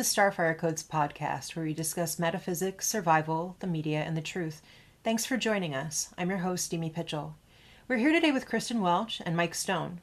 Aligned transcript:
The 0.00 0.04
Starfire 0.06 0.56
Codes 0.56 0.82
podcast, 0.82 1.54
where 1.54 1.66
we 1.66 1.74
discuss 1.74 2.18
metaphysics, 2.18 2.88
survival, 2.88 3.56
the 3.60 3.66
media, 3.66 3.98
and 3.98 4.16
the 4.16 4.22
truth. 4.22 4.62
Thanks 5.04 5.26
for 5.26 5.36
joining 5.36 5.74
us. 5.74 6.08
I'm 6.16 6.30
your 6.30 6.38
host, 6.38 6.70
Demi 6.70 6.88
Pietchell. 6.88 7.34
We're 7.86 7.98
here 7.98 8.10
today 8.10 8.32
with 8.32 8.46
Kristen 8.46 8.80
Welch 8.80 9.20
and 9.26 9.36
Mike 9.36 9.54
Stone. 9.54 10.00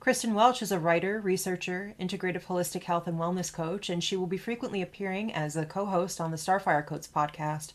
Kristen 0.00 0.34
Welch 0.34 0.60
is 0.60 0.72
a 0.72 0.80
writer, 0.80 1.20
researcher, 1.20 1.94
integrative 2.00 2.46
holistic 2.46 2.82
health 2.82 3.06
and 3.06 3.16
wellness 3.16 3.52
coach, 3.52 3.88
and 3.88 4.02
she 4.02 4.16
will 4.16 4.26
be 4.26 4.38
frequently 4.38 4.82
appearing 4.82 5.32
as 5.32 5.54
a 5.56 5.64
co 5.64 5.86
host 5.86 6.20
on 6.20 6.32
the 6.32 6.36
Starfire 6.36 6.84
Codes 6.84 7.06
podcast. 7.06 7.74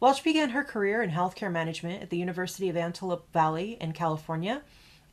Welch 0.00 0.24
began 0.24 0.48
her 0.48 0.64
career 0.64 1.02
in 1.02 1.10
healthcare 1.10 1.52
management 1.52 2.02
at 2.02 2.08
the 2.08 2.16
University 2.16 2.70
of 2.70 2.76
Antelope 2.78 3.30
Valley 3.34 3.76
in 3.82 3.92
California 3.92 4.62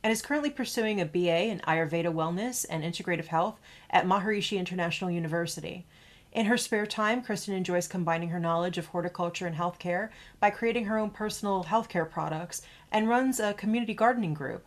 and 0.02 0.12
is 0.12 0.22
currently 0.22 0.50
pursuing 0.50 1.00
a 1.00 1.04
BA 1.04 1.44
in 1.44 1.60
Ayurveda 1.60 2.12
Wellness 2.12 2.64
and 2.68 2.82
Integrative 2.82 3.26
Health 3.26 3.60
at 3.90 4.06
Maharishi 4.06 4.58
International 4.58 5.10
University. 5.10 5.84
In 6.32 6.46
her 6.46 6.56
spare 6.56 6.86
time, 6.86 7.22
Kristen 7.22 7.54
enjoys 7.54 7.88
combining 7.88 8.28
her 8.28 8.38
knowledge 8.38 8.78
of 8.78 8.86
horticulture 8.86 9.46
and 9.46 9.56
healthcare 9.56 10.10
by 10.38 10.50
creating 10.50 10.84
her 10.84 10.96
own 10.96 11.10
personal 11.10 11.64
healthcare 11.64 12.08
products 12.08 12.62
and 12.92 13.08
runs 13.08 13.40
a 13.40 13.52
community 13.54 13.94
gardening 13.94 14.32
group. 14.32 14.64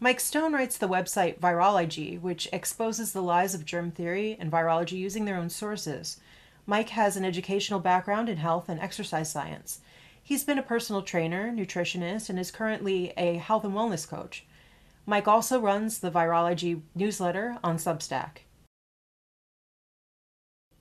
Mike 0.00 0.20
Stone 0.20 0.52
writes 0.52 0.78
the 0.78 0.88
website 0.88 1.38
ViroLIEgy, 1.40 2.20
which 2.20 2.48
exposes 2.52 3.12
the 3.12 3.22
lies 3.22 3.54
of 3.54 3.64
germ 3.64 3.90
theory 3.90 4.36
and 4.38 4.50
virology 4.50 4.92
using 4.98 5.24
their 5.24 5.36
own 5.36 5.50
sources. 5.50 6.20
Mike 6.66 6.90
has 6.90 7.16
an 7.16 7.24
educational 7.24 7.80
background 7.80 8.28
in 8.28 8.38
health 8.38 8.68
and 8.68 8.80
exercise 8.80 9.30
science. 9.30 9.80
He's 10.22 10.44
been 10.44 10.58
a 10.58 10.62
personal 10.62 11.02
trainer, 11.02 11.52
nutritionist, 11.52 12.30
and 12.30 12.38
is 12.38 12.50
currently 12.50 13.12
a 13.16 13.34
health 13.34 13.64
and 13.64 13.74
wellness 13.74 14.08
coach. 14.08 14.44
Mike 15.06 15.28
also 15.28 15.60
runs 15.60 15.98
the 15.98 16.10
ViroLIEgy 16.10 16.80
newsletter 16.94 17.58
on 17.62 17.76
Substack. 17.76 18.38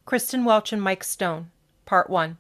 Kristen 0.06 0.46
Welch 0.46 0.72
and 0.72 0.82
Mike 0.82 1.04
Stone, 1.04 1.52
Part 1.86 2.10
1. 2.10 2.38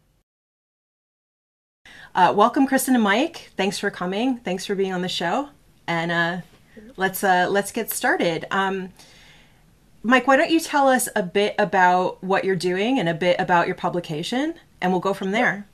Uh, 2.15 2.33
welcome, 2.35 2.67
Kristen 2.67 2.95
and 2.95 3.03
Mike. 3.03 3.51
Thanks 3.57 3.79
for 3.79 3.89
coming. 3.89 4.37
Thanks 4.37 4.65
for 4.65 4.75
being 4.75 4.93
on 4.93 5.01
the 5.01 5.09
show. 5.09 5.49
And 5.87 6.11
uh, 6.11 6.37
let's 6.95 7.23
uh, 7.23 7.47
let's 7.49 7.71
get 7.71 7.91
started. 7.91 8.45
Um, 8.51 8.89
Mike, 10.03 10.27
why 10.27 10.37
don't 10.37 10.51
you 10.51 10.59
tell 10.59 10.87
us 10.87 11.09
a 11.15 11.23
bit 11.23 11.55
about 11.57 12.23
what 12.23 12.43
you're 12.43 12.55
doing 12.55 12.99
and 12.99 13.09
a 13.09 13.13
bit 13.13 13.39
about 13.39 13.67
your 13.67 13.75
publication, 13.75 14.53
and 14.81 14.91
we'll 14.91 15.01
go 15.01 15.13
from 15.13 15.31
there. 15.31 15.65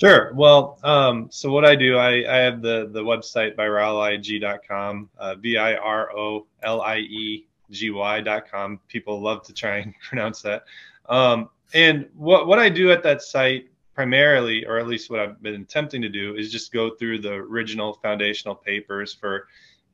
Sure. 0.00 0.32
Well, 0.32 0.78
um, 0.82 1.28
so 1.30 1.52
what 1.52 1.66
I 1.66 1.76
do, 1.76 1.98
I, 1.98 2.24
I 2.26 2.38
have 2.38 2.62
the, 2.62 2.88
the 2.90 3.02
website 3.02 3.54
viroliegy.com, 3.54 5.10
uh, 5.18 5.34
V 5.34 5.58
I 5.58 5.74
R 5.74 6.10
O 6.16 6.46
L 6.62 6.80
I 6.80 6.96
E 7.00 7.46
G 7.70 7.90
Y.com. 7.90 8.80
People 8.88 9.20
love 9.20 9.42
to 9.42 9.52
try 9.52 9.76
and 9.78 9.94
pronounce 10.08 10.40
that. 10.40 10.64
Um, 11.06 11.50
and 11.74 12.08
what, 12.16 12.46
what 12.46 12.58
I 12.58 12.70
do 12.70 12.90
at 12.90 13.02
that 13.02 13.20
site 13.20 13.68
primarily, 13.94 14.64
or 14.64 14.78
at 14.78 14.86
least 14.86 15.10
what 15.10 15.20
I've 15.20 15.42
been 15.42 15.60
attempting 15.60 16.00
to 16.00 16.08
do, 16.08 16.34
is 16.34 16.50
just 16.50 16.72
go 16.72 16.94
through 16.94 17.20
the 17.20 17.34
original 17.34 17.92
foundational 18.02 18.54
papers 18.54 19.12
for, 19.12 19.48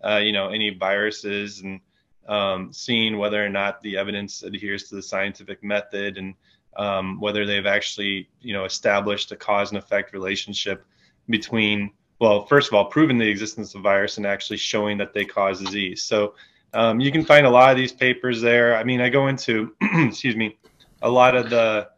uh, 0.05 0.19
you 0.19 0.31
know, 0.31 0.51
any 0.51 0.71
viruses 0.71 1.63
and 1.63 1.81
um, 2.29 2.73
seeing 2.73 3.19
whether 3.19 3.45
or 3.45 3.49
not 3.49 3.83
the 3.83 3.97
evidence 3.97 4.45
adheres 4.45 4.85
to 4.85 4.95
the 4.95 5.03
scientific 5.03 5.65
method 5.65 6.17
and 6.17 6.35
um, 6.79 7.21
whether 7.21 7.47
they've 7.47 7.67
actually 7.67 8.29
you 8.41 8.53
know 8.53 8.65
established 8.65 9.33
a 9.33 9.37
cause 9.37 9.71
and 9.71 9.79
effect 9.79 10.13
relationship 10.13 10.85
between 11.29 11.91
well 12.21 12.47
first 12.47 12.69
of 12.69 12.75
all 12.75 12.87
proving 12.87 13.19
the 13.19 13.29
existence 13.29 13.75
of 13.75 13.83
virus 13.83 14.17
and 14.17 14.27
actually 14.27 14.57
showing 14.57 14.99
that 14.99 15.13
they 15.13 15.25
cause 15.25 15.61
disease. 15.61 16.03
So 16.03 16.35
um, 16.75 17.01
you 17.01 17.11
can 17.11 17.25
find 17.25 17.47
a 17.47 17.51
lot 17.51 17.71
of 17.71 17.77
these 17.77 17.93
papers 17.93 18.41
there. 18.41 18.77
I 18.77 18.85
mean 18.85 19.01
i 19.01 19.09
go 19.09 19.29
into 19.29 19.75
excuse 19.83 20.37
me 20.37 20.59
a 21.03 21.11
lot 21.11 21.37
of 21.37 21.51
the 21.51 21.89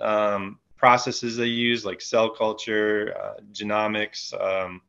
um, 0.00 0.58
processes 0.76 1.36
they 1.36 1.46
use 1.46 1.84
like 1.84 2.00
cell 2.00 2.28
culture 2.28 3.14
uh, 3.18 3.40
genomics 3.52 4.32
um, 4.40 4.80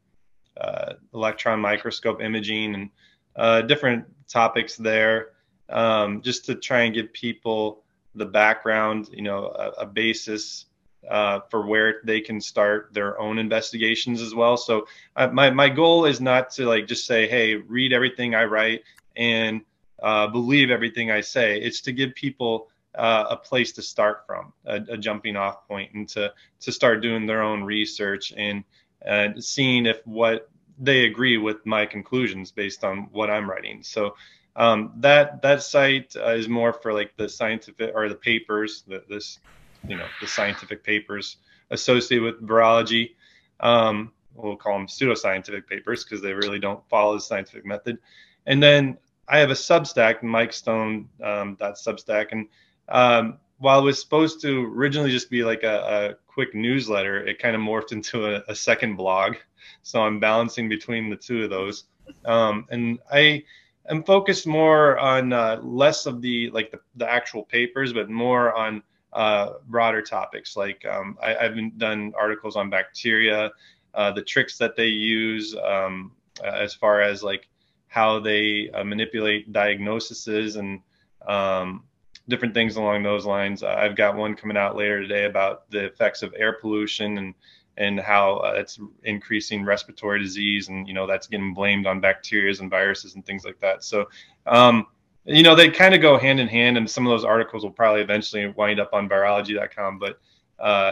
uh, 0.60 0.94
electron 1.14 1.60
microscope 1.60 2.22
imaging 2.22 2.76
and 2.76 2.90
uh, 3.36 3.62
different 3.62 4.06
topics 4.28 4.76
there 4.76 5.30
um, 5.70 6.22
just 6.22 6.46
to 6.46 6.56
try 6.56 6.82
and 6.82 6.94
give 6.94 7.12
people 7.14 7.85
the 8.16 8.26
background, 8.26 9.10
you 9.12 9.22
know, 9.22 9.48
a, 9.48 9.82
a 9.82 9.86
basis 9.86 10.66
uh, 11.10 11.42
for 11.50 11.66
where 11.66 12.02
they 12.04 12.20
can 12.20 12.42
start 12.42 12.90
their 12.94 13.20
own 13.20 13.38
investigations 13.38 14.22
as 14.22 14.34
well. 14.34 14.58
So 14.58 14.88
uh, 15.16 15.28
my 15.28 15.50
my 15.50 15.70
goal 15.70 16.06
is 16.06 16.20
not 16.20 16.50
to 16.52 16.66
like 16.66 16.88
just 16.88 17.06
say, 17.06 17.28
hey, 17.28 17.56
read 17.56 17.94
everything 17.94 18.34
I 18.36 18.46
write 18.46 18.84
and 19.16 19.62
uh, 20.02 20.28
believe 20.28 20.72
everything 20.72 21.12
I 21.12 21.22
say. 21.22 21.60
It's 21.60 21.82
to 21.82 21.92
give 21.92 22.16
people 22.16 22.70
uh, 22.96 23.26
a 23.30 23.36
place 23.36 23.72
to 23.74 23.82
start 23.82 24.24
from, 24.26 24.54
a, 24.66 24.76
a, 24.90 24.98
jumping 24.98 25.36
off 25.36 25.68
point, 25.68 25.94
and 25.94 26.08
to 26.10 26.34
to 26.62 26.72
start 26.72 27.02
doing 27.02 27.26
their 27.26 27.44
own 27.44 27.64
research 27.64 28.34
and 28.36 28.64
and 29.02 29.44
seeing 29.44 29.86
if 29.86 30.06
what 30.06 30.50
they 30.80 31.06
agree 31.06 31.38
with 31.38 31.66
my 31.66 31.86
conclusions 31.86 32.52
based 32.52 32.84
on 32.84 33.10
what 33.12 33.30
I'm 33.30 33.50
writing. 33.50 33.84
So 33.84 34.16
um, 34.56 34.94
that 34.98 35.42
that 35.42 35.62
site 35.62 36.16
uh, 36.16 36.32
is 36.32 36.48
more 36.48 36.74
for 36.74 36.94
like 36.94 37.16
the 37.18 37.28
scientific 37.28 37.92
or 37.94 38.08
the 38.08 38.16
papers, 38.16 38.84
the, 38.88 39.04
this 39.10 39.40
you 39.88 39.98
know 39.98 40.08
the 40.22 40.28
scientific 40.28 40.84
papers 40.84 41.38
associated 41.72 42.24
with 42.24 42.48
virology. 42.48 43.16
Um, 43.60 44.12
we'll 44.34 44.56
call 44.56 44.78
them 44.78 44.88
pseudoscientific 44.88 45.68
papers 45.68 46.04
because 46.04 46.22
they 46.22 46.34
really 46.34 46.60
don't 46.60 46.88
follow 46.90 47.16
the 47.16 47.22
scientific 47.22 47.66
method. 47.66 47.98
And 48.46 48.62
then 48.62 48.98
I 49.28 49.40
have 49.40 49.50
a 49.50 49.56
Substack, 49.56 50.22
Mike 50.24 50.54
Stone 50.54 51.10
um, 51.24 51.58
Substack, 51.58 52.28
and 52.32 52.48
um, 52.90 53.40
while 53.58 53.80
it 53.80 53.84
was 53.84 54.00
supposed 54.00 54.42
to 54.42 54.66
originally 54.66 55.12
just 55.12 55.30
be 55.30 55.44
like 55.44 55.64
a, 55.64 55.78
a 56.12 56.32
quick 56.32 56.54
newsletter, 56.54 57.26
it 57.26 57.40
kind 57.40 57.56
of 57.56 57.62
morphed 57.62 57.92
into 57.92 58.36
a, 58.36 58.44
a, 58.50 58.56
second 58.56 58.96
blog. 58.96 59.36
So 59.82 60.02
I'm 60.02 60.20
balancing 60.20 60.68
between 60.68 61.10
the 61.10 61.16
two 61.16 61.46
of 61.46 61.50
those. 61.50 61.86
Um, 62.26 62.68
and 62.70 63.00
I 63.12 63.44
am 63.90 64.04
focused 64.04 64.48
more 64.48 64.98
on 64.98 65.34
uh, 65.34 65.60
less 65.62 66.06
of 66.06 66.22
the 66.22 66.50
like 66.52 66.72
the, 66.72 66.80
the 66.96 67.10
actual 67.10 67.44
papers, 67.44 67.94
but 67.94 68.10
more 68.10 68.54
on 68.54 68.84
uh, 69.14 69.54
broader 69.68 70.02
topics. 70.02 70.56
Like 70.58 70.86
um, 70.86 71.18
I, 71.22 71.34
have 71.34 71.56
done 71.78 72.14
articles 72.18 72.56
on 72.56 72.70
bacteria, 72.70 73.52
uh, 73.94 74.12
the 74.12 74.22
tricks 74.22 74.58
that 74.58 74.76
they 74.76 74.88
use, 74.88 75.56
um, 75.64 76.12
as 76.44 76.74
far 76.74 77.02
as 77.02 77.24
like 77.24 77.48
how 77.88 78.20
they 78.20 78.70
uh, 78.74 78.84
manipulate 78.84 79.54
diagnoses 79.54 80.58
and 80.58 80.82
um, 81.28 81.84
different 82.28 82.54
things 82.54 82.76
along 82.76 83.04
those 83.04 83.26
lines. 83.26 83.64
I've 83.64 83.96
got 83.96 84.16
one 84.16 84.36
coming 84.36 84.58
out 84.58 84.76
later 84.76 85.02
today 85.02 85.26
about 85.26 85.70
the 85.70 85.86
effects 85.86 86.22
of 86.22 86.34
air 86.38 86.54
pollution 86.60 87.18
and 87.18 87.34
and 87.78 88.00
how 88.00 88.38
uh, 88.38 88.54
it's 88.56 88.80
increasing 89.04 89.64
respiratory 89.66 90.20
disease 90.20 90.70
and 90.70 90.88
you 90.88 90.94
know 90.94 91.06
that's 91.06 91.28
getting 91.28 91.54
blamed 91.54 91.86
on 91.86 92.00
bacteria 92.00 92.54
and 92.60 92.70
viruses 92.70 93.16
and 93.16 93.26
things 93.26 93.44
like 93.46 93.60
that 93.60 93.84
so 93.84 94.06
um, 94.48 94.86
you 95.26 95.44
know 95.44 95.56
they 95.56 95.70
kind 95.70 95.94
of 95.94 96.02
go 96.02 96.18
hand 96.18 96.40
in 96.40 96.48
hand 96.48 96.78
and 96.78 96.90
some 96.90 97.06
of 97.06 97.12
those 97.12 97.26
articles 97.26 97.64
will 97.64 97.72
probably 97.72 98.02
eventually 98.02 98.48
wind 98.48 98.80
up 98.80 98.94
on 98.94 99.10
viroliegy.com 99.10 100.00
but 100.00 100.20
uh, 100.60 100.92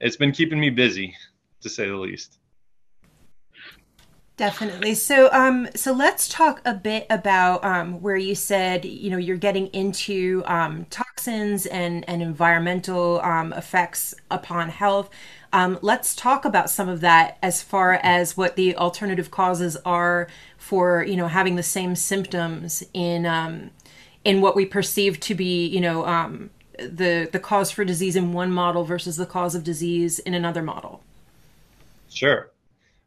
it's 0.00 0.16
been 0.16 0.32
keeping 0.32 0.58
me 0.58 0.70
busy 0.70 1.14
to 1.60 1.68
say 1.68 1.86
the 1.86 1.96
least 1.96 2.38
Definitely. 4.36 4.94
So, 4.94 5.28
um, 5.30 5.68
so 5.76 5.92
let's 5.92 6.28
talk 6.28 6.60
a 6.64 6.74
bit 6.74 7.06
about 7.08 7.64
um, 7.64 8.00
where 8.00 8.16
you 8.16 8.34
said 8.34 8.84
you 8.84 9.08
know 9.10 9.16
you're 9.16 9.36
getting 9.36 9.68
into 9.68 10.42
um, 10.46 10.86
toxins 10.86 11.66
and 11.66 12.08
and 12.08 12.20
environmental 12.20 13.20
um, 13.20 13.52
effects 13.52 14.12
upon 14.32 14.70
health. 14.70 15.08
Um, 15.54 15.78
let's 15.82 16.16
talk 16.16 16.44
about 16.44 16.68
some 16.68 16.88
of 16.88 17.00
that 17.02 17.38
as 17.40 17.62
far 17.62 18.00
as 18.02 18.36
what 18.36 18.56
the 18.56 18.76
alternative 18.76 19.30
causes 19.30 19.76
are 19.86 20.26
for 20.58 21.04
you 21.04 21.16
know 21.16 21.28
having 21.28 21.54
the 21.54 21.62
same 21.62 21.94
symptoms 21.94 22.82
in 22.92 23.24
um, 23.24 23.70
in 24.24 24.40
what 24.40 24.56
we 24.56 24.66
perceive 24.66 25.20
to 25.20 25.34
be 25.34 25.64
you 25.66 25.80
know 25.80 26.04
um, 26.06 26.50
the 26.76 27.28
the 27.30 27.38
cause 27.38 27.70
for 27.70 27.84
disease 27.84 28.16
in 28.16 28.32
one 28.32 28.50
model 28.50 28.84
versus 28.84 29.16
the 29.16 29.26
cause 29.26 29.54
of 29.54 29.62
disease 29.62 30.18
in 30.18 30.34
another 30.34 30.60
model. 30.60 31.02
Sure. 32.08 32.50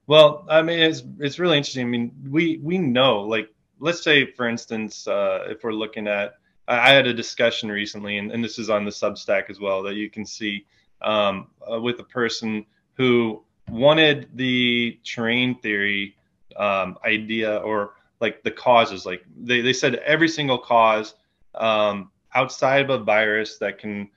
Well, 0.08 0.46
I 0.48 0.62
mean, 0.62 0.80
it's 0.80 1.04
it's 1.20 1.40
really 1.40 1.58
interesting. 1.58 1.86
I 1.86 1.90
mean, 1.90 2.12
we 2.30 2.62
we 2.64 2.78
know, 2.78 3.24
like, 3.24 3.50
let's 3.82 4.02
say, 4.02 4.26
for 4.26 4.48
instance, 4.48 5.06
uh, 5.06 5.48
if 5.50 5.66
we're 5.66 5.74
looking 5.74 6.08
at, 6.08 6.36
I 6.66 6.94
had 6.94 7.08
a 7.08 7.14
discussion 7.14 7.70
recently, 7.70 8.18
and, 8.18 8.32
and 8.32 8.42
this 8.42 8.58
is 8.58 8.70
on 8.70 8.86
the 8.86 8.92
Substack 8.92 9.50
as 9.50 9.60
well, 9.60 9.84
that 9.84 9.96
you 9.96 10.10
can 10.10 10.26
see 10.26 10.66
um, 11.02 11.48
uh, 11.72 11.80
with 11.80 12.00
a 12.00 12.04
person 12.04 12.66
who 12.94 13.44
wanted 13.70 14.30
the 14.36 15.00
terrain 15.04 15.60
theory 15.60 16.16
um, 16.56 16.98
idea 17.06 17.58
or 17.58 17.94
like 18.20 18.44
the 18.44 18.52
causes. 18.52 19.06
Like 19.06 19.24
they, 19.38 19.62
they 19.62 19.74
said 19.74 19.96
every 19.96 20.28
single 20.28 20.58
cause 20.58 21.14
um, 21.56 22.12
outside 22.34 22.90
of 22.90 22.90
a 22.90 23.04
virus 23.04 23.58
that 23.58 23.80
can 23.80 24.10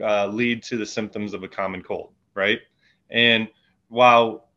uh, 0.00 0.26
lead 0.26 0.62
to 0.64 0.76
the 0.76 0.86
symptoms 0.86 1.34
of 1.34 1.42
a 1.42 1.48
common 1.48 1.82
cold, 1.82 2.12
right? 2.34 2.60
And 3.10 3.48
while 3.88 4.48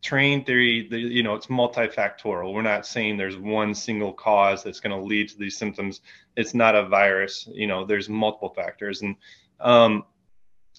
terrain 0.00 0.44
theory, 0.44 0.88
the, 0.88 0.98
you 0.98 1.22
know, 1.22 1.34
it's 1.34 1.48
multifactorial. 1.48 2.54
We're 2.54 2.62
not 2.62 2.86
saying 2.86 3.16
there's 3.16 3.36
one 3.36 3.74
single 3.74 4.12
cause 4.12 4.62
that's 4.62 4.80
going 4.80 4.96
to 4.96 5.04
lead 5.04 5.28
to 5.30 5.38
these 5.38 5.56
symptoms. 5.56 6.00
It's 6.36 6.54
not 6.54 6.76
a 6.76 6.86
virus. 6.86 7.48
You 7.52 7.66
know, 7.66 7.84
there's 7.84 8.08
multiple 8.08 8.50
factors, 8.50 9.02
and 9.02 9.16
um, 9.60 10.04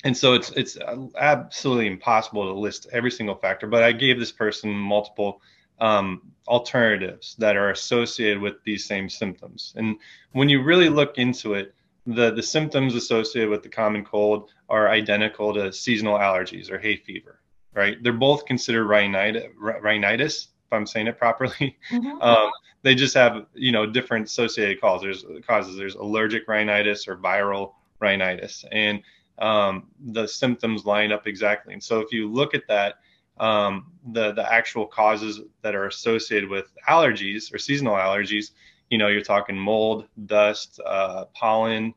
and 0.04 0.16
so 0.16 0.34
it's 0.34 0.52
it's 0.52 0.78
absolutely 1.18 1.88
impossible 1.88 2.52
to 2.52 2.60
list 2.60 2.88
every 2.92 3.12
single 3.12 3.36
factor. 3.36 3.68
But 3.68 3.84
I 3.84 3.92
gave 3.92 4.20
this 4.20 4.32
person 4.32 4.72
multiple 4.72 5.42
um, 5.80 6.22
alternatives 6.48 7.36
that 7.40 7.56
are 7.56 7.72
associated 7.72 8.40
with 8.42 8.56
these 8.64 8.86
same 8.86 9.10
symptoms. 9.10 9.74
And 9.76 9.98
when 10.34 10.50
you 10.50 10.64
really 10.64 10.90
look 10.90 11.18
into 11.18 11.54
it, 11.54 11.74
the 12.06 12.32
the 12.32 12.44
symptoms 12.44 12.96
associated 12.96 13.50
with 13.50 13.64
the 13.64 13.70
common 13.70 14.04
cold 14.04 14.52
are 14.70 14.90
identical 14.90 15.54
to 15.54 15.72
seasonal 15.72 16.18
allergies 16.18 16.72
or 16.72 16.80
hay 16.80 16.98
fever 16.98 17.40
right? 17.74 18.02
They're 18.02 18.14
both 18.14 18.46
considered 18.46 18.86
rhinitis, 18.86 19.46
rhinitis 19.58 20.48
if 20.66 20.74
I'm 20.74 20.86
saying 20.86 21.08
it 21.08 21.18
properly. 21.18 21.78
Mm-hmm. 21.92 22.18
Um, 22.22 22.52
they 22.84 22.96
just 22.96 23.16
have, 23.16 23.46
you 23.54 23.72
know, 23.72 23.86
different 23.86 24.26
associated 24.26 24.82
causes. 24.82 25.24
There's 25.28 25.46
causes. 25.46 25.78
There's 25.78 25.96
allergic 25.96 26.48
rhinitis 26.50 27.08
or 27.08 27.16
viral 27.16 27.74
rhinitis, 28.00 28.66
and 28.74 29.02
um, 29.40 29.88
the 30.00 30.28
symptoms 30.28 30.86
line 30.86 31.12
up 31.12 31.28
exactly. 31.28 31.74
And 31.74 31.84
so 31.84 32.00
if 32.00 32.12
you 32.12 32.32
look 32.32 32.54
at 32.54 32.68
that, 32.68 32.96
um, 33.40 33.88
the 34.12 34.32
the 34.34 34.52
actual 34.52 34.86
causes 34.86 35.42
that 35.62 35.76
are 35.76 35.88
associated 35.88 36.50
with 36.50 36.72
allergies 36.88 37.54
or 37.54 37.58
seasonal 37.58 37.96
allergies, 37.96 38.52
you 38.90 38.98
know, 38.98 39.08
you're 39.08 39.22
talking 39.22 39.58
mold, 39.58 40.08
dust, 40.26 40.80
uh, 40.86 41.26
pollen, 41.34 41.94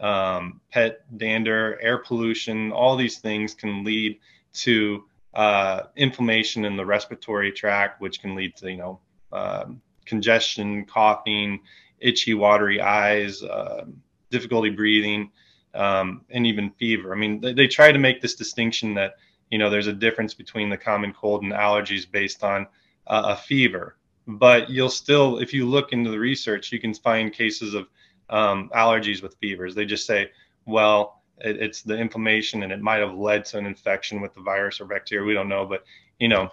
um, 0.00 0.60
pet 0.72 1.04
dander, 1.16 1.78
air 1.80 1.98
pollution. 1.98 2.72
All 2.72 2.96
these 2.96 3.18
things 3.18 3.54
can 3.54 3.84
lead 3.84 4.18
to 4.54 5.04
uh, 5.34 5.82
inflammation 5.96 6.64
in 6.64 6.76
the 6.76 6.84
respiratory 6.84 7.52
tract, 7.52 8.00
which 8.00 8.20
can 8.20 8.34
lead 8.34 8.56
to 8.56 8.70
you 8.70 8.78
know 8.78 9.00
um, 9.32 9.80
congestion, 10.06 10.84
coughing, 10.86 11.60
itchy, 12.00 12.34
watery 12.34 12.80
eyes, 12.80 13.42
uh, 13.42 13.84
difficulty 14.30 14.70
breathing, 14.70 15.30
um, 15.74 16.22
and 16.30 16.46
even 16.46 16.70
fever. 16.70 17.12
I 17.12 17.16
mean, 17.16 17.40
they, 17.40 17.52
they, 17.52 17.66
try 17.68 17.92
to 17.92 17.98
make 17.98 18.20
this 18.20 18.34
distinction 18.34 18.94
that 18.94 19.14
you 19.50 19.58
know 19.58 19.70
there's 19.70 19.86
a 19.86 19.92
difference 19.92 20.34
between 20.34 20.68
the 20.68 20.76
common 20.76 21.12
cold 21.12 21.42
and 21.42 21.52
allergies 21.52 22.10
based 22.10 22.42
on 22.42 22.66
uh, 23.06 23.22
a 23.26 23.36
fever, 23.36 23.96
but 24.26 24.68
you'll 24.68 24.90
still, 24.90 25.38
if 25.38 25.52
you 25.54 25.66
look 25.66 25.92
into 25.92 26.10
the 26.10 26.18
research, 26.18 26.72
you 26.72 26.80
can 26.80 26.94
find 26.94 27.32
cases 27.32 27.74
of 27.74 27.88
um, 28.28 28.70
allergies 28.74 29.22
with 29.22 29.36
fevers. 29.40 29.74
They 29.74 29.84
just 29.84 30.06
say, 30.06 30.30
well 30.66 31.22
it, 31.38 31.56
it's 31.56 31.82
the 31.82 31.96
inflammation 31.96 32.62
and 32.62 32.72
it 32.72 32.80
might 32.80 32.98
have 32.98 33.14
led 33.14 33.44
to 33.46 33.58
an 33.58 33.66
infection 33.66 34.20
with 34.20 34.34
the 34.34 34.40
virus 34.40 34.80
or 34.80 34.86
bacteria 34.86 35.26
we 35.26 35.34
don't 35.34 35.48
know 35.48 35.66
but 35.66 35.84
you 36.18 36.28
know 36.28 36.48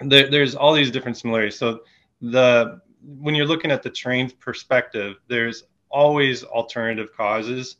there, 0.00 0.30
there's 0.30 0.54
all 0.54 0.72
these 0.72 0.90
different 0.90 1.16
similarities 1.16 1.58
so 1.58 1.80
the 2.20 2.80
when 3.20 3.34
you're 3.34 3.46
looking 3.46 3.70
at 3.70 3.82
the 3.82 3.90
terrain 3.90 4.30
perspective 4.40 5.16
there's 5.28 5.64
always 5.90 6.44
alternative 6.44 7.08
causes 7.16 7.76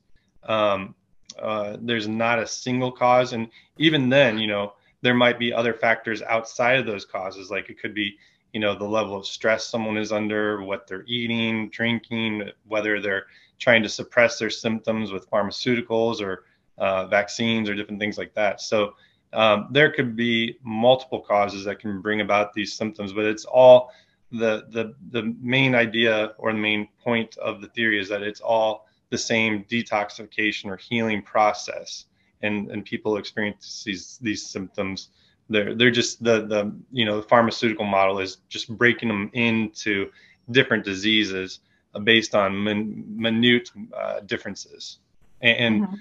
um, 0.48 0.94
uh, 1.38 1.76
there's 1.80 2.08
not 2.08 2.38
a 2.38 2.46
single 2.46 2.90
cause 2.90 3.32
and 3.32 3.48
even 3.76 4.08
then 4.08 4.38
you 4.38 4.46
know 4.46 4.72
there 5.02 5.14
might 5.14 5.38
be 5.38 5.52
other 5.52 5.74
factors 5.74 6.22
outside 6.22 6.78
of 6.78 6.86
those 6.86 7.04
causes 7.04 7.50
like 7.50 7.70
it 7.70 7.80
could 7.80 7.94
be 7.94 8.16
you 8.52 8.60
know 8.60 8.74
the 8.74 8.84
level 8.84 9.16
of 9.16 9.26
stress 9.26 9.66
someone 9.66 9.96
is 9.96 10.10
under 10.10 10.62
what 10.62 10.86
they're 10.86 11.04
eating 11.06 11.68
drinking 11.70 12.50
whether 12.66 13.00
they're 13.00 13.26
trying 13.58 13.82
to 13.82 13.88
suppress 13.88 14.38
their 14.38 14.50
symptoms 14.50 15.12
with 15.12 15.30
pharmaceuticals 15.30 16.20
or 16.20 16.44
uh, 16.78 17.06
vaccines 17.06 17.68
or 17.68 17.74
different 17.74 18.00
things 18.00 18.18
like 18.18 18.34
that. 18.34 18.60
So 18.60 18.94
um, 19.32 19.68
there 19.70 19.92
could 19.92 20.16
be 20.16 20.58
multiple 20.62 21.20
causes 21.20 21.64
that 21.64 21.80
can 21.80 22.00
bring 22.00 22.20
about 22.20 22.54
these 22.54 22.72
symptoms, 22.72 23.12
but 23.12 23.24
it's 23.24 23.44
all 23.44 23.90
the 24.30 24.66
the 24.70 24.94
the 25.10 25.34
main 25.40 25.74
idea 25.74 26.32
or 26.38 26.52
the 26.52 26.58
main 26.58 26.88
point 27.02 27.36
of 27.38 27.60
the 27.60 27.68
theory 27.68 27.98
is 27.98 28.08
that 28.10 28.22
it's 28.22 28.40
all 28.40 28.86
the 29.10 29.18
same 29.18 29.64
detoxification 29.64 30.66
or 30.66 30.76
healing 30.76 31.22
process, 31.22 32.06
and 32.42 32.70
and 32.70 32.84
people 32.84 33.16
experience 33.16 33.82
these 33.84 34.18
these 34.22 34.46
symptoms. 34.46 35.10
They're 35.48 35.74
they're 35.74 35.90
just 35.90 36.22
the 36.22 36.46
the 36.46 36.72
you 36.92 37.04
know 37.04 37.16
the 37.16 37.28
pharmaceutical 37.28 37.86
model 37.86 38.20
is 38.20 38.38
just 38.48 38.68
breaking 38.76 39.08
them 39.08 39.30
into 39.32 40.10
different 40.50 40.84
diseases 40.84 41.60
based 42.04 42.34
on 42.34 42.62
min, 42.62 43.04
minute 43.08 43.70
uh, 43.96 44.20
differences 44.20 44.98
and, 45.40 45.84
mm-hmm. 45.84 45.94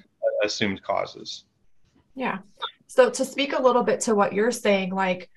assumed 0.44 0.81
causes. 0.83 1.45
Yeah. 2.15 2.39
So 2.88 3.09
to 3.09 3.25
speak 3.25 3.54
a 3.54 3.62
little 3.62 3.83
bit 3.83 4.00
to 4.01 4.15
what 4.15 4.33
you're 4.33 4.51
saying, 4.51 4.94
like 4.94 5.30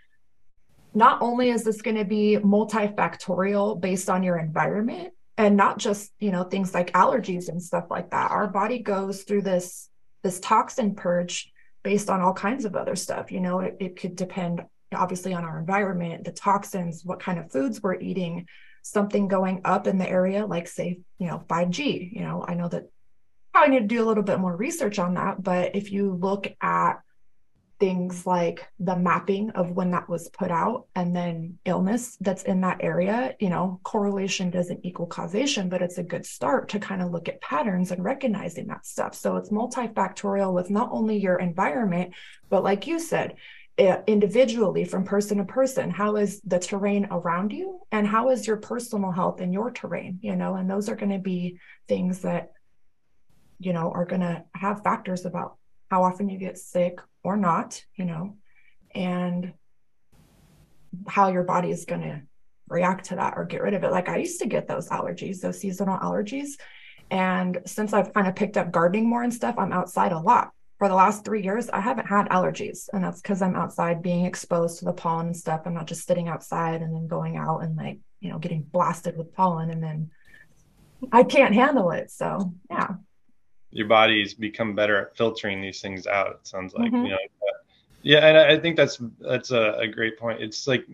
not 0.95 1.21
only 1.23 1.51
is 1.51 1.65
this 1.65 1.83
going 1.83 1.97
to 1.97 2.05
be 2.05 2.39
multifactorial 2.43 3.81
based 3.81 4.11
on 4.11 4.23
your 4.23 4.39
environment 4.39 5.13
and 5.41 5.57
not 5.57 5.79
just, 5.79 6.13
you 6.19 6.31
know, 6.31 6.45
things 6.45 6.75
like 6.75 6.93
allergies 6.93 7.49
and 7.49 7.63
stuff 7.63 7.87
like 7.91 8.11
that. 8.11 8.31
Our 8.31 8.47
body 8.47 8.81
goes 8.81 9.23
through 9.23 9.43
this 9.43 9.89
this 10.23 10.39
toxin 10.39 10.95
purge 10.95 11.51
based 11.83 12.11
on 12.11 12.21
all 12.21 12.35
kinds 12.35 12.67
of 12.67 12.77
other 12.77 12.95
stuff. 12.95 13.33
You 13.33 13.41
know, 13.41 13.61
it, 13.61 13.79
it 13.81 13.97
could 13.97 14.17
depend 14.17 14.63
obviously 14.93 15.33
on 15.33 15.45
our 15.45 15.59
environment, 15.59 16.25
the 16.25 16.33
toxins, 16.33 17.07
what 17.07 17.21
kind 17.21 17.39
of 17.39 17.51
foods 17.51 17.83
we're 17.83 17.99
eating, 17.99 18.49
something 18.83 19.29
going 19.29 19.63
up 19.65 19.87
in 19.87 19.97
the 19.97 20.07
area, 20.07 20.45
like 20.45 20.69
say, 20.69 21.01
you 21.19 21.27
know, 21.27 21.43
5G. 21.49 22.13
You 22.13 22.21
know, 22.21 22.45
I 22.47 22.53
know 22.53 22.69
that 22.69 22.91
probably 23.55 23.77
need 23.77 23.89
to 23.89 23.95
do 23.95 24.05
a 24.05 24.09
little 24.09 24.23
bit 24.23 24.41
more 24.41 24.55
research 24.55 24.99
on 24.99 25.15
that. 25.15 25.43
But 25.43 25.75
if 25.75 25.91
you 25.91 26.13
look 26.13 26.55
at 26.61 27.01
things 27.81 28.27
like 28.27 28.69
the 28.79 28.95
mapping 28.95 29.51
of 29.51 29.71
when 29.73 29.91
that 29.91 30.09
was 30.09 30.29
put 30.29 30.51
out 30.51 30.87
and 30.95 31.17
then 31.17 31.59
illness 31.65 32.19
that's 32.21 32.43
in 32.43 32.61
that 32.61 32.77
area, 32.81 33.35
you 33.41 33.49
know, 33.49 33.81
correlation 33.83 34.51
doesn't 34.51 34.85
equal 34.85 35.07
causation, 35.07 35.71
but 35.71 35.81
it's 35.81 35.97
a 35.97 36.03
good 36.03 36.27
start 36.27 36.69
to 36.69 36.79
kind 36.79 37.01
of 37.01 37.11
look 37.11 37.29
at 37.29 37.41
patterns 37.41 37.91
and 37.91 38.05
recognizing 38.05 38.67
that 38.67 38.85
stuff. 38.85 39.15
So 39.15 39.37
it's 39.37 39.49
multifactorial 39.49 40.53
with 40.53 40.69
not 40.69 40.91
only 40.93 41.17
your 41.17 41.39
environment, 41.39 42.13
but 42.51 42.63
like 42.63 42.87
you 42.87 43.01
said, 43.01 43.35
individually 44.07 44.85
from 44.85 45.05
person 45.05 45.39
to 45.39 45.45
person 45.45 45.89
how 45.89 46.17
is 46.17 46.43
the 46.43 46.59
terrain 46.59 47.09
around 47.11 47.51
you 47.51 47.81
and 47.91 48.07
how 48.07 48.29
is 48.29 48.47
your 48.47 48.59
personal 48.59 49.11
health 49.11 49.41
in 49.41 49.55
your 49.55 49.71
terrain 49.71 50.19
you 50.21 50.37
know 50.37 50.57
and 50.57 50.69
those 50.69 50.91
are 50.91 50.97
going 50.97 51.11
to 51.11 51.19
be 51.19 51.59
things 51.89 52.19
that 52.19 52.53
you 53.59 53.73
know 53.73 53.91
are 53.91 54.05
going 54.05 54.21
to 54.21 54.45
have 54.55 54.83
factors 54.83 55.25
about 55.25 55.57
how 55.91 56.05
often 56.05 56.29
you 56.29 56.39
get 56.39 56.59
sick 56.59 57.01
or 57.23 57.37
not 57.37 57.83
you 57.97 58.05
know 58.05 58.37
and 58.95 59.53
how 61.07 61.29
your 61.29 61.45
body 61.45 61.71
is 61.71 61.85
going 61.85 62.01
to 62.01 62.21
react 62.69 63.07
to 63.07 63.17
that 63.17 63.35
or 63.37 63.45
get 63.45 63.63
rid 63.63 63.75
of 63.75 63.85
it 63.85 63.91
like 63.91 64.09
i 64.09 64.17
used 64.17 64.41
to 64.41 64.47
get 64.47 64.69
those 64.69 64.89
allergies 64.89 65.41
those 65.41 65.61
seasonal 65.61 65.99
allergies 65.99 66.51
and 67.11 67.59
since 67.67 67.93
i've 67.93 68.15
kind 68.15 68.29
of 68.29 68.35
picked 68.35 68.57
up 68.57 68.71
gardening 68.71 69.09
more 69.09 69.23
and 69.23 69.35
stuff 69.35 69.57
i'm 69.59 69.73
outside 69.73 70.13
a 70.13 70.19
lot 70.19 70.51
for 70.81 70.89
the 70.89 70.95
last 70.95 71.27
three 71.27 71.43
years, 71.43 71.69
I 71.69 71.79
haven't 71.79 72.07
had 72.07 72.31
allergies. 72.31 72.89
And 72.95 73.05
that's 73.05 73.21
because 73.21 73.43
I'm 73.43 73.55
outside 73.55 74.03
being 74.03 74.25
exposed 74.25 74.79
to 74.79 74.87
the 74.87 74.95
pollen 74.95 75.27
and 75.27 75.37
stuff. 75.37 75.61
I'm 75.67 75.75
not 75.75 75.87
just 75.87 76.07
sitting 76.07 76.27
outside 76.27 76.81
and 76.81 76.97
then 76.97 77.07
going 77.07 77.37
out 77.37 77.59
and 77.59 77.77
like, 77.77 77.99
you 78.21 78.31
know, 78.31 78.39
getting 78.39 78.63
blasted 78.63 79.15
with 79.15 79.35
pollen 79.35 79.69
and 79.69 79.83
then 79.83 80.11
I 81.13 81.23
can't 81.23 81.55
handle 81.55 81.91
it. 81.91 82.11
So, 82.11 82.55
yeah. 82.71 82.95
Your 83.71 83.87
body's 83.87 84.35
become 84.35 84.75
better 84.75 84.97
at 85.01 85.17
filtering 85.17 85.61
these 85.61 85.81
things 85.81 86.07
out. 86.07 86.31
It 86.31 86.47
sounds 86.47 86.75
like, 86.75 86.93
mm-hmm. 86.93 87.05
you 87.05 87.11
know, 87.11 87.19
yeah. 88.03 88.27
And 88.27 88.37
I 88.37 88.59
think 88.59 88.77
that's, 88.77 89.01
that's 89.21 89.51
a, 89.51 89.75
a 89.79 89.87
great 89.87 90.19
point. 90.19 90.43
It's 90.43 90.67
like 90.67 90.87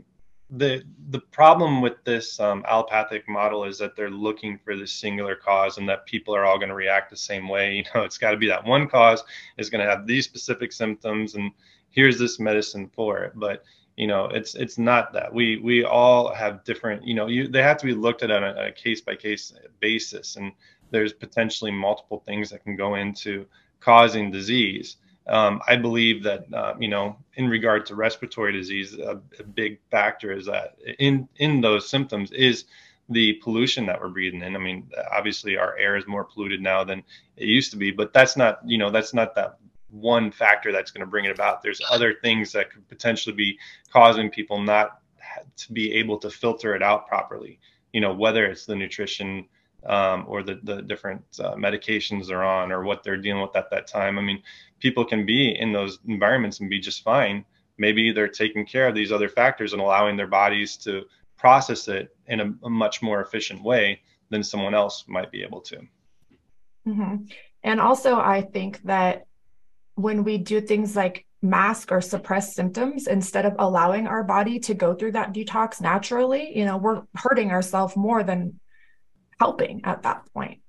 the 0.51 0.85
the 1.11 1.19
problem 1.19 1.81
with 1.81 1.95
this 2.05 2.39
um, 2.39 2.65
allopathic 2.69 3.29
model 3.29 3.65
is 3.65 3.79
that 3.79 3.97
they're 3.97 4.11
looking 4.11 4.59
for 4.59 4.77
this 4.77 4.93
singular 4.93 5.35
cause 5.35 5.79
and 5.79 5.89
that 5.89 6.07
people 6.07 6.35
are 6.35 6.45
all 6.45 6.57
going 6.57 6.69
to 6.69 6.75
react 6.75 7.11
the 7.11 7.17
same 7.17 7.49
way 7.49 7.75
you 7.77 7.85
know 7.95 8.03
it's 8.03 8.19
got 8.19 8.31
to 8.31 8.37
be 8.37 8.47
that 8.47 8.65
one 8.65 8.89
cause 8.89 9.25
is 9.59 9.71
going 9.71 9.85
to 9.85 9.91
have 9.91 10.07
these 10.07 10.25
specific 10.25 10.73
symptoms 10.73 11.35
and 11.35 11.51
here's 11.91 12.19
this 12.19 12.39
medicine 12.39 12.89
for 12.95 13.25
it 13.25 13.33
but 13.35 13.65
you 13.97 14.07
know 14.07 14.27
it's 14.27 14.55
it's 14.55 14.79
not 14.79 15.13
that 15.13 15.33
we 15.33 15.57
we 15.59 15.83
all 15.83 16.33
have 16.33 16.63
different 16.63 17.05
you 17.05 17.15
know 17.15 17.27
you 17.27 17.49
they 17.49 17.63
have 17.63 17.79
to 17.79 17.87
be 17.87 17.95
looked 17.95 18.23
at 18.23 18.31
on 18.31 18.45
a, 18.45 18.67
a 18.67 18.73
case 18.73 19.01
by 19.01 19.17
case 19.17 19.53
basis 19.81 20.37
and 20.37 20.53
there's 20.91 21.13
potentially 21.13 21.71
multiple 21.71 22.23
things 22.27 22.51
that 22.51 22.63
can 22.65 22.77
go 22.77 22.95
into 22.95 23.47
causing 23.81 24.31
disease 24.31 24.97
um, 25.29 25.61
I 25.67 25.77
believe 25.77 26.23
that 26.23 26.47
uh, 26.53 26.75
you 26.79 26.89
know, 26.89 27.17
in 27.35 27.49
regard 27.49 27.87
to 27.87 27.97
respiratory 27.97 28.53
disease, 28.53 28.97
a, 28.97 29.21
a, 29.41 29.43
big 29.43 29.81
factor 29.91 30.33
is 30.33 30.47
that 30.47 30.77
in 31.01 31.29
in 31.37 31.61
those 31.61 31.89
symptoms 31.89 32.31
is 32.31 32.65
the 33.09 33.35
pollution 33.35 33.87
that 33.87 34.01
we're 34.01 34.09
breathing 34.09 34.43
in. 34.43 34.55
I 34.55 34.59
mean, 34.59 34.89
obviously 35.11 35.57
our 35.57 35.77
air 35.77 35.97
is 35.97 36.07
more 36.07 36.25
polluted 36.25 36.61
now 36.61 36.85
than 36.85 37.03
it 37.37 37.47
used 37.47 37.73
to 37.73 37.77
be, 37.77 37.91
but 37.91 38.13
that's 38.13 38.37
not 38.37 38.61
you 38.65 38.79
know 38.79 38.91
that's 38.91 39.15
not 39.15 39.35
that 39.35 39.59
one 39.91 40.31
factor 40.31 40.71
that's 40.71 40.93
going 40.93 41.01
to 41.01 41.11
bring 41.11 41.25
it 41.25 41.33
about. 41.33 41.61
There's 41.61 41.81
other 41.91 42.15
things 42.23 42.53
that 42.53 42.71
could 42.71 42.89
potentially 42.89 43.35
be 43.35 43.59
causing 43.93 44.31
people 44.31 44.63
not 44.63 45.01
to 45.57 45.73
be 45.73 45.95
able 45.95 46.19
to 46.19 46.31
filter 46.31 46.77
it 46.77 46.83
out 46.85 47.09
properly. 47.09 47.59
You 47.93 48.01
know, 48.01 48.15
whether 48.15 48.47
it's 48.47 48.67
the 48.67 48.77
nutrition 48.77 49.47
um, 49.87 50.25
or 50.29 50.43
the, 50.43 50.61
the 50.65 50.83
different 50.83 51.23
uh, 51.41 51.55
medications 51.55 52.27
they're 52.27 52.45
on 52.45 52.73
or 52.73 52.83
what 52.83 53.03
they're 53.03 53.17
dealing 53.17 53.43
with 53.43 53.57
at 53.57 53.71
that 53.71 53.87
time. 53.87 54.19
I 54.19 54.23
mean, 54.23 54.43
people 54.81 55.05
can 55.05 55.25
be 55.25 55.59
in 55.59 55.73
those 55.73 55.99
environments 56.07 56.61
and 56.61 56.71
be 56.71 56.79
just 56.79 57.03
fine, 57.03 57.45
maybe 57.79 58.13
they're 58.13 58.29
taking 58.29 58.67
care 58.67 58.89
of 58.89 58.95
these 58.95 59.13
other 59.13 59.29
factors 59.29 59.73
and 59.73 59.83
allowing 59.83 60.17
their 60.17 60.27
bodies 60.27 60.77
to 60.79 61.05
process 61.37 61.89
it 61.89 62.17
in 62.27 62.41
a, 62.41 62.53
a 62.65 62.71
much 62.71 63.03
more 63.03 63.21
efficient 63.21 63.63
way 63.63 64.01
than 64.31 64.43
someone 64.43 64.75
else 64.75 65.05
might 65.07 65.31
be 65.31 65.43
able 65.43 65.61
to. 65.61 65.77
Mm-hmm. 66.87 67.17
And 67.63 67.81
also, 67.81 68.17
I 68.17 68.43
think 68.43 68.83
that 68.85 69.27
when 69.95 70.25
we 70.25 70.39
do 70.39 70.61
things 70.61 70.97
like 70.97 71.27
mask 71.43 71.93
or 71.93 72.01
suppress 72.01 72.55
symptoms 72.55 73.07
instead 73.07 73.45
of 73.45 73.55
allowing 73.59 74.07
our 74.07 74.25
body 74.25 74.59
to 74.61 74.75
go 74.75 74.95
through 74.95 75.13
that 75.13 75.33
detox 75.33 75.81
naturally, 75.81 76.57
you 76.57 76.65
know, 76.65 76.77
we're 76.77 77.03
hurting 77.15 77.51
ourselves 77.51 77.97
more 77.97 78.23
than 78.23 78.59
helping 79.39 79.83
at 79.85 80.03
that 80.03 80.23
point. 80.33 80.61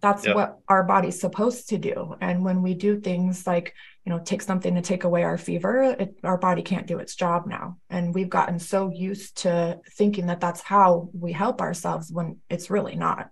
That's 0.00 0.24
yep. 0.24 0.34
what 0.34 0.58
our 0.66 0.82
body's 0.82 1.20
supposed 1.20 1.68
to 1.70 1.78
do. 1.78 2.16
And 2.20 2.42
when 2.42 2.62
we 2.62 2.72
do 2.72 3.00
things 3.00 3.46
like, 3.46 3.74
you 4.04 4.10
know, 4.10 4.18
take 4.18 4.40
something 4.40 4.74
to 4.74 4.80
take 4.80 5.04
away 5.04 5.24
our 5.24 5.36
fever, 5.36 5.82
it, 5.98 6.16
our 6.24 6.38
body 6.38 6.62
can't 6.62 6.86
do 6.86 6.98
its 6.98 7.14
job 7.14 7.46
now. 7.46 7.76
And 7.90 8.14
we've 8.14 8.30
gotten 8.30 8.58
so 8.58 8.90
used 8.90 9.38
to 9.38 9.78
thinking 9.92 10.26
that 10.26 10.40
that's 10.40 10.62
how 10.62 11.10
we 11.12 11.32
help 11.32 11.60
ourselves 11.60 12.10
when 12.10 12.38
it's 12.48 12.70
really 12.70 12.96
not. 12.96 13.30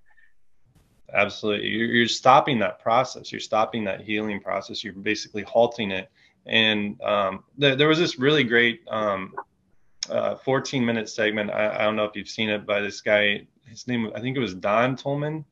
Absolutely. 1.14 1.68
You're, 1.68 1.88
you're 1.88 2.08
stopping 2.08 2.58
that 2.58 2.80
process. 2.80 3.32
You're 3.32 3.40
stopping 3.40 3.84
that 3.84 4.02
healing 4.02 4.40
process. 4.40 4.84
You're 4.84 4.92
basically 4.92 5.42
halting 5.42 5.90
it. 5.90 6.10
And 6.46 7.00
um, 7.02 7.44
th- 7.58 7.78
there 7.78 7.88
was 7.88 7.98
this 7.98 8.18
really 8.18 8.44
great 8.44 8.82
um, 8.88 9.34
uh, 10.10 10.36
14 10.36 10.84
minute 10.84 11.08
segment. 11.08 11.50
I, 11.50 11.76
I, 11.76 11.84
don't 11.84 11.96
know 11.96 12.04
if 12.04 12.14
you've 12.14 12.28
seen 12.28 12.50
it 12.50 12.66
by 12.66 12.80
this 12.80 13.00
guy. 13.00 13.46
His 13.68 13.86
name, 13.86 14.10
I 14.14 14.20
think 14.20 14.36
it 14.36 14.40
was 14.40 14.54
Don 14.54 14.96
Tolman. 14.96 15.44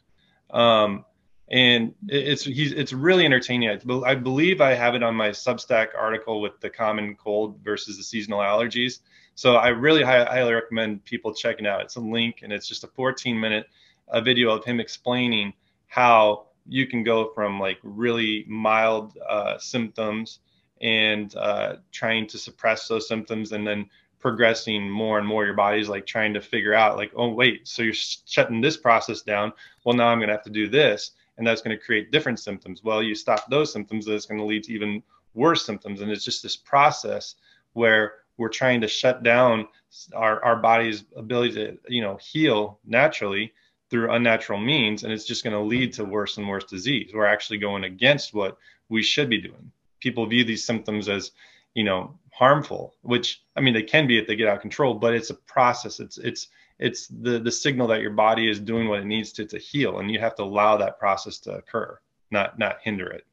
Um, 0.51 1.05
and 1.49 1.95
it's 2.09 2.43
he's 2.45 2.73
it's 2.73 2.93
really 2.93 3.25
entertaining. 3.25 3.69
I, 3.69 4.11
I 4.11 4.15
believe 4.17 4.61
I 4.61 4.75
have 4.75 4.95
it 4.95 5.03
on 5.03 5.15
my 5.15 5.29
Substack 5.29 5.89
article 5.97 6.41
with 6.41 6.61
the 6.61 6.71
common 6.71 7.15
cold 7.15 7.61
versus 7.63 7.97
the 7.97 8.03
seasonal 8.03 8.41
allergies. 8.41 8.99
So 9.37 9.57
I 9.57 9.69
really 9.69 10.03
high, 10.03 10.25
highly 10.25 10.55
recommend 10.55 11.05
people 11.05 11.33
checking 11.33 11.67
out. 11.67 11.83
It's 11.83 11.97
a 11.97 12.01
link 12.01 12.41
and 12.43 12.53
it's 12.53 12.67
just 12.67 12.85
a 12.85 12.89
14 12.89 13.39
minute 13.39 13.67
a 14.09 14.21
video 14.21 14.51
of 14.51 14.65
him 14.65 14.81
explaining 14.81 15.53
how 15.89 16.47
you 16.67 16.87
can 16.87 17.05
go 17.05 17.33
from 17.35 17.61
like 17.61 17.79
really 17.83 18.45
mild 18.49 19.17
uh, 19.29 19.59
symptoms 19.59 20.41
and 20.81 21.35
uh, 21.37 21.77
trying 21.93 22.27
to 22.27 22.39
suppress 22.39 22.89
those 22.89 23.09
symptoms 23.09 23.53
and 23.53 23.67
then 23.67 23.89
progressing 24.27 24.91
more 24.91 25.21
and 25.21 25.29
more 25.29 25.45
your 25.45 25.55
body's 25.55 25.89
like 25.89 26.05
trying 26.05 26.35
to 26.35 26.41
figure 26.41 26.75
out 26.75 26.97
like 26.97 27.13
oh 27.15 27.29
wait 27.29 27.69
so 27.69 27.81
you're 27.81 27.95
shutting 27.95 28.61
this 28.61 28.77
process 28.77 29.23
down. 29.23 29.53
Well 29.85 29.95
now 29.95 30.09
i'm 30.09 30.19
going 30.19 30.27
to 30.27 30.35
have 30.35 30.43
to 30.43 30.51
do 30.51 30.69
this 30.69 31.13
and 31.39 31.47
that's 31.47 31.63
going 31.63 31.79
to 31.79 31.85
create 31.85 32.11
different 32.11 32.41
symptoms. 32.41 32.83
Well 32.83 33.05
you 33.05 33.15
stop 33.15 33.49
those 33.49 33.73
symptoms 33.73 34.05
that's 34.05 34.27
going 34.27 34.41
to 34.41 34.45
lead 34.45 34.65
to 34.65 34.73
even 34.73 35.01
worse 35.35 35.65
symptoms. 35.65 36.01
And 36.01 36.11
it's 36.11 36.25
just 36.25 36.43
this 36.43 36.57
process 36.57 37.37
where 37.75 38.15
we're 38.37 38.49
trying 38.49 38.81
to 38.81 38.89
shut 38.89 39.23
down 39.23 39.69
our, 40.13 40.45
our 40.45 40.57
body's 40.57 41.05
ability 41.15 41.55
to 41.55 41.79
you 41.87 42.03
know 42.03 42.17
heal 42.17 42.81
naturally 42.85 43.53
through 43.91 44.11
unnatural 44.11 44.59
means 44.59 45.05
and 45.05 45.13
it's 45.13 45.25
just 45.25 45.45
going 45.45 45.55
to 45.55 45.61
lead 45.61 45.93
to 45.93 46.05
worse 46.05 46.37
and 46.37 46.49
worse 46.49 46.65
disease. 46.65 47.13
We're 47.15 47.27
actually 47.27 47.59
going 47.59 47.85
against 47.85 48.35
what 48.35 48.59
we 48.89 49.05
should 49.05 49.31
be 49.31 49.41
doing. 49.41 49.71
People 50.01 50.27
view 50.27 50.43
these 50.43 50.65
symptoms 50.65 51.09
as 51.09 51.31
you 51.77 51.85
know 51.85 52.19
harmful 52.33 52.97
which 53.03 53.43
i 53.55 53.61
mean 53.61 53.75
they 53.75 53.83
can 53.83 54.07
be 54.07 54.19
if 54.19 54.27
they 54.27 54.35
get 54.35 54.49
out 54.49 54.57
of 54.57 54.63
control 54.63 54.95
but 54.95 55.15
it's 55.15 55.31
a 55.31 55.35
process. 55.35 56.01
It's 56.01 56.19
it's 56.19 56.49
it's 56.79 57.07
the 57.07 57.39
the 57.39 57.51
signal 57.51 57.87
that 57.89 58.01
your 58.01 58.11
body 58.11 58.51
is 58.51 58.59
doing 58.59 58.89
what 58.89 59.01
it 59.01 59.07
needs 59.07 59.33
to 59.33 59.47
to 59.47 59.59
heal 59.59 59.99
and 59.99 60.11
you 60.11 60.19
have 60.19 60.35
to 60.37 60.43
allow 60.43 60.77
that 60.79 60.99
process 60.99 61.39
to 61.41 61.53
occur 61.53 61.99
not 62.31 62.59
not 62.59 62.79
hinder 62.83 63.09
it. 63.09 63.25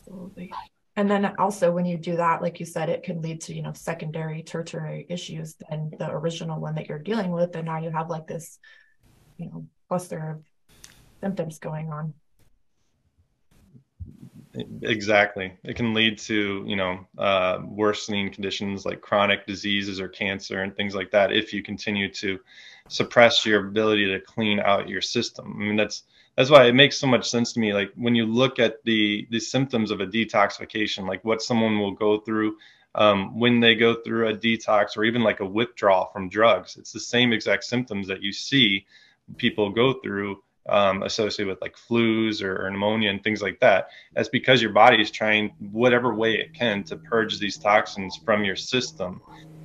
Absolutely. 0.00 0.52
And 0.96 1.08
then 1.08 1.32
also 1.38 1.70
when 1.70 1.86
you 1.86 1.96
do 1.96 2.16
that 2.16 2.42
like 2.42 2.60
you 2.60 2.66
said 2.66 2.88
it 2.88 3.04
can 3.04 3.22
lead 3.22 3.40
to 3.42 3.54
you 3.54 3.62
know 3.62 3.72
secondary 3.72 4.42
tertiary 4.42 5.06
issues 5.08 5.54
than 5.68 5.90
the 5.96 6.10
original 6.10 6.60
one 6.60 6.74
that 6.74 6.88
you're 6.88 6.98
dealing 6.98 7.30
with 7.30 7.54
and 7.54 7.66
now 7.66 7.78
you 7.78 7.90
have 7.90 8.10
like 8.10 8.26
this 8.26 8.58
you 9.36 9.46
know 9.46 9.66
cluster 9.88 10.30
of 10.30 10.44
symptoms 11.20 11.58
going 11.58 11.90
on 11.90 12.14
exactly. 14.82 15.52
It 15.64 15.76
can 15.76 15.94
lead 15.94 16.18
to 16.18 16.64
you 16.66 16.76
know 16.76 17.06
uh, 17.16 17.60
worsening 17.64 18.30
conditions 18.30 18.84
like 18.84 19.00
chronic 19.00 19.46
diseases 19.46 20.00
or 20.00 20.08
cancer 20.08 20.62
and 20.62 20.74
things 20.76 20.94
like 20.94 21.10
that 21.12 21.32
if 21.32 21.52
you 21.52 21.62
continue 21.62 22.12
to 22.14 22.38
suppress 22.88 23.44
your 23.44 23.66
ability 23.66 24.06
to 24.06 24.20
clean 24.20 24.60
out 24.60 24.88
your 24.88 25.02
system. 25.02 25.54
I 25.56 25.64
mean 25.64 25.76
that's 25.76 26.04
that's 26.38 26.50
why 26.50 26.66
it 26.66 26.74
makes 26.74 26.96
so 26.96 27.08
much 27.08 27.28
sense 27.28 27.52
to 27.52 27.60
me 27.60 27.74
like 27.74 27.90
when 27.96 28.14
you 28.14 28.24
look 28.24 28.60
at 28.60 28.82
the 28.84 29.26
the 29.30 29.40
symptoms 29.40 29.90
of 29.90 30.00
a 30.00 30.06
detoxification 30.06 31.06
like 31.06 31.24
what 31.24 31.42
someone 31.42 31.80
will 31.80 31.90
go 31.90 32.20
through 32.20 32.56
um, 32.94 33.38
when 33.38 33.58
they 33.58 33.74
go 33.74 33.96
through 33.96 34.28
a 34.28 34.36
detox 34.36 34.96
or 34.96 35.04
even 35.04 35.22
like 35.22 35.40
a 35.40 35.44
withdrawal 35.44 36.10
from 36.12 36.28
drugs 36.28 36.76
it's 36.76 36.92
the 36.92 37.00
same 37.00 37.32
exact 37.32 37.64
symptoms 37.64 38.06
that 38.06 38.22
you 38.22 38.32
see 38.32 38.86
people 39.36 39.68
go 39.68 39.94
through 39.94 40.40
um, 40.68 41.02
associated 41.02 41.48
with 41.48 41.60
like 41.60 41.76
flus 41.76 42.42
or, 42.42 42.66
or, 42.66 42.70
pneumonia 42.70 43.10
and 43.10 43.22
things 43.22 43.42
like 43.42 43.58
that. 43.60 43.88
That's 44.14 44.28
because 44.28 44.60
your 44.60 44.72
body 44.72 45.00
is 45.00 45.10
trying 45.10 45.54
whatever 45.72 46.14
way 46.14 46.34
it 46.34 46.54
can 46.54 46.84
to 46.84 46.96
purge 46.96 47.38
these 47.38 47.56
toxins 47.56 48.16
from 48.16 48.44
your 48.44 48.56
system. 48.56 49.20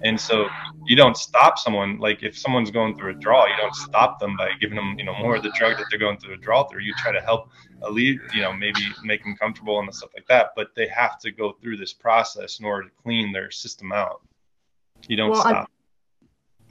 And 0.05 0.19
so 0.19 0.47
you 0.85 0.97
don't 0.97 1.15
stop 1.15 1.57
someone 1.57 1.97
like 1.97 2.23
if 2.23 2.37
someone's 2.37 2.71
going 2.71 2.97
through 2.97 3.11
a 3.11 3.15
draw, 3.15 3.45
you 3.45 3.55
don't 3.57 3.75
stop 3.75 4.19
them 4.19 4.35
by 4.35 4.49
giving 4.59 4.75
them 4.75 4.95
you 4.97 5.05
know 5.05 5.15
more 5.15 5.35
of 5.35 5.43
the 5.43 5.51
drug 5.51 5.77
that 5.77 5.85
they're 5.89 5.99
going 5.99 6.17
through 6.17 6.33
a 6.33 6.37
draw 6.37 6.67
through. 6.67 6.81
You 6.81 6.93
try 6.97 7.13
to 7.13 7.21
help 7.21 7.49
alleviate, 7.83 8.33
you 8.33 8.41
know, 8.41 8.51
maybe 8.51 8.81
make 9.03 9.23
them 9.23 9.35
comfortable 9.35 9.79
and 9.79 9.93
stuff 9.95 10.09
like 10.13 10.27
that. 10.27 10.51
But 10.55 10.75
they 10.75 10.87
have 10.87 11.19
to 11.19 11.31
go 11.31 11.53
through 11.53 11.77
this 11.77 11.93
process 11.93 12.59
in 12.59 12.65
order 12.65 12.89
to 12.89 12.95
clean 13.01 13.31
their 13.31 13.49
system 13.49 13.93
out. 13.93 14.21
You 15.07 15.15
don't 15.15 15.31
well, 15.31 15.41
stop. 15.41 15.71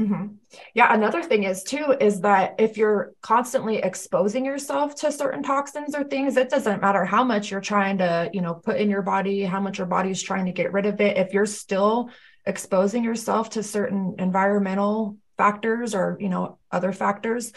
Mm-hmm. 0.03 0.27
Yeah, 0.75 0.93
another 0.93 1.23
thing 1.23 1.45
is 1.45 1.63
too 1.63 1.95
is 2.01 2.23
that 2.23 2.57
if 2.59 2.77
you're 2.77 3.13
constantly 3.21 3.77
exposing 3.77 4.45
yourself 4.45 4.97
to 4.97 5.13
certain 5.13 5.45
toxins 5.45 5.95
or 5.95 6.03
things, 6.03 6.37
it 6.37 6.51
doesn't 6.51 6.83
matter 6.83 7.05
how 7.05 7.23
much 7.23 7.51
you're 7.51 7.61
trying 7.61 7.99
to, 7.99 8.29
you 8.33 8.41
know, 8.41 8.55
put 8.55 8.79
in 8.79 8.91
your 8.91 9.03
body, 9.03 9.45
how 9.45 9.61
much 9.61 9.79
your 9.79 9.87
body 9.87 10.11
is 10.11 10.21
trying 10.21 10.47
to 10.47 10.53
get 10.53 10.73
rid 10.73 10.87
of 10.87 11.01
it. 11.01 11.19
If 11.19 11.33
you're 11.33 11.47
still 11.47 12.11
exposing 12.45 13.05
yourself 13.05 13.51
to 13.51 13.63
certain 13.63 14.17
environmental 14.19 15.19
factors 15.37 15.95
or, 15.95 16.17
you 16.19 16.29
know, 16.29 16.59
other 16.73 16.93
factors, 16.93 17.53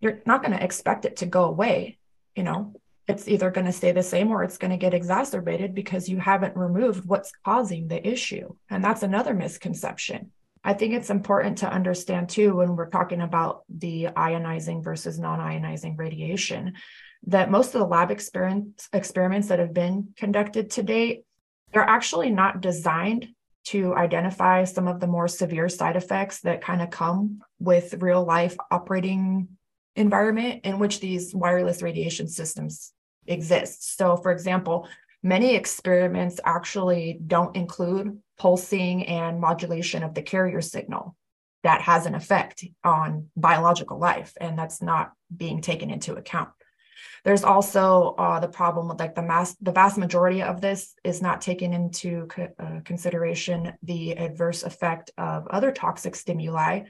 you're 0.00 0.22
not 0.24 0.42
going 0.42 0.56
to 0.56 0.64
expect 0.64 1.04
it 1.04 1.16
to 1.16 1.26
go 1.26 1.44
away. 1.44 1.98
You 2.34 2.44
know, 2.44 2.74
it's 3.06 3.28
either 3.28 3.50
going 3.50 3.66
to 3.66 3.72
stay 3.72 3.92
the 3.92 4.02
same 4.02 4.30
or 4.30 4.42
it's 4.42 4.56
going 4.56 4.70
to 4.70 4.78
get 4.78 4.94
exacerbated 4.94 5.74
because 5.74 6.08
you 6.08 6.18
haven't 6.18 6.56
removed 6.56 7.04
what's 7.04 7.32
causing 7.44 7.88
the 7.88 8.08
issue. 8.08 8.54
And 8.70 8.82
that's 8.82 9.02
another 9.02 9.34
misconception 9.34 10.30
I 10.66 10.72
think 10.72 10.94
it's 10.94 11.10
important 11.10 11.58
to 11.58 11.70
understand 11.70 12.30
too 12.30 12.56
when 12.56 12.74
we're 12.74 12.88
talking 12.88 13.20
about 13.20 13.62
the 13.68 14.08
ionizing 14.16 14.82
versus 14.82 15.18
non-ionizing 15.18 15.98
radiation 15.98 16.74
that 17.26 17.50
most 17.50 17.74
of 17.74 17.80
the 17.80 17.86
lab 17.86 18.10
experiments 18.10 18.88
experiments 18.92 19.48
that 19.48 19.58
have 19.58 19.74
been 19.74 20.08
conducted 20.16 20.70
to 20.72 20.82
date 20.82 21.24
they're 21.72 21.82
actually 21.82 22.30
not 22.30 22.60
designed 22.60 23.28
to 23.64 23.94
identify 23.94 24.64
some 24.64 24.86
of 24.86 25.00
the 25.00 25.06
more 25.06 25.26
severe 25.26 25.68
side 25.68 25.96
effects 25.96 26.40
that 26.40 26.62
kind 26.62 26.80
of 26.80 26.90
come 26.90 27.40
with 27.58 27.94
real 28.02 28.24
life 28.24 28.56
operating 28.70 29.48
environment 29.96 30.60
in 30.64 30.78
which 30.78 31.00
these 31.00 31.34
wireless 31.34 31.82
radiation 31.82 32.28
systems 32.28 32.92
exist. 33.26 33.96
So 33.96 34.16
for 34.16 34.32
example, 34.32 34.88
many 35.22 35.54
experiments 35.54 36.40
actually 36.44 37.18
don't 37.26 37.56
include 37.56 38.18
pulsing 38.38 39.06
and 39.06 39.40
modulation 39.40 40.02
of 40.02 40.14
the 40.14 40.22
carrier 40.22 40.60
signal 40.60 41.16
that 41.62 41.80
has 41.80 42.06
an 42.06 42.14
effect 42.14 42.64
on 42.84 43.30
biological 43.36 43.98
life 43.98 44.34
and 44.40 44.58
that's 44.58 44.82
not 44.82 45.12
being 45.34 45.60
taken 45.60 45.90
into 45.90 46.14
account. 46.14 46.50
There's 47.24 47.42
also 47.42 48.14
uh, 48.18 48.38
the 48.38 48.48
problem 48.48 48.88
with 48.88 49.00
like 49.00 49.14
the 49.14 49.22
mass 49.22 49.56
the 49.60 49.72
vast 49.72 49.96
majority 49.96 50.42
of 50.42 50.60
this 50.60 50.94
is 51.02 51.22
not 51.22 51.40
taken 51.40 51.72
into 51.72 52.26
co- 52.26 52.52
uh, 52.58 52.80
consideration 52.84 53.72
the 53.82 54.12
adverse 54.12 54.62
effect 54.62 55.10
of 55.16 55.46
other 55.48 55.72
toxic 55.72 56.14
stimuli 56.14 56.82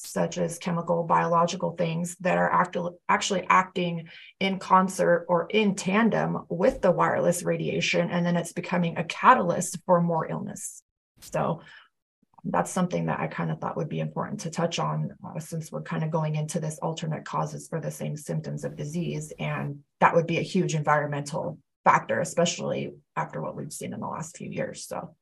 such 0.00 0.38
as 0.38 0.58
chemical 0.58 1.02
biological 1.02 1.72
things 1.72 2.16
that 2.20 2.38
are 2.38 2.52
act- 2.52 2.76
actually 3.08 3.44
acting 3.48 4.08
in 4.38 4.58
concert 4.58 5.26
or 5.28 5.48
in 5.50 5.74
tandem 5.74 6.44
with 6.48 6.80
the 6.82 6.90
wireless 6.90 7.42
radiation 7.42 8.08
and 8.10 8.24
then 8.24 8.36
it's 8.36 8.52
becoming 8.52 8.96
a 8.96 9.04
catalyst 9.04 9.78
for 9.86 10.00
more 10.00 10.30
illness 10.30 10.82
so 11.20 11.60
that's 12.44 12.70
something 12.70 13.06
that 13.06 13.20
I 13.20 13.26
kind 13.26 13.50
of 13.50 13.60
thought 13.60 13.76
would 13.76 13.88
be 13.88 14.00
important 14.00 14.40
to 14.40 14.50
touch 14.50 14.78
on 14.78 15.10
uh, 15.24 15.40
since 15.40 15.72
we're 15.72 15.82
kind 15.82 16.04
of 16.04 16.10
going 16.10 16.36
into 16.36 16.60
this 16.60 16.78
alternate 16.78 17.24
causes 17.24 17.68
for 17.68 17.80
the 17.80 17.90
same 17.90 18.16
symptoms 18.16 18.64
of 18.64 18.76
disease. 18.76 19.32
And 19.38 19.80
that 20.00 20.14
would 20.14 20.26
be 20.26 20.38
a 20.38 20.42
huge 20.42 20.74
environmental 20.74 21.58
factor, 21.84 22.20
especially 22.20 22.92
after 23.16 23.42
what 23.42 23.56
we've 23.56 23.72
seen 23.72 23.92
in 23.92 24.00
the 24.00 24.06
last 24.06 24.36
few 24.36 24.48
years. 24.48 24.86
So. 24.86 25.14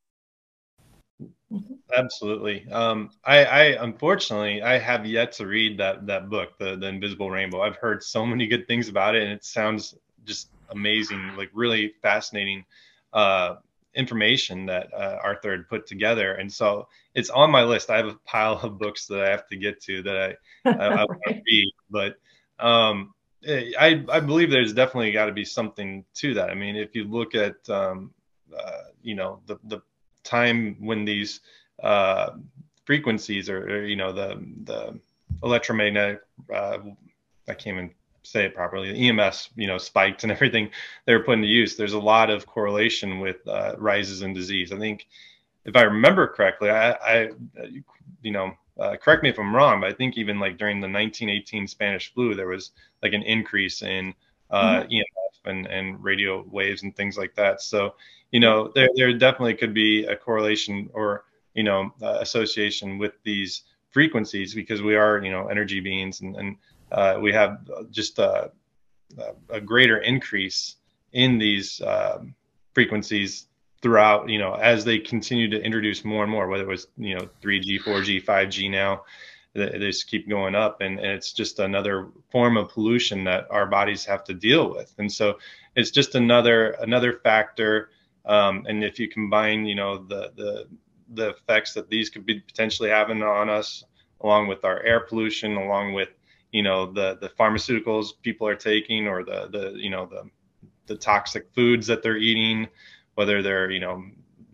Mm-hmm. 1.50 1.74
Absolutely. 1.96 2.66
Um, 2.70 3.10
I, 3.24 3.44
I, 3.44 3.62
unfortunately 3.82 4.62
I 4.62 4.78
have 4.78 5.06
yet 5.06 5.32
to 5.32 5.46
read 5.46 5.78
that 5.78 6.06
that 6.06 6.28
book, 6.28 6.58
the 6.58 6.76
the 6.76 6.88
Invisible 6.88 7.30
Rainbow. 7.30 7.62
I've 7.62 7.76
heard 7.76 8.02
so 8.02 8.26
many 8.26 8.46
good 8.46 8.66
things 8.66 8.88
about 8.88 9.14
it, 9.14 9.22
and 9.22 9.32
it 9.32 9.44
sounds 9.44 9.94
just 10.24 10.50
amazing, 10.70 11.36
like 11.36 11.50
really 11.54 11.94
fascinating. 12.02 12.64
Uh, 13.12 13.56
information 13.96 14.66
that 14.66 14.92
uh, 14.94 15.18
Arthur 15.22 15.52
had 15.52 15.68
put 15.68 15.86
together. 15.86 16.34
And 16.34 16.52
so 16.52 16.88
it's 17.14 17.30
on 17.30 17.50
my 17.50 17.62
list. 17.62 17.90
I 17.90 17.96
have 17.96 18.06
a 18.06 18.18
pile 18.24 18.60
of 18.62 18.78
books 18.78 19.06
that 19.06 19.20
I 19.20 19.30
have 19.30 19.46
to 19.48 19.56
get 19.56 19.82
to 19.84 20.02
that 20.02 20.38
I, 20.64 20.70
I, 20.70 20.72
I 20.72 21.04
want 21.04 21.20
to 21.26 21.34
read. 21.46 21.72
But 21.90 22.16
um, 22.58 23.14
eh, 23.44 23.72
I, 23.78 24.04
I 24.10 24.20
believe 24.20 24.50
there's 24.50 24.72
definitely 24.72 25.12
got 25.12 25.26
to 25.26 25.32
be 25.32 25.44
something 25.44 26.04
to 26.14 26.34
that. 26.34 26.50
I 26.50 26.54
mean, 26.54 26.76
if 26.76 26.94
you 26.94 27.04
look 27.04 27.34
at, 27.34 27.56
um, 27.68 28.12
uh, 28.56 28.82
you 29.02 29.14
know, 29.14 29.40
the, 29.46 29.58
the 29.64 29.80
time 30.22 30.76
when 30.80 31.04
these 31.04 31.40
uh, 31.82 32.30
frequencies 32.84 33.48
or, 33.48 33.64
or, 33.64 33.84
you 33.84 33.96
know, 33.96 34.12
the, 34.12 34.42
the 34.64 35.00
electromagnetic, 35.42 36.20
uh, 36.54 36.78
I 37.48 37.54
can't 37.54 37.76
even 37.76 37.90
say 38.30 38.44
it 38.44 38.54
properly, 38.54 38.92
the 38.92 39.08
EMS, 39.08 39.50
you 39.56 39.66
know, 39.66 39.78
spiked 39.78 40.22
and 40.22 40.32
everything 40.36 40.70
they 41.04 41.14
were 41.14 41.24
put 41.24 41.34
into 41.34 41.48
use. 41.48 41.76
There's 41.76 41.92
a 41.92 41.98
lot 41.98 42.30
of 42.30 42.46
correlation 42.46 43.20
with 43.20 43.46
uh, 43.46 43.74
rises 43.78 44.22
in 44.22 44.32
disease. 44.32 44.72
I 44.72 44.78
think, 44.78 45.06
if 45.64 45.74
I 45.76 45.82
remember 45.82 46.28
correctly, 46.28 46.70
I, 46.70 46.92
I 46.92 47.30
you 48.22 48.30
know, 48.30 48.52
uh, 48.78 48.96
correct 48.96 49.22
me 49.22 49.30
if 49.30 49.38
I'm 49.38 49.54
wrong, 49.54 49.80
but 49.80 49.90
I 49.90 49.92
think 49.92 50.16
even 50.16 50.38
like 50.38 50.58
during 50.58 50.80
the 50.80 50.88
1918 50.88 51.66
Spanish 51.66 52.12
flu, 52.12 52.34
there 52.34 52.48
was 52.48 52.72
like 53.02 53.12
an 53.14 53.22
increase 53.22 53.82
in 53.82 54.14
uh, 54.50 54.80
mm-hmm. 54.80 54.92
EMF 54.92 55.50
and, 55.50 55.66
and 55.66 56.02
radio 56.02 56.44
waves 56.50 56.82
and 56.82 56.94
things 56.94 57.16
like 57.16 57.34
that. 57.36 57.62
So, 57.62 57.94
you 58.32 58.40
know, 58.40 58.70
there, 58.74 58.88
there 58.94 59.12
definitely 59.16 59.54
could 59.54 59.72
be 59.72 60.04
a 60.04 60.14
correlation 60.14 60.90
or, 60.92 61.24
you 61.54 61.62
know, 61.62 61.92
uh, 62.02 62.18
association 62.20 62.98
with 62.98 63.12
these 63.22 63.62
frequencies 63.90 64.54
because 64.54 64.82
we 64.82 64.94
are, 64.94 65.22
you 65.24 65.30
know, 65.30 65.46
energy 65.48 65.80
beings 65.80 66.20
and, 66.20 66.36
and 66.36 66.56
uh, 66.92 67.18
we 67.20 67.32
have 67.32 67.58
just 67.90 68.18
a, 68.18 68.50
a, 69.50 69.60
greater 69.60 69.98
increase 69.98 70.76
in 71.12 71.38
these 71.38 71.80
um, 71.82 72.34
frequencies 72.74 73.46
throughout, 73.82 74.28
you 74.28 74.38
know, 74.38 74.54
as 74.54 74.84
they 74.84 74.98
continue 74.98 75.48
to 75.50 75.62
introduce 75.62 76.04
more 76.04 76.22
and 76.22 76.30
more, 76.30 76.48
whether 76.48 76.64
it 76.64 76.68
was, 76.68 76.88
you 76.96 77.14
know, 77.14 77.28
3G, 77.42 77.82
4G, 77.82 78.24
5G 78.24 78.70
now, 78.70 79.02
they 79.54 79.78
just 79.78 80.08
keep 80.08 80.28
going 80.28 80.54
up. 80.54 80.80
And, 80.80 80.98
and 80.98 81.08
it's 81.08 81.32
just 81.32 81.58
another 81.58 82.08
form 82.30 82.56
of 82.56 82.70
pollution 82.70 83.24
that 83.24 83.46
our 83.50 83.66
bodies 83.66 84.04
have 84.04 84.24
to 84.24 84.34
deal 84.34 84.70
with. 84.70 84.94
And 84.98 85.10
so 85.10 85.38
it's 85.74 85.90
just 85.90 86.14
another, 86.14 86.70
another 86.80 87.14
factor. 87.14 87.90
Um, 88.24 88.66
and 88.68 88.84
if 88.84 88.98
you 88.98 89.08
combine, 89.08 89.66
you 89.66 89.74
know, 89.74 89.98
the, 89.98 90.32
the, 90.36 90.66
the 91.14 91.30
effects 91.30 91.74
that 91.74 91.88
these 91.88 92.10
could 92.10 92.26
be 92.26 92.40
potentially 92.40 92.90
having 92.90 93.22
on 93.22 93.48
us, 93.48 93.84
along 94.20 94.48
with 94.48 94.64
our 94.64 94.82
air 94.82 95.00
pollution, 95.00 95.56
along 95.56 95.92
with 95.92 96.08
you 96.52 96.62
know 96.62 96.90
the 96.92 97.18
the 97.20 97.28
pharmaceuticals 97.28 98.10
people 98.22 98.46
are 98.46 98.56
taking 98.56 99.08
or 99.08 99.24
the 99.24 99.48
the 99.50 99.72
you 99.76 99.90
know 99.90 100.06
the 100.06 100.28
the 100.86 100.96
toxic 100.96 101.48
foods 101.54 101.86
that 101.86 102.02
they're 102.02 102.16
eating 102.16 102.68
whether 103.14 103.42
they're 103.42 103.70
you 103.70 103.80
know 103.80 104.04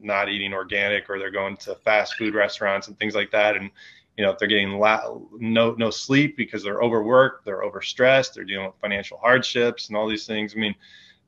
not 0.01 0.29
eating 0.29 0.53
organic 0.53 1.09
or 1.09 1.19
they're 1.19 1.31
going 1.31 1.57
to 1.57 1.75
fast 1.77 2.17
food 2.17 2.35
restaurants 2.35 2.89
and 2.89 2.99
things 2.99 3.15
like 3.15 3.31
that. 3.31 3.57
And 3.57 3.71
you 4.17 4.25
know 4.25 4.31
if 4.31 4.39
they're 4.39 4.49
getting 4.49 4.79
la- 4.79 5.19
no 5.39 5.73
no 5.73 5.91
sleep 5.91 6.37
because 6.37 6.63
they're 6.63 6.83
overworked 6.83 7.47
they're 7.47 7.63
overstressed 7.63 8.35
they're 8.35 8.45
dealing 8.45 8.67
with 8.67 8.75
financial 8.81 9.17
hardships 9.19 9.89
and 9.89 9.97
all 9.97 10.09
these 10.09 10.27
things. 10.27 10.55
I 10.57 10.61
mean 10.61 10.75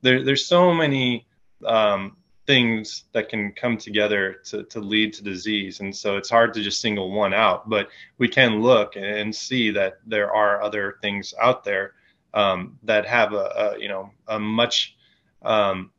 there, 0.01 0.23
there's 0.23 0.45
so 0.45 0.73
many 0.73 1.25
um, 1.65 2.17
things 2.47 3.05
that 3.11 3.29
can 3.29 3.51
come 3.53 3.77
together 3.77 4.37
to, 4.45 4.63
to 4.63 4.79
lead 4.79 5.13
to 5.13 5.23
disease. 5.23 5.79
And 5.79 5.95
so 5.95 6.17
it's 6.17 6.29
hard 6.29 6.53
to 6.53 6.61
just 6.61 6.81
single 6.81 7.11
one 7.11 7.33
out, 7.33 7.67
but 7.69 7.89
we 8.17 8.27
can 8.27 8.61
look 8.61 8.95
and 8.95 9.35
see 9.35 9.71
that 9.71 9.99
there 10.05 10.33
are 10.33 10.61
other 10.61 10.97
things 11.01 11.33
out 11.41 11.63
there 11.63 11.93
um, 12.33 12.77
that 12.83 13.05
have 13.07 13.33
a, 13.33 13.75
a, 13.75 13.79
you 13.79 13.87
know, 13.87 14.11
a 14.27 14.39
much 14.39 14.95
um, 15.41 15.91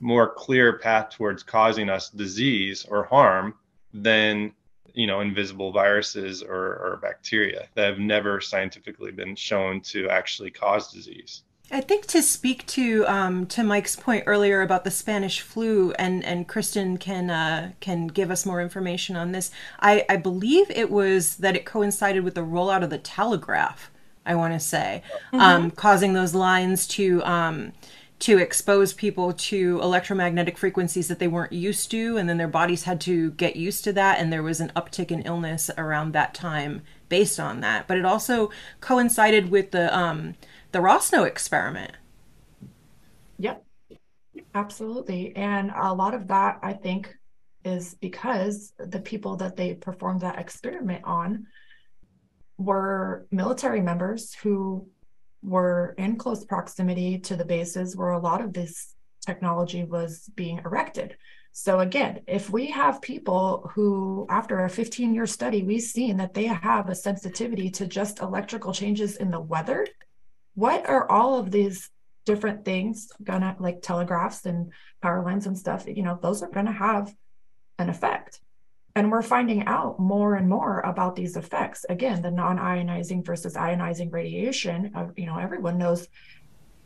more 0.00 0.32
clear 0.34 0.78
path 0.78 1.10
towards 1.10 1.42
causing 1.42 1.88
us 1.88 2.10
disease 2.10 2.84
or 2.88 3.04
harm 3.04 3.54
than 3.94 4.52
you 4.92 5.06
know 5.06 5.20
invisible 5.20 5.72
viruses 5.72 6.42
or, 6.42 6.50
or 6.54 6.98
bacteria 7.02 7.68
that 7.74 7.86
have 7.86 7.98
never 7.98 8.40
scientifically 8.40 9.12
been 9.12 9.36
shown 9.36 9.80
to 9.80 10.08
actually 10.08 10.50
cause 10.50 10.92
disease. 10.92 11.42
I 11.70 11.80
think 11.80 12.06
to 12.06 12.22
speak 12.22 12.64
to 12.68 13.04
um, 13.08 13.46
to 13.46 13.64
Mike's 13.64 13.96
point 13.96 14.24
earlier 14.26 14.62
about 14.62 14.84
the 14.84 14.90
Spanish 14.90 15.40
flu, 15.40 15.92
and 15.92 16.24
and 16.24 16.46
Kristen 16.46 16.96
can 16.96 17.28
uh, 17.28 17.72
can 17.80 18.06
give 18.06 18.30
us 18.30 18.46
more 18.46 18.60
information 18.60 19.16
on 19.16 19.32
this. 19.32 19.50
I, 19.80 20.04
I 20.08 20.16
believe 20.16 20.70
it 20.70 20.90
was 20.90 21.36
that 21.36 21.56
it 21.56 21.64
coincided 21.64 22.22
with 22.22 22.36
the 22.36 22.42
rollout 22.42 22.84
of 22.84 22.90
the 22.90 22.98
telegraph. 22.98 23.90
I 24.24 24.34
want 24.36 24.54
to 24.54 24.60
say, 24.60 25.02
mm-hmm. 25.32 25.40
um, 25.40 25.70
causing 25.70 26.12
those 26.12 26.34
lines 26.34 26.86
to 26.88 27.22
um, 27.24 27.72
to 28.20 28.38
expose 28.38 28.92
people 28.92 29.32
to 29.32 29.80
electromagnetic 29.82 30.56
frequencies 30.56 31.08
that 31.08 31.18
they 31.18 31.28
weren't 31.28 31.52
used 31.52 31.90
to, 31.90 32.16
and 32.16 32.28
then 32.28 32.38
their 32.38 32.48
bodies 32.48 32.84
had 32.84 33.00
to 33.02 33.32
get 33.32 33.56
used 33.56 33.82
to 33.84 33.92
that, 33.92 34.18
and 34.18 34.32
there 34.32 34.42
was 34.42 34.60
an 34.60 34.70
uptick 34.76 35.10
in 35.10 35.22
illness 35.22 35.68
around 35.76 36.12
that 36.12 36.32
time 36.32 36.82
based 37.08 37.40
on 37.40 37.60
that. 37.60 37.86
But 37.86 37.98
it 37.98 38.04
also 38.04 38.50
coincided 38.80 39.50
with 39.50 39.72
the 39.72 39.96
um, 39.96 40.34
the 40.76 40.82
Rossno 40.82 41.26
experiment. 41.26 41.92
Yep, 43.38 43.64
absolutely. 44.54 45.34
And 45.34 45.72
a 45.74 45.94
lot 45.94 46.12
of 46.12 46.28
that, 46.28 46.58
I 46.62 46.74
think, 46.74 47.14
is 47.64 47.94
because 47.94 48.74
the 48.78 49.00
people 49.00 49.36
that 49.36 49.56
they 49.56 49.72
performed 49.72 50.20
that 50.20 50.38
experiment 50.38 51.02
on 51.04 51.46
were 52.58 53.26
military 53.30 53.80
members 53.80 54.34
who 54.34 54.86
were 55.42 55.94
in 55.96 56.16
close 56.16 56.44
proximity 56.44 57.20
to 57.20 57.36
the 57.36 57.44
bases 57.46 57.96
where 57.96 58.10
a 58.10 58.20
lot 58.20 58.42
of 58.42 58.52
this 58.52 58.94
technology 59.24 59.82
was 59.84 60.28
being 60.34 60.58
erected. 60.58 61.16
So 61.52 61.80
again, 61.80 62.20
if 62.26 62.50
we 62.50 62.66
have 62.66 63.00
people 63.00 63.70
who, 63.74 64.26
after 64.28 64.66
a 64.66 64.68
15 64.68 65.14
year 65.14 65.24
study, 65.24 65.62
we've 65.62 65.80
seen 65.80 66.18
that 66.18 66.34
they 66.34 66.44
have 66.44 66.90
a 66.90 66.94
sensitivity 66.94 67.70
to 67.70 67.86
just 67.86 68.20
electrical 68.20 68.74
changes 68.74 69.16
in 69.16 69.30
the 69.30 69.40
weather, 69.40 69.86
what 70.56 70.88
are 70.88 71.08
all 71.08 71.38
of 71.38 71.52
these 71.52 71.88
different 72.24 72.64
things 72.64 73.12
gonna 73.22 73.54
like 73.60 73.80
telegraphs 73.80 74.44
and 74.46 74.72
power 75.00 75.22
lines 75.22 75.46
and 75.46 75.56
stuff 75.56 75.86
you 75.86 76.02
know 76.02 76.18
those 76.20 76.42
are 76.42 76.50
gonna 76.50 76.72
have 76.72 77.14
an 77.78 77.88
effect. 77.88 78.40
And 78.94 79.12
we're 79.12 79.20
finding 79.22 79.66
out 79.66 80.00
more 80.00 80.36
and 80.36 80.48
more 80.48 80.80
about 80.80 81.16
these 81.16 81.36
effects. 81.36 81.84
Again 81.88 82.22
the 82.22 82.30
non-ionizing 82.30 83.24
versus 83.24 83.54
ionizing 83.54 84.12
radiation 84.12 84.92
you 85.16 85.26
know 85.26 85.38
everyone 85.38 85.78
knows 85.78 86.08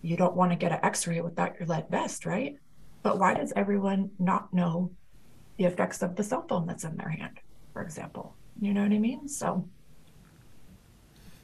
you 0.02 0.16
don't 0.16 0.36
want 0.36 0.50
to 0.50 0.56
get 0.56 0.72
an 0.72 0.80
x-ray 0.82 1.20
without 1.20 1.58
your 1.58 1.66
lead 1.66 1.86
vest 1.90 2.26
right? 2.26 2.56
But 3.02 3.18
why 3.18 3.34
does 3.34 3.52
everyone 3.56 4.10
not 4.18 4.52
know 4.52 4.92
the 5.56 5.64
effects 5.64 6.02
of 6.02 6.16
the 6.16 6.24
cell 6.24 6.44
phone 6.48 6.66
that's 6.66 6.84
in 6.84 6.96
their 6.96 7.08
hand 7.08 7.38
for 7.72 7.82
example? 7.82 8.36
You 8.60 8.74
know 8.74 8.82
what 8.82 8.92
i 8.92 8.98
mean? 8.98 9.28
So 9.28 9.68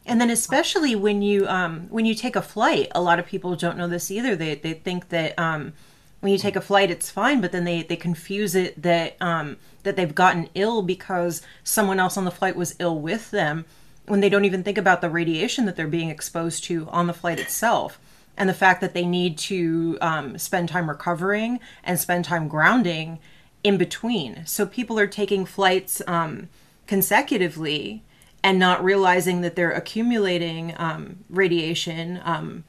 and 0.07 0.21
then 0.21 0.31
especially 0.31 0.95
when 0.95 1.21
you 1.21 1.47
um, 1.49 1.89
when 1.91 2.07
you 2.07 2.15
take 2.15 2.37
a 2.37 2.43
flight, 2.43 2.89
a 2.95 3.03
lot 3.03 3.19
of 3.19 3.27
people 3.27 3.57
don't 3.57 3.77
know 3.77 3.89
this 3.89 4.11
either. 4.11 4.37
They 4.37 4.55
they 4.55 4.73
think 4.73 5.09
that 5.09 5.39
um, 5.39 5.73
when 6.21 6.33
you 6.33 6.39
take 6.39 6.57
a 6.57 6.61
flight, 6.61 6.91
it's 6.91 7.11
fine, 7.11 7.41
but 7.41 7.53
then 7.53 7.65
they 7.65 7.83
they 7.83 7.97
confuse 7.97 8.55
it 8.55 8.81
that 8.83 9.17
um, 9.21 9.57
that 9.83 9.97
they've 9.97 10.15
gotten 10.15 10.49
ill 10.55 10.83
because 10.83 11.43
someone 11.65 12.01
else 12.01 12.17
on 12.17 12.25
the 12.25 12.31
flight 12.31 12.57
was 12.57 12.77
ill 12.79 12.99
with 12.99 13.31
them, 13.33 13.65
when 14.07 14.21
they 14.21 14.29
don't 14.29 14.45
even 14.45 14.63
think 14.63 14.79
about 14.79 15.01
the 15.01 15.11
radiation 15.11 15.67
that 15.67 15.77
they're 15.77 15.89
being 15.89 16.11
exposed 16.11 16.65
to 16.65 16.89
on 16.91 17.09
the 17.09 17.13
flight 17.13 17.41
itself, 17.41 17.99
and 18.37 18.49
the 18.49 18.55
fact 18.55 18.81
that 18.81 18.95
they 18.95 19.05
need 19.05 19.37
to 19.37 19.99
um, 20.01 20.39
spend 20.39 20.69
time 20.69 20.89
recovering 20.89 21.59
and 21.83 21.99
spend 21.99 22.25
time 22.25 22.47
grounding 22.47 23.19
in 23.65 23.77
between. 23.77 24.47
So 24.47 24.67
people 24.67 25.01
are 25.01 25.09
taking 25.09 25.45
flights 25.45 26.01
um, 26.07 26.49
consecutively 26.87 28.05
and 28.47 28.61
not 28.61 28.85
realizing 28.85 29.41
that 29.41 29.57
they're 29.57 29.73
accumulating 29.73 30.73
um, 30.77 31.19
radiation 31.29 32.21
um, 32.25 32.63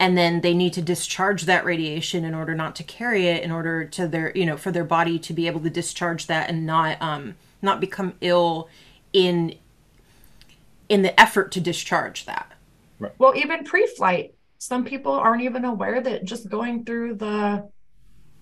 and 0.00 0.16
then 0.16 0.40
they 0.40 0.54
need 0.54 0.72
to 0.72 0.80
discharge 0.80 1.42
that 1.42 1.66
radiation 1.66 2.24
in 2.24 2.34
order 2.34 2.54
not 2.54 2.74
to 2.74 2.82
carry 2.82 3.26
it 3.26 3.42
in 3.42 3.50
order 3.50 3.84
to 3.84 4.08
their 4.08 4.32
you 4.34 4.46
know 4.46 4.56
for 4.56 4.72
their 4.72 4.84
body 4.84 5.18
to 5.18 5.34
be 5.34 5.46
able 5.46 5.60
to 5.60 5.68
discharge 5.68 6.28
that 6.28 6.48
and 6.48 6.64
not 6.64 6.96
um 7.02 7.34
not 7.60 7.78
become 7.78 8.14
ill 8.22 8.70
in 9.12 9.54
in 10.88 11.02
the 11.02 11.20
effort 11.20 11.52
to 11.52 11.60
discharge 11.60 12.24
that 12.24 12.50
right. 12.98 13.12
well 13.18 13.36
even 13.36 13.64
pre-flight 13.64 14.34
some 14.56 14.82
people 14.82 15.12
aren't 15.12 15.42
even 15.42 15.66
aware 15.66 16.00
that 16.00 16.24
just 16.24 16.48
going 16.48 16.86
through 16.86 17.14
the 17.14 17.68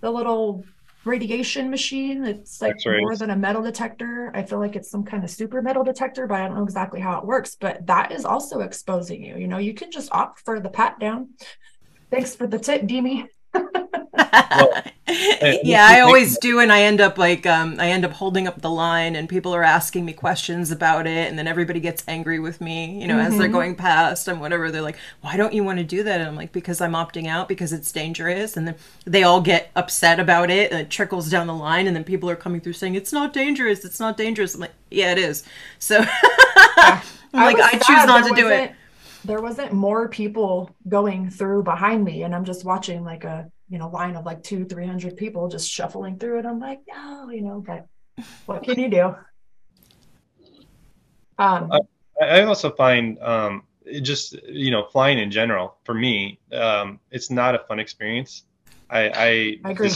the 0.02 0.10
little 0.10 0.64
radiation 1.06 1.70
machine. 1.70 2.24
It's 2.24 2.60
like 2.60 2.72
X-rays. 2.72 3.02
more 3.02 3.16
than 3.16 3.30
a 3.30 3.36
metal 3.36 3.62
detector. 3.62 4.30
I 4.34 4.42
feel 4.42 4.58
like 4.58 4.76
it's 4.76 4.90
some 4.90 5.04
kind 5.04 5.24
of 5.24 5.30
super 5.30 5.62
metal 5.62 5.84
detector, 5.84 6.26
but 6.26 6.40
I 6.40 6.46
don't 6.46 6.56
know 6.56 6.64
exactly 6.64 7.00
how 7.00 7.18
it 7.18 7.24
works. 7.24 7.56
But 7.58 7.86
that 7.86 8.12
is 8.12 8.24
also 8.24 8.60
exposing 8.60 9.22
you. 9.22 9.36
You 9.36 9.48
know, 9.48 9.58
you 9.58 9.74
can 9.74 9.90
just 9.90 10.12
opt 10.12 10.40
for 10.40 10.60
the 10.60 10.68
pat 10.68 10.98
down. 10.98 11.30
Thanks 12.10 12.34
for 12.34 12.46
the 12.46 12.58
tip, 12.58 12.86
Demi. 12.86 13.28
Well, 14.16 14.82
yeah, 15.62 15.86
I 15.88 16.00
always 16.00 16.38
do, 16.38 16.60
and 16.60 16.72
I 16.72 16.82
end 16.82 17.00
up 17.00 17.18
like 17.18 17.46
um, 17.46 17.76
I 17.78 17.90
end 17.90 18.04
up 18.04 18.12
holding 18.12 18.46
up 18.46 18.60
the 18.60 18.70
line, 18.70 19.16
and 19.16 19.28
people 19.28 19.54
are 19.54 19.62
asking 19.62 20.04
me 20.04 20.12
questions 20.12 20.70
about 20.70 21.06
it, 21.06 21.28
and 21.28 21.38
then 21.38 21.46
everybody 21.46 21.80
gets 21.80 22.02
angry 22.08 22.38
with 22.38 22.60
me, 22.60 23.00
you 23.00 23.06
know, 23.06 23.16
mm-hmm. 23.16 23.26
as 23.26 23.38
they're 23.38 23.46
mm-hmm. 23.46 23.54
going 23.54 23.74
past 23.76 24.28
and 24.28 24.40
whatever. 24.40 24.70
They're 24.70 24.82
like, 24.82 24.96
"Why 25.20 25.36
don't 25.36 25.52
you 25.52 25.64
want 25.64 25.78
to 25.78 25.84
do 25.84 26.02
that?" 26.02 26.20
And 26.20 26.28
I'm 26.28 26.36
like, 26.36 26.52
"Because 26.52 26.80
I'm 26.80 26.92
opting 26.92 27.26
out 27.26 27.48
because 27.48 27.72
it's 27.72 27.92
dangerous," 27.92 28.56
and 28.56 28.66
then 28.66 28.74
they 29.04 29.22
all 29.22 29.40
get 29.40 29.70
upset 29.76 30.18
about 30.18 30.50
it, 30.50 30.72
and 30.72 30.80
it 30.80 30.90
trickles 30.90 31.30
down 31.30 31.46
the 31.46 31.54
line, 31.54 31.86
and 31.86 31.94
then 31.94 32.04
people 32.04 32.30
are 32.30 32.36
coming 32.36 32.60
through 32.60 32.74
saying, 32.74 32.94
"It's 32.94 33.12
not 33.12 33.32
dangerous. 33.32 33.84
It's 33.84 34.00
not 34.00 34.16
dangerous." 34.16 34.54
I'm 34.54 34.60
like, 34.60 34.74
"Yeah, 34.90 35.12
it 35.12 35.18
is." 35.18 35.44
So, 35.78 35.98
yeah. 36.76 37.00
like, 37.32 37.60
I, 37.60 37.70
I 37.74 37.78
choose 37.78 38.06
not 38.06 38.26
to 38.28 38.34
do 38.34 38.48
it 38.48 38.72
there 39.26 39.42
wasn't 39.42 39.72
more 39.72 40.08
people 40.08 40.70
going 40.88 41.30
through 41.30 41.62
behind 41.62 42.04
me 42.04 42.22
and 42.22 42.34
i'm 42.34 42.44
just 42.44 42.64
watching 42.64 43.04
like 43.04 43.24
a 43.24 43.50
you 43.68 43.78
know 43.78 43.88
line 43.88 44.16
of 44.16 44.24
like 44.24 44.42
two 44.42 44.64
three 44.64 44.86
hundred 44.86 45.16
people 45.16 45.48
just 45.48 45.70
shuffling 45.70 46.18
through 46.18 46.38
it. 46.38 46.46
I'm 46.46 46.60
like 46.60 46.80
no 46.88 47.30
you 47.30 47.42
know 47.42 47.62
but 47.66 47.86
what 48.46 48.62
can 48.62 48.78
you 48.78 48.88
do? 48.88 49.14
Um 51.38 51.72
i, 51.72 52.24
I 52.24 52.42
also 52.44 52.70
find 52.70 53.18
um 53.20 53.64
just 54.02 54.34
you 54.48 54.70
know 54.70 54.86
flying 54.92 55.18
in 55.18 55.30
general 55.30 55.76
for 55.84 55.94
me 55.94 56.38
um 56.52 57.00
it's 57.10 57.30
not 57.30 57.54
a 57.54 57.58
fun 57.60 57.78
experience. 57.78 58.44
I 58.88 59.08
i, 59.08 59.58
I 59.64 59.70
agree. 59.72 59.90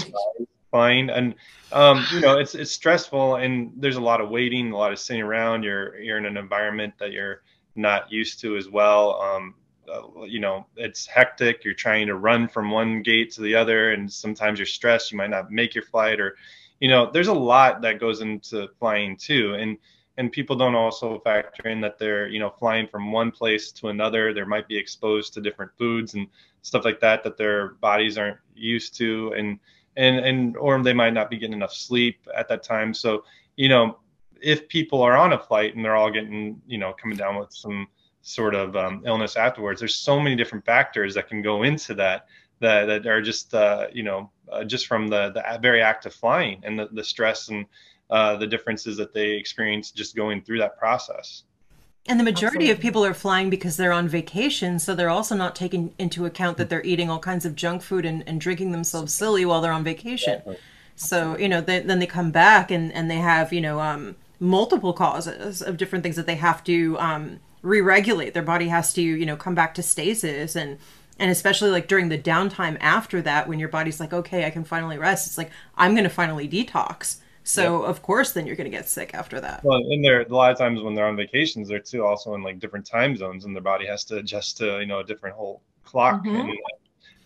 flying 0.70 1.10
and 1.10 1.34
um 1.72 2.04
you 2.12 2.20
know 2.20 2.38
it's 2.38 2.54
it's 2.54 2.72
stressful 2.72 3.36
and 3.36 3.72
there's 3.76 3.96
a 3.96 4.00
lot 4.00 4.20
of 4.20 4.30
waiting 4.30 4.72
a 4.72 4.76
lot 4.76 4.92
of 4.92 4.98
sitting 4.98 5.22
around. 5.22 5.62
You're 5.62 5.98
you're 6.00 6.18
in 6.18 6.26
an 6.26 6.36
environment 6.36 6.94
that 6.98 7.12
you're 7.12 7.42
not 7.74 8.10
used 8.10 8.40
to 8.40 8.56
as 8.56 8.68
well. 8.68 9.20
Um 9.20 9.54
uh, 9.90 10.22
you 10.22 10.40
know 10.40 10.66
it's 10.76 11.06
hectic. 11.06 11.64
You're 11.64 11.74
trying 11.74 12.06
to 12.06 12.14
run 12.14 12.48
from 12.48 12.70
one 12.70 13.02
gate 13.02 13.32
to 13.32 13.42
the 13.42 13.54
other 13.54 13.92
and 13.92 14.10
sometimes 14.10 14.58
you're 14.58 14.66
stressed. 14.66 15.10
You 15.10 15.18
might 15.18 15.30
not 15.30 15.50
make 15.50 15.74
your 15.74 15.84
flight 15.84 16.20
or 16.20 16.36
you 16.80 16.88
know 16.88 17.10
there's 17.10 17.28
a 17.28 17.34
lot 17.34 17.82
that 17.82 18.00
goes 18.00 18.20
into 18.20 18.68
flying 18.78 19.16
too. 19.16 19.54
And 19.54 19.78
and 20.16 20.30
people 20.30 20.54
don't 20.54 20.74
also 20.74 21.18
factor 21.20 21.68
in 21.68 21.80
that 21.80 21.98
they're 21.98 22.28
you 22.28 22.38
know 22.38 22.50
flying 22.50 22.86
from 22.86 23.10
one 23.12 23.30
place 23.30 23.72
to 23.72 23.88
another. 23.88 24.34
There 24.34 24.46
might 24.46 24.68
be 24.68 24.76
exposed 24.76 25.34
to 25.34 25.40
different 25.40 25.72
foods 25.78 26.14
and 26.14 26.26
stuff 26.62 26.84
like 26.84 27.00
that 27.00 27.24
that 27.24 27.36
their 27.36 27.70
bodies 27.80 28.18
aren't 28.18 28.38
used 28.54 28.96
to. 28.98 29.32
And 29.36 29.58
and 29.96 30.18
and 30.18 30.56
or 30.56 30.82
they 30.82 30.92
might 30.92 31.14
not 31.14 31.30
be 31.30 31.38
getting 31.38 31.54
enough 31.54 31.72
sleep 31.72 32.26
at 32.36 32.48
that 32.48 32.62
time. 32.62 32.92
So 32.94 33.24
you 33.56 33.68
know 33.68 33.98
if 34.42 34.68
people 34.68 35.02
are 35.02 35.16
on 35.16 35.32
a 35.32 35.38
flight 35.38 35.74
and 35.74 35.84
they're 35.84 35.96
all 35.96 36.10
getting 36.10 36.60
you 36.66 36.78
know 36.78 36.92
coming 36.92 37.16
down 37.16 37.36
with 37.36 37.52
some 37.52 37.86
sort 38.22 38.54
of 38.54 38.76
um, 38.76 39.02
illness 39.06 39.36
afterwards. 39.36 39.80
There's 39.80 39.94
so 39.94 40.20
many 40.20 40.36
different 40.36 40.64
factors 40.64 41.14
that 41.14 41.28
can 41.28 41.42
go 41.42 41.62
into 41.62 41.94
that 41.94 42.26
that, 42.60 42.86
that 42.86 43.06
are 43.06 43.22
just 43.22 43.54
uh, 43.54 43.86
you 43.92 44.02
know 44.02 44.30
uh, 44.50 44.64
just 44.64 44.86
from 44.86 45.08
the 45.08 45.30
the 45.30 45.58
very 45.60 45.82
act 45.82 46.06
of 46.06 46.14
flying 46.14 46.60
and 46.62 46.78
the, 46.78 46.88
the 46.92 47.04
stress 47.04 47.48
and 47.48 47.66
uh, 48.10 48.36
the 48.36 48.46
differences 48.46 48.96
that 48.96 49.14
they 49.14 49.30
experience 49.30 49.90
just 49.90 50.16
going 50.16 50.42
through 50.42 50.58
that 50.58 50.78
process. 50.78 51.44
And 52.06 52.18
the 52.18 52.24
majority 52.24 52.56
Absolutely. 52.56 52.70
of 52.70 52.80
people 52.80 53.04
are 53.04 53.14
flying 53.14 53.50
because 53.50 53.76
they're 53.76 53.92
on 53.92 54.08
vacation, 54.08 54.78
so 54.78 54.94
they're 54.94 55.10
also 55.10 55.36
not 55.36 55.54
taking 55.54 55.94
into 55.98 56.24
account 56.24 56.56
that 56.56 56.70
they're 56.70 56.82
eating 56.82 57.10
all 57.10 57.18
kinds 57.18 57.44
of 57.44 57.54
junk 57.54 57.82
food 57.82 58.06
and, 58.06 58.26
and 58.26 58.40
drinking 58.40 58.72
themselves 58.72 59.12
silly 59.12 59.44
while 59.44 59.60
they're 59.60 59.72
on 59.72 59.84
vacation. 59.84 60.42
So 60.96 61.38
you 61.38 61.48
know, 61.48 61.60
they, 61.60 61.80
then 61.80 61.98
they 61.98 62.06
come 62.06 62.30
back 62.30 62.70
and 62.70 62.92
and 62.92 63.10
they 63.10 63.18
have 63.18 63.52
you 63.52 63.60
know 63.60 63.80
um, 63.80 64.16
multiple 64.40 64.94
causes 64.94 65.60
of 65.60 65.76
different 65.76 66.02
things 66.02 66.16
that 66.16 66.26
they 66.26 66.34
have 66.34 66.64
to 66.64 66.98
um, 66.98 67.38
re-regulate. 67.62 68.34
Their 68.34 68.42
body 68.42 68.68
has 68.68 68.92
to 68.94 69.02
you 69.02 69.26
know 69.26 69.36
come 69.36 69.54
back 69.54 69.74
to 69.74 69.82
stasis 69.82 70.56
and 70.56 70.78
and 71.18 71.30
especially 71.30 71.70
like 71.70 71.86
during 71.86 72.08
the 72.08 72.18
downtime 72.18 72.78
after 72.80 73.20
that 73.22 73.46
when 73.46 73.58
your 73.58 73.68
body's 73.68 74.00
like 74.00 74.14
okay 74.14 74.46
i 74.46 74.50
can 74.50 74.64
finally 74.64 74.96
rest 74.96 75.26
it's 75.26 75.36
like 75.36 75.50
i'm 75.76 75.92
going 75.92 76.04
to 76.04 76.10
finally 76.10 76.48
detox. 76.48 77.18
So 77.42 77.82
of 77.82 78.02
course 78.02 78.32
then 78.32 78.46
you're 78.46 78.56
going 78.56 78.70
to 78.70 78.76
get 78.76 78.88
sick 78.88 79.12
after 79.12 79.40
that. 79.40 79.64
Well 79.64 79.78
and 79.78 80.04
there 80.04 80.22
a 80.22 80.28
lot 80.28 80.52
of 80.52 80.58
times 80.58 80.80
when 80.82 80.94
they're 80.94 81.06
on 81.06 81.16
vacations 81.16 81.68
they're 81.68 81.78
too 81.78 82.04
also 82.04 82.34
in 82.34 82.42
like 82.42 82.58
different 82.58 82.86
time 82.86 83.16
zones 83.16 83.44
and 83.44 83.54
their 83.54 83.62
body 83.62 83.86
has 83.86 84.04
to 84.04 84.16
adjust 84.16 84.56
to 84.58 84.80
you 84.80 84.86
know 84.86 85.00
a 85.00 85.04
different 85.04 85.36
whole 85.36 85.62
clock 85.84 86.24
mm-hmm. 86.24 86.36
and 86.36 86.58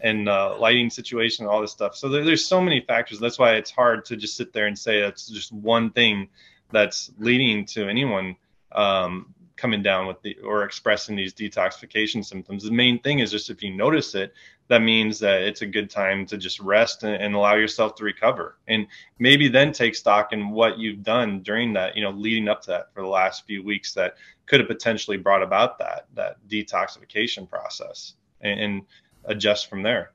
and 0.00 0.29
uh, 0.29 0.57
lighting 0.59 0.90
situation 0.90 1.44
and 1.44 1.53
all 1.53 1.62
this 1.62 1.72
stuff. 1.72 1.96
So 1.96 2.11
there, 2.11 2.24
there's 2.24 2.46
so 2.46 2.61
many 2.61 2.81
factors. 2.87 3.18
That's 3.18 3.38
why 3.38 3.55
it's 3.55 3.70
hard 3.70 4.05
to 4.07 4.16
just 4.16 4.37
sit 4.37 4.53
there 4.53 4.66
and 4.66 4.79
say 4.79 5.00
that's 5.00 5.29
just 5.29 5.50
one 5.50 5.90
thing 5.90 6.29
that's 6.72 7.11
leading 7.18 7.64
to 7.66 7.88
anyone 7.88 8.37
um, 8.72 9.35
coming 9.57 9.83
down 9.83 10.07
with 10.07 10.20
the 10.22 10.37
or 10.44 10.64
expressing 10.64 11.16
these 11.16 11.33
detoxification 11.33 12.24
symptoms. 12.24 12.64
The 12.64 12.72
main 12.72 13.00
thing 13.00 13.20
is 13.20 13.31
just 13.31 13.50
if 13.50 13.62
you 13.62 13.74
notice 13.74 14.14
it, 14.14 14.35
that 14.68 14.81
means 14.81 15.18
that 15.20 15.42
it's 15.42 15.62
a 15.62 15.66
good 15.66 15.90
time 15.90 16.27
to 16.27 16.37
just 16.37 16.59
rest 16.61 17.03
and, 17.03 17.14
and, 17.22 17.35
allow 17.35 17.55
yourself 17.55 17.94
to 17.96 18.05
recover. 18.05 18.57
And 18.66 18.87
maybe 19.18 19.48
then 19.48 19.72
take 19.72 19.94
stock 19.94 20.33
in 20.33 20.50
what 20.50 20.79
you've 20.79 21.03
done 21.03 21.40
during 21.42 21.72
that 21.74 21.96
you 21.96 22.03
know 22.03 22.11
leading 22.11 22.48
up 22.48 22.62
to 22.62 22.70
that 22.70 22.92
for 22.92 23.03
the 23.03 23.09
last 23.09 23.46
few 23.46 23.62
weeks 23.62 23.92
that 23.94 24.16
could 24.46 24.61
have 24.61 24.68
potentially 24.68 25.16
brought 25.16 25.42
about 25.42 25.79
that 25.79 26.07
that 26.14 26.37
detoxification 26.48 27.48
process 27.48 28.14
and, 28.40 28.61
and 28.61 28.83
adjust 29.27 29.70
from 29.70 29.83
there. 29.83 30.12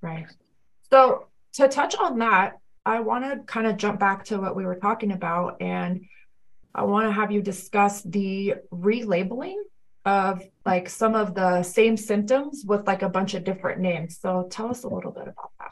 Right. 0.00 0.26
So 0.90 1.26
to 1.54 1.68
touch 1.68 1.96
on 1.96 2.18
that 2.20 2.58
i 2.88 3.00
want 3.00 3.24
to 3.24 3.38
kind 3.44 3.66
of 3.66 3.76
jump 3.76 4.00
back 4.00 4.24
to 4.24 4.38
what 4.38 4.56
we 4.56 4.64
were 4.64 4.76
talking 4.76 5.12
about 5.12 5.60
and 5.60 6.04
I 6.74 6.84
want 6.84 7.08
to 7.08 7.12
have 7.12 7.32
you 7.32 7.42
discuss 7.42 8.02
the 8.02 8.54
relabeling 8.72 9.56
of 10.04 10.42
like 10.64 10.88
some 10.88 11.16
of 11.16 11.34
the 11.34 11.62
same 11.64 11.96
symptoms 11.96 12.64
with 12.64 12.86
like 12.86 13.02
a 13.02 13.08
bunch 13.08 13.34
of 13.34 13.42
different 13.42 13.80
names. 13.80 14.18
So 14.20 14.46
tell 14.48 14.68
us 14.68 14.84
a 14.84 14.88
little 14.88 15.10
bit 15.10 15.24
about 15.24 15.50
that. 15.58 15.70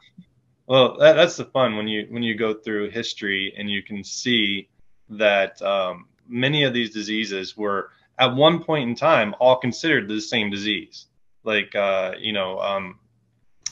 Well, 0.67 0.99
that, 0.99 1.15
that's 1.15 1.37
the 1.37 1.45
fun 1.45 1.77
when 1.77 1.87
you 1.87 2.07
when 2.11 2.25
you 2.25 2.35
go 2.35 2.55
through 2.55 2.91
history 2.91 3.55
and 3.57 3.71
you 3.71 3.85
can 3.85 4.03
see 4.03 4.69
that 5.11 5.63
um, 5.63 6.09
many 6.27 6.65
of 6.65 6.75
these 6.75 6.93
diseases 6.93 7.57
were 7.57 7.91
at 8.19 8.35
one 8.35 8.65
point 8.65 8.89
in 8.89 8.97
time 8.97 9.33
all 9.39 9.57
considered 9.57 10.09
the 10.09 10.21
same 10.21 10.51
disease. 10.51 11.07
Like 11.45 11.73
uh, 11.77 12.15
you 12.19 12.33
know, 12.33 12.59
um, 12.59 12.99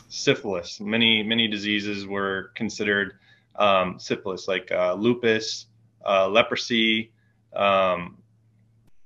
syphilis. 0.09 0.81
Many 0.81 1.25
many 1.25 1.49
diseases 1.49 2.07
were 2.07 2.53
considered 2.55 3.15
um, 3.57 3.99
syphilis, 3.99 4.49
like 4.49 4.71
uh, 4.73 4.95
lupus, 4.95 5.67
uh, 6.07 6.29
leprosy, 6.29 7.12
um, 7.55 8.19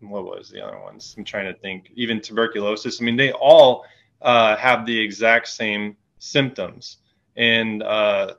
what 0.01 0.25
was 0.25 0.49
the 0.51 0.65
other 0.65 0.79
ones? 0.79 1.15
I'm 1.19 1.25
trying 1.25 1.53
to 1.53 1.59
think. 1.59 1.91
Even 1.95 2.21
tuberculosis. 2.21 3.01
I 3.01 3.05
mean, 3.05 3.17
they 3.17 3.33
all 3.33 3.85
uh, 4.23 4.57
have 4.57 4.87
the 4.87 4.99
exact 4.99 5.49
same 5.49 5.97
symptoms. 6.19 6.99
And 7.37 7.83
uh, 7.83 8.35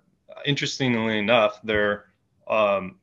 interestingly 0.45 1.19
enough, 1.19 1.59
they're 1.63 2.05
um, 2.47 2.95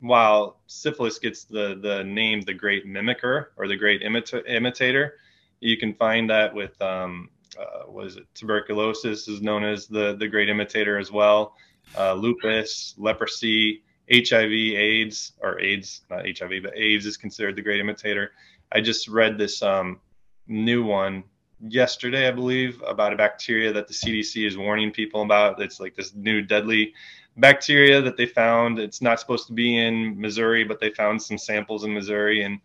while 0.00 0.60
syphilis 0.66 1.18
gets 1.18 1.44
the 1.44 1.78
the 1.80 2.04
name 2.04 2.40
the 2.42 2.54
great 2.54 2.86
mimicker 2.86 3.46
or 3.56 3.66
the 3.68 3.76
great 3.76 4.02
imita- 4.02 4.48
imitator, 4.48 5.14
you 5.60 5.76
can 5.76 5.94
find 5.94 6.30
that 6.30 6.54
with 6.54 6.80
um, 6.80 7.30
uh, 7.58 7.90
was 7.90 8.16
it 8.16 8.26
tuberculosis 8.34 9.28
is 9.28 9.40
known 9.42 9.64
as 9.64 9.86
the 9.86 10.16
the 10.16 10.28
great 10.28 10.48
imitator 10.48 10.98
as 10.98 11.10
well. 11.10 11.54
Uh, 11.96 12.14
lupus, 12.14 12.94
leprosy, 12.98 13.82
HIV, 14.10 14.52
AIDS, 14.52 15.32
or 15.40 15.60
AIDS, 15.60 16.02
not 16.10 16.24
HIV, 16.26 16.62
but 16.62 16.76
AIDS 16.76 17.06
is 17.06 17.16
considered 17.16 17.56
the 17.56 17.62
great 17.62 17.80
imitator. 17.80 18.32
I 18.72 18.80
just 18.80 19.08
read 19.08 19.38
this 19.38 19.62
um, 19.62 20.00
new 20.46 20.84
one 20.84 21.24
yesterday, 21.60 22.28
I 22.28 22.30
believe, 22.30 22.82
about 22.86 23.12
a 23.12 23.16
bacteria 23.16 23.72
that 23.72 23.88
the 23.88 23.94
CDC 23.94 24.46
is 24.46 24.56
warning 24.56 24.90
people 24.90 25.22
about. 25.22 25.60
It's 25.60 25.80
like 25.80 25.94
this 25.94 26.14
new 26.14 26.42
deadly 26.42 26.94
bacteria 27.36 28.00
that 28.02 28.16
they 28.16 28.26
found. 28.26 28.78
It's 28.78 29.02
not 29.02 29.20
supposed 29.20 29.46
to 29.48 29.52
be 29.52 29.78
in 29.78 30.20
Missouri, 30.20 30.64
but 30.64 30.80
they 30.80 30.90
found 30.90 31.22
some 31.22 31.38
samples 31.38 31.84
in 31.84 31.94
Missouri, 31.94 32.42
and 32.42 32.60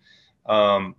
um, 0.45 0.95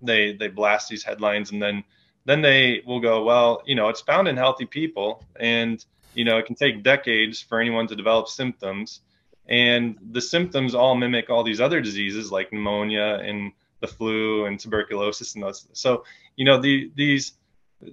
they 0.00 0.34
they 0.34 0.48
blast 0.48 0.88
these 0.88 1.04
headlines, 1.04 1.50
and 1.50 1.62
then 1.62 1.84
then 2.26 2.40
they 2.40 2.82
will 2.86 3.00
go, 3.00 3.24
well, 3.24 3.62
you 3.66 3.74
know, 3.74 3.88
it's 3.88 4.00
found 4.00 4.28
in 4.28 4.36
healthy 4.36 4.66
people, 4.66 5.24
and 5.38 5.84
you 6.14 6.24
know, 6.24 6.38
it 6.38 6.46
can 6.46 6.54
take 6.54 6.82
decades 6.82 7.40
for 7.40 7.60
anyone 7.60 7.86
to 7.88 7.96
develop 7.96 8.28
symptoms. 8.28 9.00
And 9.46 9.96
the 10.12 10.20
symptoms 10.20 10.74
all 10.74 10.94
mimic 10.94 11.28
all 11.28 11.44
these 11.44 11.60
other 11.60 11.80
diseases 11.80 12.32
like 12.32 12.52
pneumonia 12.52 13.20
and 13.22 13.52
the 13.80 13.86
flu 13.86 14.46
and 14.46 14.58
tuberculosis 14.58 15.34
and 15.34 15.44
those. 15.44 15.68
So 15.72 16.04
you 16.36 16.44
know 16.46 16.58
the, 16.58 16.90
these 16.94 17.32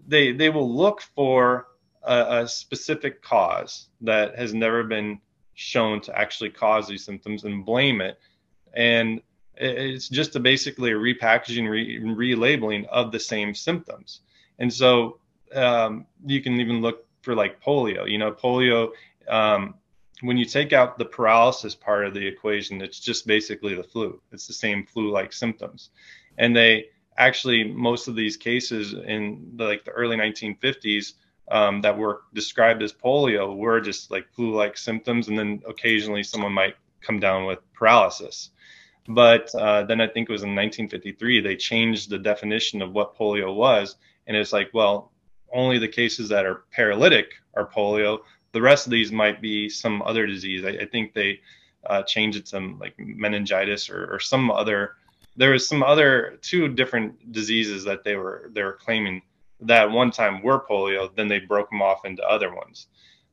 they 0.07 0.31
they 0.31 0.49
will 0.49 0.73
look 0.73 1.01
for 1.01 1.67
a, 2.03 2.41
a, 2.41 2.47
specific 2.47 3.21
cause 3.21 3.89
that 3.99 4.37
has 4.37 4.53
never 4.53 4.83
been 4.83 5.19
shown 5.53 6.01
to 6.01 6.17
actually 6.17 6.49
cause 6.49 6.87
these 6.87 7.03
symptoms 7.03 7.43
and 7.43 7.65
blame 7.65 8.01
it. 8.01 8.17
And 8.73 9.21
it's 9.55 10.09
just 10.09 10.35
a 10.35 10.39
basically 10.39 10.91
a 10.91 10.95
repackaging 10.95 11.69
re, 11.69 11.99
relabeling 11.99 12.87
of 12.87 13.11
the 13.11 13.19
same 13.19 13.53
symptoms. 13.53 14.21
And 14.57 14.73
so 14.73 15.19
um, 15.53 16.07
you 16.25 16.41
can 16.41 16.59
even 16.59 16.81
look 16.81 17.05
for 17.21 17.35
like 17.35 17.61
polio 17.61 18.09
you 18.09 18.17
know 18.17 18.31
polio 18.31 18.89
um, 19.27 19.75
when 20.21 20.37
you 20.37 20.45
take 20.45 20.71
out 20.71 20.97
the 20.97 21.05
paralysis 21.05 21.75
part 21.75 22.05
of 22.05 22.13
the 22.13 22.25
equation, 22.25 22.81
it's 22.81 22.99
just 22.99 23.27
basically 23.27 23.75
the 23.75 23.83
flu. 23.83 24.21
It's 24.31 24.47
the 24.47 24.53
same 24.53 24.85
flu-like 24.85 25.33
symptoms, 25.33 25.89
and 26.37 26.55
they 26.55 26.87
actually 27.17 27.63
most 27.63 28.07
of 28.07 28.15
these 28.15 28.37
cases 28.37 28.93
in 28.93 29.53
the, 29.55 29.65
like 29.65 29.83
the 29.83 29.91
early 29.91 30.15
1950s 30.15 31.13
um, 31.49 31.81
that 31.81 31.97
were 31.97 32.21
described 32.33 32.81
as 32.81 32.93
polio 32.93 33.55
were 33.55 33.81
just 33.81 34.11
like 34.11 34.31
flu-like 34.33 34.77
symptoms, 34.77 35.27
and 35.27 35.37
then 35.37 35.61
occasionally 35.67 36.23
someone 36.23 36.53
might 36.53 36.75
come 37.01 37.19
down 37.19 37.45
with 37.45 37.59
paralysis. 37.73 38.51
But 39.07 39.53
uh, 39.55 39.83
then 39.83 39.99
I 39.99 40.07
think 40.07 40.29
it 40.29 40.31
was 40.31 40.43
in 40.43 40.49
1953 40.49 41.41
they 41.41 41.55
changed 41.55 42.09
the 42.09 42.19
definition 42.19 42.81
of 42.81 42.93
what 42.93 43.17
polio 43.17 43.53
was, 43.55 43.95
and 44.27 44.37
it's 44.37 44.53
like, 44.53 44.69
well, 44.73 45.10
only 45.53 45.77
the 45.77 45.87
cases 45.87 46.29
that 46.29 46.45
are 46.45 46.63
paralytic 46.71 47.33
are 47.55 47.67
polio. 47.67 48.19
The 48.53 48.61
rest 48.61 48.85
of 48.85 48.91
these 48.91 49.11
might 49.11 49.41
be 49.41 49.69
some 49.69 50.01
other 50.01 50.25
disease. 50.27 50.65
I, 50.65 50.69
I 50.69 50.85
think 50.85 51.13
they 51.13 51.39
uh, 51.85 52.03
changed 52.03 52.37
it 52.37 52.45
to 52.47 52.59
like 52.79 52.93
meningitis 52.97 53.89
or, 53.89 54.13
or 54.13 54.19
some 54.19 54.51
other. 54.51 54.95
There 55.37 55.51
was 55.51 55.67
some 55.67 55.83
other 55.83 56.37
two 56.41 56.67
different 56.67 57.31
diseases 57.31 57.83
that 57.85 58.03
they 58.03 58.15
were 58.15 58.51
they 58.53 58.63
were 58.63 58.73
claiming 58.73 59.21
that 59.61 59.89
one 59.89 60.11
time 60.11 60.41
were 60.41 60.59
polio, 60.59 61.15
then 61.15 61.27
they 61.27 61.39
broke 61.39 61.69
them 61.69 61.81
off 61.81 62.05
into 62.05 62.27
other 62.27 62.53
ones. 62.53 62.87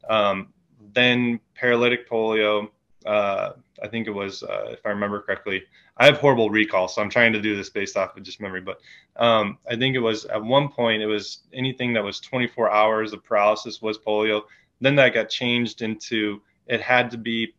Um, 0.09 0.52
then 0.94 1.40
paralytic 1.54 2.09
polio, 2.09 2.68
uh, 3.09 3.55
I 3.83 3.88
think 3.88 4.07
it 4.07 4.11
was, 4.11 4.42
uh, 4.42 4.66
if 4.68 4.85
I 4.85 4.90
remember 4.90 5.23
correctly, 5.23 5.62
I 5.97 6.05
have 6.07 6.18
horrible 6.18 6.51
recall, 6.51 6.88
so 6.88 7.01
I'm 7.01 7.09
trying 7.09 7.33
to 7.33 7.40
do 7.40 7.57
this 7.57 7.71
based 7.71 7.97
off 7.97 8.16
of 8.16 8.23
just 8.23 8.40
memory. 8.40 8.61
But 8.61 8.81
um, 9.16 9.59
I 9.68 9.77
think 9.77 9.97
it 9.97 10.01
was 10.01 10.27
at 10.27 10.44
one 10.44 10.68
point, 10.68 11.03
it 11.03 11.07
was 11.07 11.38
anything 11.53 11.94
that 11.94 12.05
was 12.05 12.21
24 12.21 12.71
hours 12.71 13.12
of 13.12 13.25
paralysis 13.25 13.81
was 13.81 13.99
polio. 13.99 14.42
Then 14.81 14.94
that 14.97 15.14
got 15.14 15.31
changed 15.31 15.81
into 15.83 16.42
it 16.66 16.83
had 16.83 17.11
to 17.12 17.18
be 17.18 17.55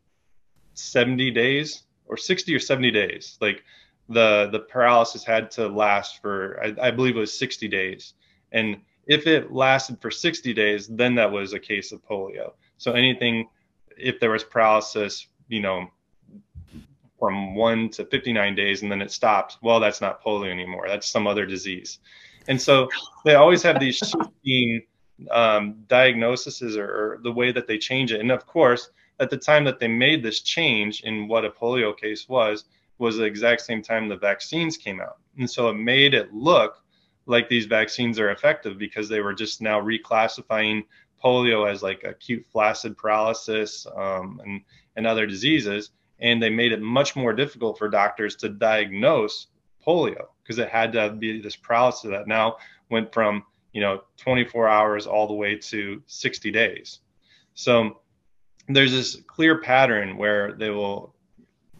70 0.75 1.31
days 1.31 1.83
or 2.05 2.15
60 2.15 2.53
or 2.53 2.59
70 2.59 2.91
days. 2.91 3.37
Like 3.41 3.63
the 4.07 4.49
the 4.51 4.59
paralysis 4.59 5.23
had 5.23 5.51
to 5.51 5.67
last 5.67 6.21
for, 6.21 6.59
I, 6.63 6.87
I 6.87 6.91
believe 6.91 7.17
it 7.17 7.19
was 7.19 7.37
60 7.37 7.67
days. 7.67 8.13
And 8.51 8.77
if 9.07 9.25
it 9.25 9.51
lasted 9.51 9.99
for 9.99 10.11
60 10.11 10.53
days, 10.53 10.87
then 10.87 11.15
that 11.15 11.31
was 11.31 11.53
a 11.53 11.59
case 11.59 11.91
of 11.91 12.07
polio. 12.07 12.53
So 12.77 12.93
anything, 12.93 13.49
if 13.97 14.19
there 14.19 14.31
was 14.31 14.43
paralysis, 14.43 15.27
you 15.49 15.59
know, 15.59 15.89
from 17.19 17.53
one 17.53 17.89
to 17.89 18.05
59 18.05 18.55
days 18.55 18.81
and 18.81 18.91
then 18.91 19.01
it 19.01 19.11
stops, 19.11 19.57
well, 19.61 19.79
that's 19.79 19.99
not 19.99 20.23
polio 20.23 20.49
anymore. 20.49 20.85
That's 20.87 21.07
some 21.07 21.27
other 21.27 21.45
disease. 21.45 21.99
And 22.47 22.59
so 22.59 22.87
they 23.25 23.35
always 23.35 23.61
have 23.63 23.79
these 23.79 23.97
shifting 23.97 24.83
um, 25.29 25.83
diagnoses 25.87 26.77
or, 26.77 26.85
or 26.85 27.19
the 27.21 27.31
way 27.31 27.51
that 27.51 27.67
they 27.67 27.77
change 27.77 28.13
it. 28.13 28.21
And 28.21 28.31
of 28.31 28.47
course, 28.47 28.89
at 29.19 29.29
the 29.29 29.37
time 29.37 29.65
that 29.65 29.79
they 29.79 29.89
made 29.89 30.23
this 30.23 30.39
change 30.39 31.01
in 31.01 31.27
what 31.27 31.43
a 31.43 31.49
polio 31.49 31.95
case 31.95 32.29
was, 32.29 32.63
was 32.97 33.17
the 33.17 33.23
exact 33.23 33.61
same 33.61 33.81
time 33.81 34.07
the 34.07 34.15
vaccines 34.15 34.77
came 34.77 35.01
out. 35.01 35.17
And 35.37 35.49
so 35.49 35.69
it 35.69 35.73
made 35.73 36.13
it 36.13 36.33
look 36.33 36.81
like 37.25 37.47
these 37.47 37.65
vaccines 37.65 38.17
are 38.17 38.31
effective 38.31 38.77
because 38.77 39.09
they 39.09 39.19
were 39.19 39.33
just 39.33 39.61
now 39.61 39.79
reclassifying 39.79 40.83
polio 41.23 41.69
as 41.69 41.83
like 41.83 42.03
acute 42.03 42.45
flaccid 42.51 42.97
paralysis 42.97 43.85
um, 43.95 44.41
and, 44.43 44.61
and 44.95 45.07
other 45.07 45.25
diseases. 45.25 45.91
And 46.19 46.41
they 46.41 46.49
made 46.49 46.71
it 46.71 46.81
much 46.81 47.15
more 47.15 47.33
difficult 47.33 47.77
for 47.77 47.87
doctors 47.89 48.35
to 48.37 48.49
diagnose 48.49 49.47
polio 49.85 50.27
because 50.43 50.59
it 50.59 50.69
had 50.69 50.91
to 50.93 51.11
be 51.11 51.41
this 51.41 51.55
paralysis 51.55 52.09
that 52.09 52.27
now 52.27 52.57
went 52.89 53.13
from, 53.13 53.43
you 53.71 53.81
know, 53.81 54.01
24 54.17 54.67
hours 54.67 55.07
all 55.07 55.27
the 55.27 55.33
way 55.33 55.55
to 55.55 56.01
60 56.07 56.51
days. 56.51 56.99
So 57.53 57.99
there's 58.67 58.91
this 58.91 59.21
clear 59.27 59.59
pattern 59.59 60.17
where 60.17 60.53
they 60.53 60.69
will 60.69 61.13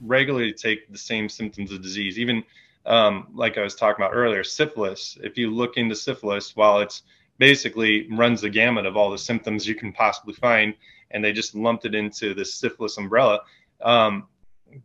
regularly 0.02 0.54
take 0.54 0.91
the 0.91 0.97
same 0.97 1.30
symptoms 1.30 1.71
of 1.71 1.82
disease, 1.82 2.17
even 2.17 2.43
um, 2.86 3.28
like 3.34 3.58
I 3.58 3.62
was 3.62 3.75
talking 3.75 4.04
about 4.04 4.15
earlier, 4.15 4.43
syphilis. 4.43 5.17
If 5.21 5.38
you 5.38 5.52
look 5.52 5.78
into 5.78 5.95
syphilis, 5.95 6.56
while 6.56 6.80
it's 6.80 7.04
basically 7.39 8.08
runs 8.12 8.41
the 8.41 8.49
gamut 8.49 8.86
of 8.86 8.95
all 8.95 9.10
the 9.10 9.17
symptoms 9.17 9.67
you 9.67 9.73
can 9.73 9.91
possibly 9.91 10.34
find, 10.34 10.75
and 11.10 11.23
they 11.23 11.34
just 11.34 11.56
lumped 11.56 11.86
it 11.86 11.95
into 11.95 12.36
the 12.36 12.45
syphilis 12.45 12.97
umbrella. 12.97 13.39
Um, 13.82 14.28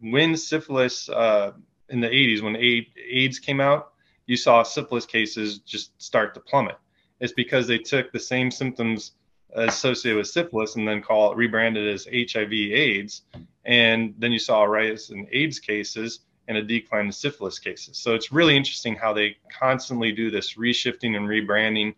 when 0.00 0.36
syphilis 0.36 1.10
uh, 1.10 1.52
in 1.90 2.00
the 2.00 2.08
80s, 2.08 2.42
when 2.42 2.56
AIDS 2.56 3.38
came 3.38 3.60
out, 3.60 3.92
you 4.26 4.36
saw 4.36 4.62
syphilis 4.62 5.04
cases 5.04 5.58
just 5.58 6.00
start 6.00 6.32
to 6.34 6.40
plummet. 6.40 6.76
It's 7.20 7.32
because 7.32 7.66
they 7.66 7.78
took 7.78 8.10
the 8.12 8.20
same 8.20 8.50
symptoms 8.50 9.12
associated 9.54 10.16
with 10.16 10.28
syphilis 10.28 10.76
and 10.76 10.88
then 10.88 11.02
call 11.02 11.32
it 11.32 11.36
rebranded 11.36 11.92
as 11.92 12.06
HIV/AIDS, 12.06 13.22
and 13.64 14.14
then 14.18 14.32
you 14.32 14.38
saw 14.38 14.62
a 14.62 14.68
rise 14.68 15.10
in 15.10 15.26
AIDS 15.30 15.58
cases 15.58 16.20
and 16.48 16.56
a 16.56 16.62
decline 16.62 17.06
in 17.06 17.12
syphilis 17.12 17.58
cases. 17.58 17.98
So 17.98 18.14
it's 18.14 18.32
really 18.32 18.56
interesting 18.56 18.96
how 18.96 19.12
they 19.12 19.36
constantly 19.58 20.12
do 20.12 20.30
this 20.30 20.54
reshifting 20.54 21.16
and 21.16 21.28
rebranding. 21.28 21.94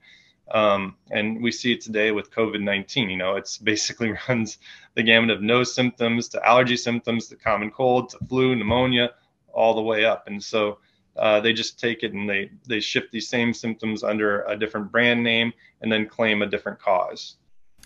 Um, 0.52 0.96
and 1.10 1.42
we 1.42 1.50
see 1.50 1.72
it 1.72 1.80
today 1.80 2.12
with 2.12 2.30
COVID 2.30 2.62
19. 2.62 3.10
You 3.10 3.16
know, 3.16 3.36
it's 3.36 3.58
basically 3.58 4.14
runs 4.28 4.58
the 4.94 5.02
gamut 5.02 5.30
of 5.30 5.42
no 5.42 5.64
symptoms 5.64 6.28
to 6.28 6.48
allergy 6.48 6.76
symptoms 6.76 7.28
to 7.28 7.36
common 7.36 7.70
cold 7.70 8.10
to 8.10 8.18
flu, 8.28 8.54
pneumonia, 8.54 9.10
all 9.52 9.74
the 9.74 9.82
way 9.82 10.04
up. 10.04 10.26
And 10.26 10.42
so 10.42 10.78
uh, 11.16 11.40
they 11.40 11.52
just 11.52 11.80
take 11.80 12.02
it 12.02 12.12
and 12.12 12.28
they, 12.28 12.50
they 12.68 12.80
shift 12.80 13.10
these 13.10 13.28
same 13.28 13.54
symptoms 13.54 14.04
under 14.04 14.42
a 14.42 14.56
different 14.56 14.92
brand 14.92 15.22
name 15.22 15.52
and 15.80 15.90
then 15.90 16.06
claim 16.06 16.42
a 16.42 16.46
different 16.46 16.78
cause. 16.78 17.36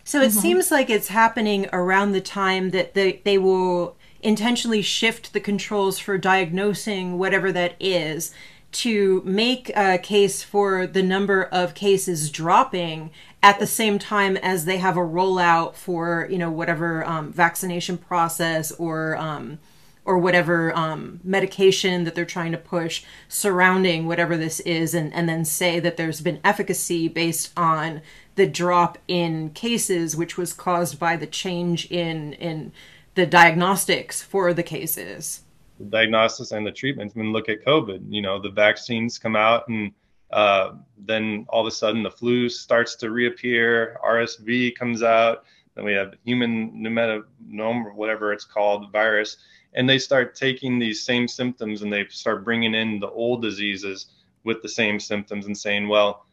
So 0.05 0.21
it 0.21 0.31
mm-hmm. 0.31 0.41
seems 0.41 0.71
like 0.71 0.91
it's 0.91 1.09
happening 1.09 1.69
around 1.73 2.13
the 2.13 2.21
time 2.21 2.71
that 2.71 2.95
they, 2.95 3.21
they 3.25 3.39
will 3.39 3.97
intentionally 4.23 4.83
shift 4.83 5.33
the 5.33 5.41
controls 5.41 5.99
for 5.99 6.19
diagnosing 6.19 7.19
whatever 7.19 7.53
that 7.53 7.75
is 7.81 8.33
to 8.73 9.23
make 9.25 9.71
a 9.77 9.99
case 9.99 10.43
for 10.43 10.87
the 10.87 11.03
number 11.03 11.45
of 11.45 11.75
cases 11.75 12.31
dropping 12.31 13.11
at 13.43 13.59
the 13.59 13.67
same 13.67 13.99
time 13.99 14.37
as 14.37 14.65
they 14.65 14.79
have 14.79 14.97
a 14.97 15.01
rollout 15.01 15.75
for 15.75 16.27
you 16.31 16.39
know 16.39 16.51
whatever 16.51 17.05
um, 17.05 17.33
vaccination 17.33 17.99
process 17.99 18.71
or 18.73 19.17
um, 19.17 19.59
or 20.05 20.19
whatever 20.19 20.77
um, 20.77 21.21
medication 21.23 22.05
that 22.05 22.15
they're 22.15 22.25
trying 22.25 22.53
to 22.53 22.59
push 22.59 23.05
surrounding 23.29 24.07
whatever 24.07 24.37
this 24.37 24.61
is 24.61 24.95
and, 24.95 25.13
and 25.13 25.29
then 25.29 25.45
say 25.45 25.79
that 25.79 25.97
there's 25.97 26.21
been 26.21 26.41
efficacy 26.43 27.09
based 27.09 27.53
on 27.57 28.01
the 28.37 28.47
drop 28.47 28.99
in 29.09 29.51
cases 29.51 30.17
which 30.17 30.37
was 30.37 30.53
caused 30.53 30.99
by 30.99 31.17
the 31.17 31.27
change 31.27 31.91
in 31.91 32.33
in 32.35 32.73
the 33.15 33.27
diagnostics 33.27 34.23
for 34.23 34.55
the 34.55 34.63
cases. 34.63 35.43
The 35.81 35.87
diagnosis 35.87 36.53
and 36.53 36.67
the 36.67 36.71
treatments. 36.71 37.15
I 37.17 37.21
mean, 37.21 37.33
look 37.33 37.49
at 37.49 37.65
COVID. 37.65 38.05
You 38.09 38.23
know, 38.23 38.41
the 38.41 38.51
vaccines 38.51 39.19
come 39.19 39.35
out, 39.35 39.67
and 39.69 39.93
uh, 40.31 40.75
then 40.99 41.47
all 41.49 41.63
of 41.63 41.67
a 41.67 41.71
sudden 41.71 42.03
the 42.03 42.11
flu 42.11 42.49
starts 42.49 42.95
to 42.97 43.11
reappear. 43.11 43.99
RSV 44.07 44.77
comes 44.77 45.03
out. 45.03 45.45
Then 45.75 45.85
we 45.85 45.93
have 45.95 46.15
human 46.25 46.83
pneumonia, 46.83 47.23
or 47.59 47.93
whatever 47.95 48.33
it's 48.33 48.45
called, 48.45 48.93
virus, 48.93 49.39
and 49.75 49.89
they 49.89 49.99
start 49.99 50.35
taking 50.35 50.79
these 50.79 51.03
same 51.03 51.27
symptoms 51.27 51.83
and 51.83 51.93
they 51.93 52.07
start 52.09 52.45
bringing 52.45 52.75
in 52.75 53.01
the 53.01 53.11
old 53.11 53.41
diseases 53.41 54.07
with 54.45 54.63
the 54.63 54.69
same 54.69 55.01
symptoms 55.01 55.47
and 55.47 55.57
saying, 55.57 55.89
well, 55.89 56.27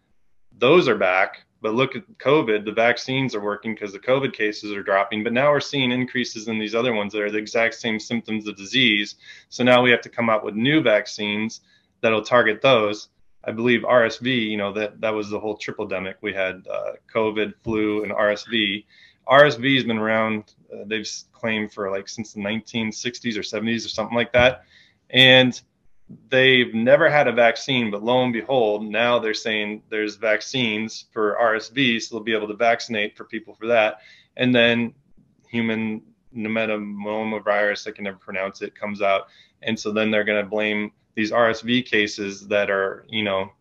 those 0.58 0.88
are 0.88 0.98
back 0.98 1.47
but 1.62 1.74
look 1.74 1.96
at 1.96 2.04
COVID, 2.20 2.65
the 2.65 2.72
vaccines 2.72 3.34
are 3.34 3.41
working 3.41 3.74
because 3.74 3.91
the 3.91 4.00
COVID 4.00 4.34
cases 4.34 4.72
are 4.72 4.84
dropping. 4.84 5.24
But 5.24 5.34
now 5.34 5.52
we're 5.52 5.60
seeing 5.60 5.91
increases 5.91 6.48
in 6.48 6.60
these 6.60 6.76
other 6.76 6.93
ones 6.93 7.13
that 7.13 7.22
are 7.22 7.32
the 7.32 7.38
exact 7.38 7.76
same 7.76 8.00
symptoms 8.00 8.48
of 8.48 8.56
disease. 8.56 9.15
So 9.50 9.63
now 9.63 9.82
we 9.82 9.91
have 9.91 10.02
to 10.02 10.10
come 10.10 10.30
out 10.30 10.46
with 10.46 10.56
new 10.56 10.82
vaccines 10.82 11.62
that'll 12.02 12.22
target 12.22 12.62
those. 12.62 13.10
I 13.43 13.52
believe 13.52 13.82
RSV, 13.82 14.50
you 14.50 14.58
know, 14.58 14.74
that, 14.74 15.00
that 15.02 15.13
was 15.13 15.30
the 15.30 15.39
whole 15.39 15.58
triple 15.58 15.88
demic. 15.88 16.15
We 16.22 16.34
had 16.34 16.67
uh, 16.70 16.93
COVID, 17.13 17.54
flu, 17.63 18.04
and 18.04 18.12
RSV. 18.12 18.86
RSV 19.28 19.76
has 19.76 19.84
been 19.84 19.98
around, 19.98 20.54
uh, 20.72 20.84
they've 20.86 21.10
claimed 21.32 21.72
for 21.72 21.89
like 21.89 22.08
since 22.08 22.34
the 22.34 22.41
1960s 22.41 23.38
or 23.38 23.41
70s 23.41 23.86
or 23.86 23.89
something 23.89 24.15
like 24.15 24.34
that. 24.34 24.63
And 25.10 25.60
they've 26.30 26.74
never 26.74 27.10
had 27.10 27.28
a 27.28 27.32
vaccine, 27.32 27.91
but 27.91 28.04
lo 28.04 28.24
and 28.24 28.34
behold, 28.34 28.86
now 28.86 29.20
they're 29.20 29.34
saying 29.34 29.84
there's 29.89 30.15
vaccines 30.15 31.06
for 31.12 31.38
RSV, 31.41 32.02
so 32.02 32.15
they'll 32.15 32.24
be 32.24 32.34
able 32.34 32.48
to 32.48 32.56
vaccinate 32.56 33.17
for 33.17 33.26
people 33.26 33.54
for 33.56 33.67
that. 33.67 34.00
And 34.36 34.54
then 34.54 34.93
human 35.50 36.04
virus, 36.34 37.88
I 37.88 37.91
can 37.91 38.04
never 38.04 38.17
pronounce 38.17 38.62
it, 38.62 38.76
comes 38.76 39.02
out. 39.02 39.28
And 39.62 39.80
so 39.80 39.91
then 39.91 40.12
they're 40.12 40.24
going 40.24 40.43
to 40.43 40.50
blame 40.50 40.91
these 41.15 41.32
RSV 41.32 41.86
cases 41.86 42.48
that 42.48 42.70
are, 42.70 43.06
you 43.10 43.24
know, 43.24 43.52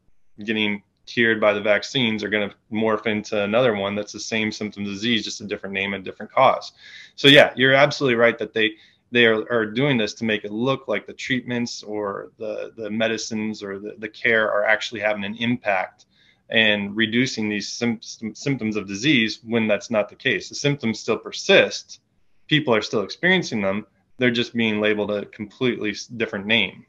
getting 0.44 0.82
cured 1.06 1.40
by 1.40 1.52
the 1.52 1.60
vaccines 1.60 2.22
are 2.22 2.28
going 2.28 2.50
to 2.50 2.54
morph 2.70 3.06
into 3.06 3.42
another 3.42 3.74
one 3.74 3.94
that's 3.94 4.12
the 4.12 4.20
same 4.20 4.52
symptom 4.52 4.84
disease, 4.84 5.24
just 5.24 5.40
a 5.40 5.44
different 5.44 5.72
name 5.72 5.94
and 5.94 6.04
different 6.04 6.30
cause. 6.32 6.72
So 7.14 7.28
yeah, 7.28 7.52
you're 7.56 7.72
absolutely 7.72 8.16
right 8.16 8.36
that 8.38 8.52
they 8.52 8.72
they 9.16 9.24
are, 9.24 9.50
are 9.50 9.64
doing 9.64 9.96
this 9.96 10.12
to 10.12 10.24
make 10.24 10.44
it 10.44 10.52
look 10.52 10.88
like 10.88 11.06
the 11.06 11.12
treatments 11.14 11.82
or 11.82 12.32
the, 12.38 12.70
the 12.76 12.90
medicines 12.90 13.62
or 13.62 13.78
the, 13.78 13.94
the 13.96 14.08
care 14.08 14.52
are 14.52 14.66
actually 14.66 15.00
having 15.00 15.24
an 15.24 15.34
impact 15.36 16.04
and 16.50 16.94
reducing 16.94 17.48
these 17.48 17.72
sim- 17.72 17.98
symptoms 18.02 18.76
of 18.76 18.86
disease 18.86 19.40
when 19.42 19.66
that's 19.66 19.90
not 19.90 20.10
the 20.10 20.14
case. 20.14 20.50
The 20.50 20.54
symptoms 20.54 21.00
still 21.00 21.16
persist, 21.16 22.00
people 22.46 22.74
are 22.74 22.82
still 22.82 23.00
experiencing 23.00 23.62
them, 23.62 23.86
they're 24.18 24.30
just 24.30 24.54
being 24.54 24.82
labeled 24.82 25.10
a 25.10 25.24
completely 25.24 25.94
different 26.18 26.44
name. 26.44 26.84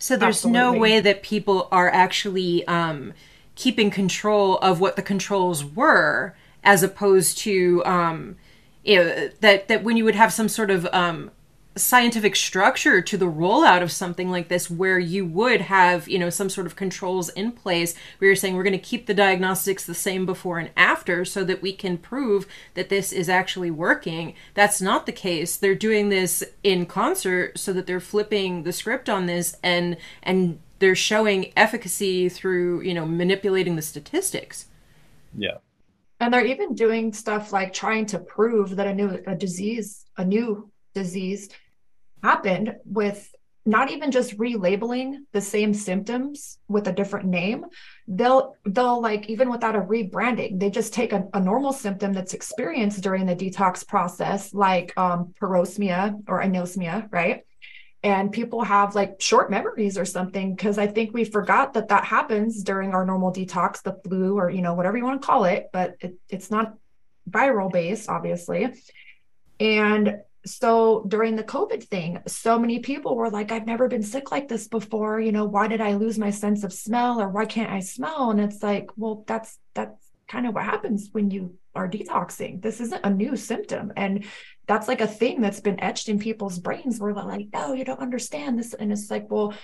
So 0.00 0.16
there's 0.16 0.36
Absolutely. 0.36 0.58
no 0.58 0.72
way 0.72 1.00
that 1.00 1.22
people 1.22 1.68
are 1.70 1.90
actually 1.90 2.66
um, 2.66 3.12
keeping 3.56 3.90
control 3.90 4.56
of 4.58 4.80
what 4.80 4.96
the 4.96 5.02
controls 5.02 5.66
were 5.66 6.34
as 6.64 6.82
opposed 6.82 7.36
to 7.38 7.82
um, 7.84 8.36
you 8.84 8.96
know, 8.96 9.28
that 9.40 9.68
that 9.68 9.84
when 9.84 9.98
you 9.98 10.04
would 10.04 10.14
have 10.14 10.32
some 10.32 10.48
sort 10.48 10.70
of 10.70 10.86
um, 10.92 11.30
scientific 11.78 12.34
structure 12.36 13.00
to 13.00 13.16
the 13.16 13.26
rollout 13.26 13.82
of 13.82 13.92
something 13.92 14.30
like 14.30 14.48
this 14.48 14.70
where 14.70 14.98
you 14.98 15.24
would 15.24 15.60
have 15.62 16.08
you 16.08 16.18
know 16.18 16.30
some 16.30 16.48
sort 16.48 16.66
of 16.66 16.76
controls 16.76 17.28
in 17.30 17.52
place 17.52 17.94
where 18.18 18.28
you're 18.28 18.36
saying 18.36 18.56
we're 18.56 18.62
going 18.62 18.72
to 18.72 18.78
keep 18.78 19.06
the 19.06 19.14
diagnostics 19.14 19.84
the 19.84 19.94
same 19.94 20.26
before 20.26 20.58
and 20.58 20.70
after 20.76 21.24
so 21.24 21.44
that 21.44 21.62
we 21.62 21.72
can 21.72 21.98
prove 21.98 22.46
that 22.74 22.88
this 22.88 23.12
is 23.12 23.28
actually 23.28 23.70
working. 23.70 24.34
That's 24.54 24.80
not 24.80 25.06
the 25.06 25.12
case. 25.12 25.56
They're 25.56 25.74
doing 25.74 26.08
this 26.08 26.44
in 26.62 26.86
concert 26.86 27.58
so 27.58 27.72
that 27.72 27.86
they're 27.86 28.00
flipping 28.00 28.62
the 28.62 28.72
script 28.72 29.08
on 29.08 29.26
this 29.26 29.56
and 29.62 29.96
and 30.22 30.60
they're 30.78 30.94
showing 30.94 31.52
efficacy 31.56 32.28
through 32.28 32.82
you 32.82 32.94
know 32.94 33.06
manipulating 33.06 33.76
the 33.76 33.82
statistics. 33.82 34.66
Yeah. 35.36 35.58
And 36.20 36.34
they're 36.34 36.46
even 36.46 36.74
doing 36.74 37.12
stuff 37.12 37.52
like 37.52 37.72
trying 37.72 38.06
to 38.06 38.18
prove 38.18 38.74
that 38.76 38.86
a 38.86 38.94
new 38.94 39.22
a 39.26 39.34
disease 39.34 40.04
a 40.16 40.24
new 40.24 40.70
disease 40.94 41.48
happened 42.22 42.74
with 42.84 43.32
not 43.66 43.90
even 43.90 44.10
just 44.10 44.38
relabeling 44.38 45.18
the 45.32 45.40
same 45.40 45.74
symptoms 45.74 46.58
with 46.68 46.88
a 46.88 46.92
different 46.92 47.26
name 47.26 47.66
they'll 48.06 48.56
they'll 48.64 49.00
like 49.00 49.28
even 49.28 49.50
without 49.50 49.76
a 49.76 49.80
rebranding 49.80 50.58
they 50.58 50.70
just 50.70 50.94
take 50.94 51.12
a, 51.12 51.24
a 51.34 51.40
normal 51.40 51.72
symptom 51.72 52.12
that's 52.12 52.32
experienced 52.32 53.02
during 53.02 53.26
the 53.26 53.36
detox 53.36 53.86
process 53.86 54.54
like 54.54 54.92
um, 54.96 55.34
parosmia 55.40 56.14
or 56.26 56.42
anosmia 56.42 57.06
right? 57.12 57.44
And 58.04 58.30
people 58.30 58.62
have 58.62 58.94
like 58.94 59.20
short 59.20 59.50
memories 59.50 59.98
or 59.98 60.04
something 60.04 60.54
because 60.54 60.78
i 60.78 60.86
think 60.86 61.12
we 61.12 61.24
forgot 61.24 61.74
that 61.74 61.88
that 61.88 62.04
happens 62.04 62.62
during 62.62 62.94
our 62.94 63.04
normal 63.04 63.32
detox 63.32 63.82
the 63.82 63.98
flu 64.04 64.38
or 64.38 64.48
you 64.48 64.62
know 64.62 64.74
whatever 64.74 64.96
you 64.96 65.04
want 65.04 65.20
to 65.20 65.26
call 65.26 65.44
it 65.44 65.66
but 65.72 65.96
it, 66.00 66.14
it's 66.28 66.50
not 66.50 66.74
viral 67.28 67.70
based 67.70 68.08
obviously. 68.08 68.72
And 69.60 70.18
so 70.46 71.04
during 71.08 71.36
the 71.36 71.44
COVID 71.44 71.84
thing, 71.84 72.20
so 72.26 72.58
many 72.58 72.78
people 72.78 73.16
were 73.16 73.30
like, 73.30 73.52
I've 73.52 73.66
never 73.66 73.88
been 73.88 74.02
sick 74.02 74.30
like 74.30 74.48
this 74.48 74.68
before. 74.68 75.20
You 75.20 75.32
know, 75.32 75.44
why 75.44 75.68
did 75.68 75.80
I 75.80 75.94
lose 75.94 76.18
my 76.18 76.30
sense 76.30 76.64
of 76.64 76.72
smell 76.72 77.20
or 77.20 77.28
why 77.28 77.44
can't 77.44 77.70
I 77.70 77.80
smell? 77.80 78.30
And 78.30 78.40
it's 78.40 78.62
like, 78.62 78.90
well, 78.96 79.24
that's 79.26 79.58
that's 79.74 80.08
kind 80.28 80.46
of 80.46 80.54
what 80.54 80.64
happens 80.64 81.08
when 81.12 81.30
you 81.30 81.56
are 81.74 81.88
detoxing. 81.88 82.62
This 82.62 82.80
isn't 82.80 83.04
a 83.04 83.10
new 83.10 83.36
symptom. 83.36 83.92
And 83.96 84.24
that's 84.66 84.88
like 84.88 85.00
a 85.00 85.06
thing 85.06 85.40
that's 85.40 85.60
been 85.60 85.80
etched 85.80 86.08
in 86.08 86.18
people's 86.18 86.58
brains 86.58 87.00
where 87.00 87.14
they're 87.14 87.24
like, 87.24 87.48
no, 87.52 87.72
you 87.72 87.84
don't 87.84 88.00
understand 88.00 88.58
this. 88.58 88.74
And 88.74 88.92
it's 88.92 89.10
like, 89.10 89.30
well, 89.30 89.54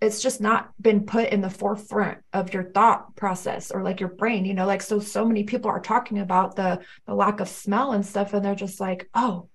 it's 0.00 0.22
just 0.22 0.40
not 0.40 0.70
been 0.80 1.06
put 1.06 1.30
in 1.30 1.40
the 1.40 1.50
forefront 1.50 2.18
of 2.32 2.52
your 2.52 2.64
thought 2.64 3.16
process 3.16 3.70
or 3.70 3.82
like 3.82 3.98
your 3.98 4.10
brain 4.10 4.44
you 4.44 4.52
know 4.52 4.66
like 4.66 4.82
so 4.82 5.00
so 5.00 5.24
many 5.24 5.44
people 5.44 5.70
are 5.70 5.80
talking 5.80 6.18
about 6.18 6.54
the 6.54 6.78
the 7.06 7.14
lack 7.14 7.40
of 7.40 7.48
smell 7.48 7.92
and 7.92 8.04
stuff 8.04 8.34
and 8.34 8.44
they're 8.44 8.54
just 8.54 8.78
like 8.78 9.08
oh 9.14 9.48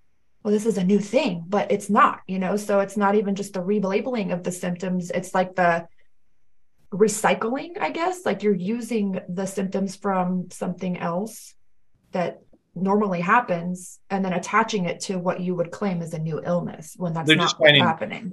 well, 0.44 0.52
this 0.52 0.66
is 0.66 0.78
a 0.78 0.84
new 0.84 1.00
thing, 1.00 1.44
but 1.48 1.72
it's 1.72 1.90
not, 1.90 2.22
you 2.28 2.40
know? 2.40 2.58
So 2.58 2.80
it's 2.80 2.98
not 2.98 3.16
even 3.16 3.36
just 3.36 3.54
the 3.54 3.62
relabeling 3.62 4.34
of 4.34 4.44
the 4.44 4.52
symptoms. 4.52 5.12
It's 5.12 5.36
like 5.36 5.56
the 5.56 5.88
recycling, 6.92 7.80
I 7.80 7.92
guess. 7.92 8.26
Like 8.26 8.42
you're 8.42 8.56
using 8.56 9.20
the 9.30 9.46
symptoms 9.46 9.96
from 9.96 10.50
something 10.50 10.98
else 10.98 11.54
that 12.12 12.42
normally 12.74 13.22
happens 13.22 14.00
and 14.10 14.24
then 14.26 14.34
attaching 14.34 14.86
it 14.86 15.00
to 15.02 15.20
what 15.20 15.42
you 15.42 15.54
would 15.54 15.72
claim 15.72 16.02
as 16.02 16.14
a 16.14 16.20
new 16.20 16.42
illness 16.44 16.96
when 16.98 17.14
that's 17.14 17.28
they're 17.28 17.36
not 17.36 17.54
what's 17.58 17.70
shining, 17.70 17.84
happening. 17.84 18.32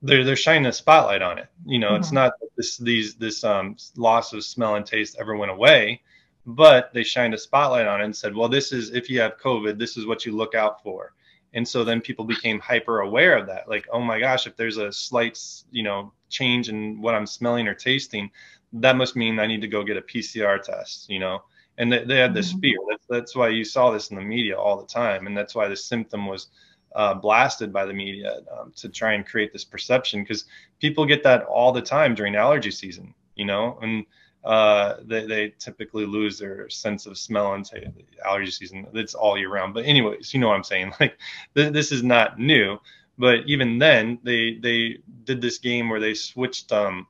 They're 0.00 0.24
they're 0.24 0.36
shining 0.36 0.66
a 0.66 0.72
spotlight 0.72 1.22
on 1.22 1.38
it. 1.38 1.48
You 1.66 1.78
know, 1.78 1.88
mm-hmm. 1.88 2.00
it's 2.00 2.12
not 2.12 2.32
this 2.56 2.78
these 2.78 3.16
this 3.16 3.44
um 3.44 3.76
loss 3.96 4.32
of 4.32 4.44
smell 4.44 4.76
and 4.76 4.86
taste 4.86 5.16
ever 5.20 5.36
went 5.36 5.50
away, 5.50 6.00
but 6.46 6.94
they 6.94 7.02
shined 7.02 7.34
a 7.34 7.38
spotlight 7.38 7.86
on 7.86 8.00
it 8.00 8.04
and 8.04 8.16
said, 8.16 8.34
well, 8.34 8.48
this 8.48 8.72
is 8.72 8.92
if 8.92 9.10
you 9.10 9.20
have 9.20 9.38
COVID, 9.38 9.78
this 9.78 9.96
is 9.96 10.06
what 10.06 10.24
you 10.24 10.32
look 10.34 10.54
out 10.54 10.82
for 10.82 11.12
and 11.54 11.66
so 11.66 11.84
then 11.84 12.00
people 12.00 12.24
became 12.24 12.58
hyper 12.60 13.00
aware 13.00 13.36
of 13.36 13.46
that 13.46 13.68
like 13.68 13.86
oh 13.92 14.00
my 14.00 14.18
gosh 14.20 14.46
if 14.46 14.56
there's 14.56 14.76
a 14.76 14.92
slight 14.92 15.38
you 15.70 15.82
know 15.82 16.12
change 16.28 16.68
in 16.68 17.00
what 17.00 17.14
i'm 17.14 17.26
smelling 17.26 17.66
or 17.66 17.74
tasting 17.74 18.30
that 18.72 18.96
must 18.96 19.16
mean 19.16 19.38
i 19.38 19.46
need 19.46 19.60
to 19.60 19.68
go 19.68 19.82
get 19.82 19.96
a 19.96 20.02
pcr 20.02 20.62
test 20.62 21.08
you 21.08 21.18
know? 21.18 21.42
And 21.78 21.90
they, 21.90 22.04
they 22.04 22.18
had 22.18 22.34
this 22.34 22.50
mm-hmm. 22.50 22.60
fear. 22.60 22.76
That's, 22.90 23.06
that's 23.08 23.34
why 23.36 23.48
you 23.48 23.64
saw 23.64 23.90
this 23.90 24.10
in 24.10 24.16
the 24.16 24.22
media 24.22 24.58
all 24.58 24.78
the 24.78 24.86
time 24.86 25.26
and 25.26 25.36
that's 25.36 25.54
why 25.54 25.66
the 25.66 25.76
symptom 25.76 26.26
was 26.26 26.48
uh, 26.94 27.14
blasted 27.14 27.72
by 27.72 27.86
the 27.86 27.92
media 27.92 28.40
um, 28.58 28.72
to 28.76 28.88
try 28.88 29.14
and 29.14 29.24
create 29.24 29.52
this 29.52 29.64
perception 29.64 30.22
because 30.22 30.44
people 30.78 31.06
get 31.06 31.22
that 31.22 31.44
all 31.44 31.72
the 31.72 31.80
time 31.80 32.14
during 32.14 32.34
allergy 32.34 32.70
season 32.70 33.14
you 33.34 33.46
know? 33.46 33.78
And 33.80 34.04
uh, 34.44 34.96
they, 35.04 35.26
they 35.26 35.54
typically 35.58 36.06
lose 36.06 36.38
their 36.38 36.68
sense 36.70 37.06
of 37.06 37.18
smell 37.18 37.54
and 37.54 37.66
say 37.66 37.86
allergy 38.24 38.50
season. 38.50 38.86
It's 38.94 39.14
all 39.14 39.36
year 39.36 39.50
round. 39.50 39.74
But 39.74 39.84
anyways, 39.84 40.32
you 40.32 40.40
know 40.40 40.48
what 40.48 40.56
I'm 40.56 40.64
saying? 40.64 40.92
Like 41.00 41.18
th- 41.54 41.72
this 41.72 41.92
is 41.92 42.02
not 42.02 42.38
new. 42.38 42.78
But 43.18 43.40
even 43.46 43.78
then, 43.78 44.18
they 44.22 44.54
they 44.54 44.98
did 45.24 45.42
this 45.42 45.58
game 45.58 45.90
where 45.90 46.00
they 46.00 46.14
switched. 46.14 46.72
Um, 46.72 47.06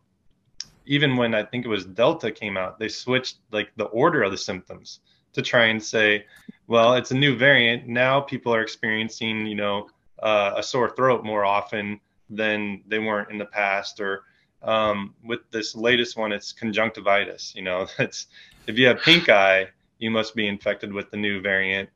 even 0.87 1.16
when 1.16 1.35
I 1.35 1.45
think 1.45 1.64
it 1.64 1.69
was 1.69 1.85
Delta 1.85 2.33
came 2.33 2.57
out, 2.57 2.81
they 2.81 2.88
switched 2.88 3.38
like 3.53 3.71
the 3.77 3.85
order 3.85 4.25
of 4.25 4.33
the 4.33 4.38
symptoms 4.38 5.01
to 5.35 5.43
try 5.43 5.66
and 5.66 5.81
say, 5.81 6.27
well, 6.66 6.95
it's 6.95 7.12
a 7.12 7.14
new 7.14 7.37
variant. 7.37 7.87
Now 7.87 8.21
people 8.21 8.53
are 8.53 8.62
experiencing, 8.62 9.47
you 9.47 9.55
know, 9.55 9.88
uh, 10.21 10.55
a 10.57 10.62
sore 10.62 10.90
throat 10.90 11.25
more 11.25 11.45
often 11.45 12.01
than 12.29 12.83
they 12.88 12.99
weren't 12.99 13.31
in 13.31 13.38
the 13.38 13.45
past, 13.45 14.01
or 14.01 14.25
um, 14.62 15.14
with 15.25 15.40
this 15.51 15.75
latest 15.75 16.16
one, 16.16 16.33
it's 16.33 16.53
conjunctivitis. 16.53 17.55
You 17.55 17.62
know, 17.62 17.87
that's 17.99 18.27
if 18.66 18.79
you 18.79 18.87
have 18.87 19.01
pink 19.01 19.29
eye, 19.29 19.68
you 19.99 20.11
must 20.11 20.35
be 20.35 20.46
infected 20.46 20.92
with 20.92 21.11
the 21.11 21.16
new 21.16 21.40
variant. 21.40 21.88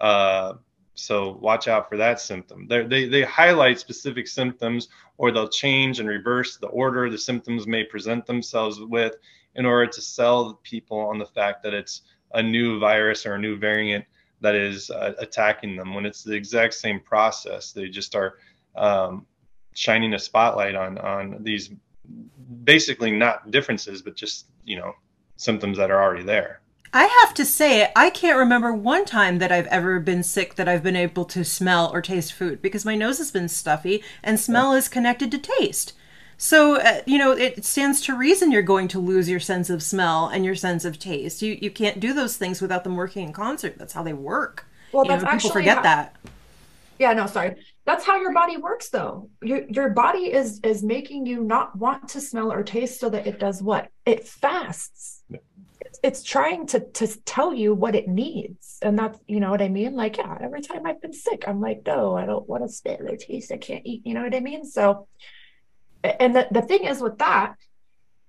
Uh, 0.00 0.54
so 0.94 1.38
watch 1.40 1.68
out 1.68 1.88
for 1.88 1.96
that 1.96 2.20
symptom. 2.20 2.66
They're, 2.68 2.86
they 2.86 3.08
they 3.08 3.22
highlight 3.22 3.78
specific 3.78 4.28
symptoms, 4.28 4.88
or 5.18 5.30
they'll 5.30 5.48
change 5.48 5.98
and 5.98 6.08
reverse 6.08 6.56
the 6.56 6.68
order 6.68 7.08
the 7.08 7.18
symptoms 7.18 7.66
may 7.66 7.84
present 7.84 8.26
themselves 8.26 8.80
with, 8.80 9.14
in 9.54 9.64
order 9.64 9.90
to 9.90 10.02
sell 10.02 10.60
people 10.62 10.98
on 10.98 11.18
the 11.18 11.26
fact 11.26 11.62
that 11.62 11.74
it's 11.74 12.02
a 12.34 12.42
new 12.42 12.78
virus 12.78 13.26
or 13.26 13.34
a 13.34 13.38
new 13.38 13.56
variant 13.56 14.04
that 14.40 14.54
is 14.54 14.90
uh, 14.90 15.12
attacking 15.18 15.76
them. 15.76 15.94
When 15.94 16.06
it's 16.06 16.22
the 16.22 16.34
exact 16.34 16.74
same 16.74 17.00
process, 17.00 17.72
they 17.72 17.88
just 17.88 18.14
are 18.14 18.38
um, 18.76 19.26
shining 19.74 20.14
a 20.14 20.18
spotlight 20.18 20.74
on 20.74 20.98
on 20.98 21.42
these 21.42 21.70
basically 22.64 23.10
not 23.10 23.50
differences, 23.50 24.02
but 24.02 24.16
just, 24.16 24.46
you 24.64 24.76
know, 24.76 24.94
symptoms 25.36 25.78
that 25.78 25.90
are 25.90 26.02
already 26.02 26.22
there. 26.22 26.60
I 26.92 27.04
have 27.22 27.34
to 27.34 27.44
say, 27.44 27.92
I 27.94 28.10
can't 28.10 28.38
remember 28.38 28.72
one 28.72 29.04
time 29.04 29.38
that 29.38 29.52
I've 29.52 29.68
ever 29.68 30.00
been 30.00 30.24
sick 30.24 30.56
that 30.56 30.68
I've 30.68 30.82
been 30.82 30.96
able 30.96 31.24
to 31.26 31.44
smell 31.44 31.90
or 31.92 32.02
taste 32.02 32.32
food 32.32 32.60
because 32.60 32.84
my 32.84 32.96
nose 32.96 33.18
has 33.18 33.30
been 33.30 33.48
stuffy 33.48 34.02
and 34.24 34.40
smell 34.40 34.72
is 34.72 34.88
connected 34.88 35.30
to 35.30 35.38
taste. 35.38 35.92
So, 36.36 36.80
uh, 36.80 37.02
you 37.06 37.18
know, 37.18 37.32
it 37.32 37.64
stands 37.64 38.00
to 38.02 38.16
reason 38.16 38.50
you're 38.50 38.62
going 38.62 38.88
to 38.88 38.98
lose 38.98 39.28
your 39.28 39.40
sense 39.40 39.70
of 39.70 39.82
smell 39.82 40.26
and 40.26 40.44
your 40.44 40.54
sense 40.54 40.84
of 40.84 40.98
taste. 40.98 41.42
You 41.42 41.58
you 41.60 41.70
can't 41.70 42.00
do 42.00 42.12
those 42.14 42.36
things 42.36 42.62
without 42.62 42.82
them 42.82 42.96
working 42.96 43.26
in 43.26 43.32
concert. 43.32 43.76
That's 43.78 43.92
how 43.92 44.02
they 44.02 44.14
work. 44.14 44.66
Well, 44.90 45.04
you 45.04 45.10
that's 45.10 45.22
know, 45.22 45.26
people 45.26 45.36
actually 45.36 45.52
forget 45.52 45.82
that. 45.82 46.16
Yeah, 46.98 47.12
no, 47.12 47.26
sorry 47.26 47.56
that's 47.90 48.06
how 48.06 48.20
your 48.20 48.32
body 48.32 48.56
works 48.56 48.88
though. 48.90 49.28
Your, 49.42 49.62
your 49.68 49.90
body 49.90 50.32
is 50.32 50.60
is 50.62 50.80
making 50.84 51.26
you 51.26 51.42
not 51.42 51.76
want 51.76 52.10
to 52.10 52.20
smell 52.20 52.52
or 52.52 52.62
taste 52.62 53.00
so 53.00 53.10
that 53.10 53.26
it 53.26 53.40
does 53.40 53.60
what? 53.60 53.88
It 54.06 54.28
fasts. 54.28 55.24
It's, 55.80 55.98
it's 56.04 56.22
trying 56.22 56.68
to 56.68 56.80
to 56.80 57.08
tell 57.24 57.52
you 57.52 57.74
what 57.74 57.96
it 57.96 58.06
needs. 58.06 58.78
And 58.80 58.96
that's 58.96 59.18
you 59.26 59.40
know 59.40 59.50
what 59.50 59.60
i 59.60 59.68
mean? 59.68 59.94
Like 59.96 60.18
yeah 60.18 60.38
every 60.40 60.60
time 60.60 60.86
i've 60.86 61.02
been 61.02 61.12
sick 61.12 61.48
i'm 61.48 61.60
like 61.60 61.82
no 61.84 62.16
i 62.16 62.26
don't 62.26 62.48
want 62.48 62.62
to 62.62 62.68
smell 62.68 63.08
or 63.08 63.16
taste. 63.16 63.50
I 63.50 63.56
can't 63.56 63.84
eat. 63.84 64.02
You 64.04 64.14
know 64.14 64.22
what 64.22 64.36
i 64.36 64.40
mean? 64.40 64.64
So 64.64 65.08
and 66.04 66.36
the, 66.36 66.46
the 66.52 66.62
thing 66.62 66.84
is 66.84 67.00
with 67.00 67.18
that 67.18 67.56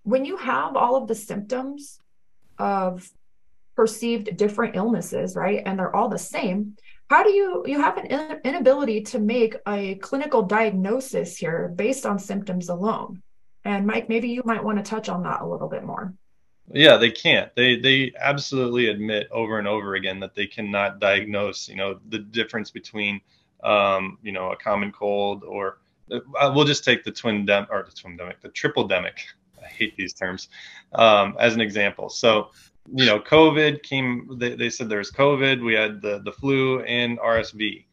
when 0.01 0.26
you 0.26 0.38
have 0.38 0.76
all 0.76 0.95
of 0.95 1.07
the 1.07 1.16
symptoms 1.16 1.99
of 2.57 3.07
perceived 3.76 4.36
different 4.38 4.76
illnesses 4.76 5.36
right 5.36 5.62
and 5.68 5.78
they're 5.78 5.95
all 5.95 6.09
the 6.09 6.18
same 6.18 6.76
how 7.12 7.24
do 7.24 7.32
you 7.34 7.62
you 7.68 7.78
have 7.82 7.97
an 7.97 8.39
inability 8.45 9.01
to 9.01 9.20
make 9.20 9.57
a 9.68 9.95
clinical 9.95 10.43
diagnosis 10.43 11.36
here 11.36 11.68
based 11.76 12.05
on 12.05 12.18
symptoms 12.18 12.70
alone? 12.70 13.22
And 13.66 13.86
mike 13.86 14.07
maybe 14.07 14.30
you 14.30 14.41
might 14.45 14.64
want 14.64 14.78
to 14.78 14.89
touch 14.89 15.09
on 15.09 15.24
that 15.24 15.41
a 15.41 15.45
little 15.45 15.68
bit 15.68 15.84
more. 15.84 16.14
Yeah 16.74 16.95
they 16.95 17.12
can't. 17.12 17.53
They 17.53 17.78
they 17.78 18.14
absolutely 18.18 18.88
admit 18.88 19.28
over 19.30 19.59
and 19.59 19.68
over 19.68 19.95
again 19.95 20.22
that 20.22 20.36
they 20.36 20.47
cannot 20.47 21.01
diagnose 21.01 21.68
you 21.68 21.76
know 21.76 21.99
the 22.07 22.20
difference 22.20 22.72
between 22.72 23.20
um, 23.62 24.18
you 24.24 24.32
know 24.32 24.53
a 24.53 24.55
common 24.55 24.93
cold 24.93 25.43
or 25.43 25.80
uh, 26.14 26.51
we'll 26.55 26.72
just 26.74 26.86
take 26.86 27.03
the 27.03 27.12
twin 27.12 27.45
dem 27.45 27.68
or 27.70 27.84
the 27.84 27.91
twin 27.91 28.18
demic 28.18 28.39
the 28.41 28.49
triple 28.49 28.88
demic 28.88 29.18
i 29.62 29.68
hate 29.68 29.97
these 29.97 30.14
terms 30.14 30.47
um, 30.93 31.36
as 31.41 31.55
an 31.55 31.62
example. 31.62 32.07
So 32.07 32.51
you 32.94 33.06
know, 33.06 33.20
COVID 33.20 33.84
came. 33.84 34.38
They, 34.38 34.56
they 34.56 34.70
said 34.70 34.90
there's 34.90 35.12
COVID. 35.12 35.64
We 35.64 35.74
had 35.74 36.02
the 36.02 36.22
the 36.24 36.32
flu 36.32 36.82
and 36.82 37.20
RSV. 37.20 37.86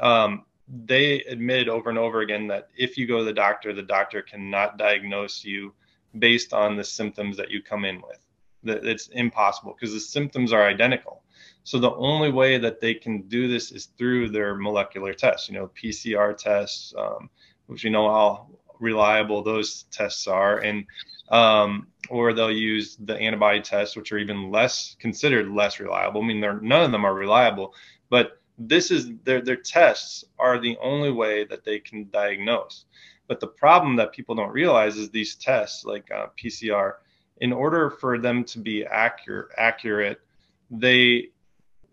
Um, 0.00 0.44
they 0.68 1.20
admitted 1.22 1.68
over 1.68 1.90
and 1.90 1.98
over 1.98 2.20
again 2.20 2.46
that 2.48 2.68
if 2.76 2.98
you 2.98 3.06
go 3.06 3.18
to 3.18 3.24
the 3.24 3.32
doctor, 3.32 3.72
the 3.72 3.82
doctor 3.82 4.22
cannot 4.22 4.78
diagnose 4.78 5.44
you 5.44 5.72
based 6.18 6.52
on 6.52 6.76
the 6.76 6.84
symptoms 6.84 7.36
that 7.36 7.50
you 7.50 7.62
come 7.62 7.84
in 7.84 7.96
with. 7.96 8.18
That 8.64 8.84
it's 8.84 9.08
impossible 9.08 9.74
because 9.78 9.94
the 9.94 10.00
symptoms 10.00 10.52
are 10.52 10.66
identical. 10.66 11.22
So 11.64 11.78
the 11.78 11.94
only 11.94 12.30
way 12.30 12.58
that 12.58 12.80
they 12.80 12.94
can 12.94 13.22
do 13.22 13.48
this 13.48 13.72
is 13.72 13.86
through 13.98 14.30
their 14.30 14.54
molecular 14.54 15.12
tests, 15.12 15.48
you 15.48 15.54
know, 15.54 15.70
PCR 15.80 16.36
tests, 16.36 16.94
um, 16.96 17.28
which 17.66 17.82
you 17.82 17.90
know 17.90 18.08
how 18.08 18.48
reliable 18.78 19.42
those 19.42 19.84
tests 19.90 20.26
are, 20.26 20.58
and 20.58 20.86
um, 21.28 21.88
or 22.08 22.32
they'll 22.32 22.50
use 22.50 22.96
the 22.96 23.16
antibody 23.16 23.60
tests, 23.60 23.96
which 23.96 24.12
are 24.12 24.18
even 24.18 24.50
less 24.50 24.96
considered 25.00 25.50
less 25.50 25.80
reliable. 25.80 26.22
I 26.22 26.26
mean, 26.26 26.40
they're, 26.40 26.60
none 26.60 26.84
of 26.84 26.92
them 26.92 27.04
are 27.04 27.14
reliable, 27.14 27.74
but 28.10 28.40
this 28.58 28.90
is 28.90 29.10
their 29.24 29.40
their 29.40 29.56
tests 29.56 30.24
are 30.38 30.58
the 30.58 30.76
only 30.80 31.10
way 31.10 31.44
that 31.44 31.64
they 31.64 31.78
can 31.78 32.08
diagnose. 32.10 32.84
But 33.28 33.40
the 33.40 33.48
problem 33.48 33.96
that 33.96 34.12
people 34.12 34.34
don't 34.34 34.52
realize 34.52 34.96
is 34.96 35.10
these 35.10 35.34
tests, 35.34 35.84
like 35.84 36.10
uh, 36.12 36.28
PCR, 36.40 36.94
in 37.38 37.52
order 37.52 37.90
for 37.90 38.18
them 38.18 38.44
to 38.44 38.58
be 38.58 38.84
accurate, 38.84 39.48
accurate, 39.56 40.20
they 40.70 41.30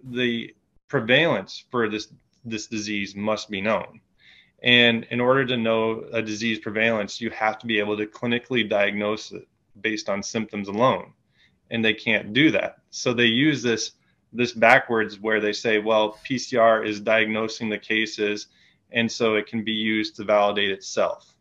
the 0.04 0.56
prevalence 0.88 1.64
for 1.72 1.90
this 1.90 2.08
this 2.46 2.68
disease 2.68 3.16
must 3.16 3.50
be 3.50 3.62
known. 3.62 4.02
And 4.64 5.06
in 5.12 5.20
order 5.20 5.46
to 5.46 5.58
know 5.58 6.06
a 6.14 6.22
disease 6.22 6.60
prevalence, 6.60 7.20
you 7.20 7.30
have 7.32 7.60
to 7.60 7.68
be 7.68 7.80
able 7.80 7.98
to 7.98 8.06
clinically 8.06 8.68
diagnose 8.68 9.32
it 9.32 9.48
based 9.82 10.10
on 10.10 10.24
symptoms 10.24 10.70
alone. 10.70 11.14
And 11.70 11.84
they 11.84 11.94
can't 11.94 12.34
do 12.34 12.52
that. 12.52 12.78
So 12.90 13.14
they 13.14 13.26
use 13.26 13.62
this 13.62 13.92
this 14.36 14.54
backwards 14.54 15.20
where 15.20 15.40
they 15.40 15.54
say, 15.54 15.78
well, 15.78 16.18
PCR 16.28 16.88
is 16.88 17.00
diagnosing 17.00 17.70
the 17.70 17.78
cases 17.78 18.48
and 18.92 19.12
so 19.12 19.36
it 19.36 19.46
can 19.46 19.64
be 19.64 19.74
used 19.74 20.16
to 20.16 20.24
validate 20.24 20.72
itself 20.72 21.36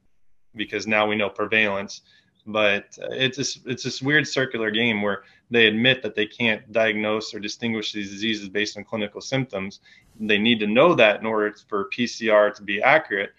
because 0.54 0.86
now 0.86 1.06
we 1.06 1.16
know 1.16 1.30
prevalence 1.30 2.02
but 2.46 2.98
uh, 3.00 3.06
it's 3.10 3.36
this, 3.36 3.60
it's 3.66 3.84
this 3.84 4.02
weird 4.02 4.26
circular 4.26 4.70
game 4.70 5.00
where 5.00 5.22
they 5.52 5.66
admit 5.66 6.02
that 6.02 6.14
they 6.14 6.26
can't 6.26 6.70
diagnose 6.72 7.34
or 7.34 7.38
distinguish 7.38 7.92
these 7.92 8.10
diseases 8.10 8.48
based 8.48 8.76
on 8.76 8.84
clinical 8.84 9.20
symptoms. 9.20 9.80
They 10.18 10.38
need 10.38 10.60
to 10.60 10.66
know 10.66 10.94
that 10.94 11.20
in 11.20 11.26
order 11.26 11.54
for 11.68 11.88
PCR 11.96 12.54
to 12.54 12.62
be 12.62 12.82
accurate. 12.82 13.32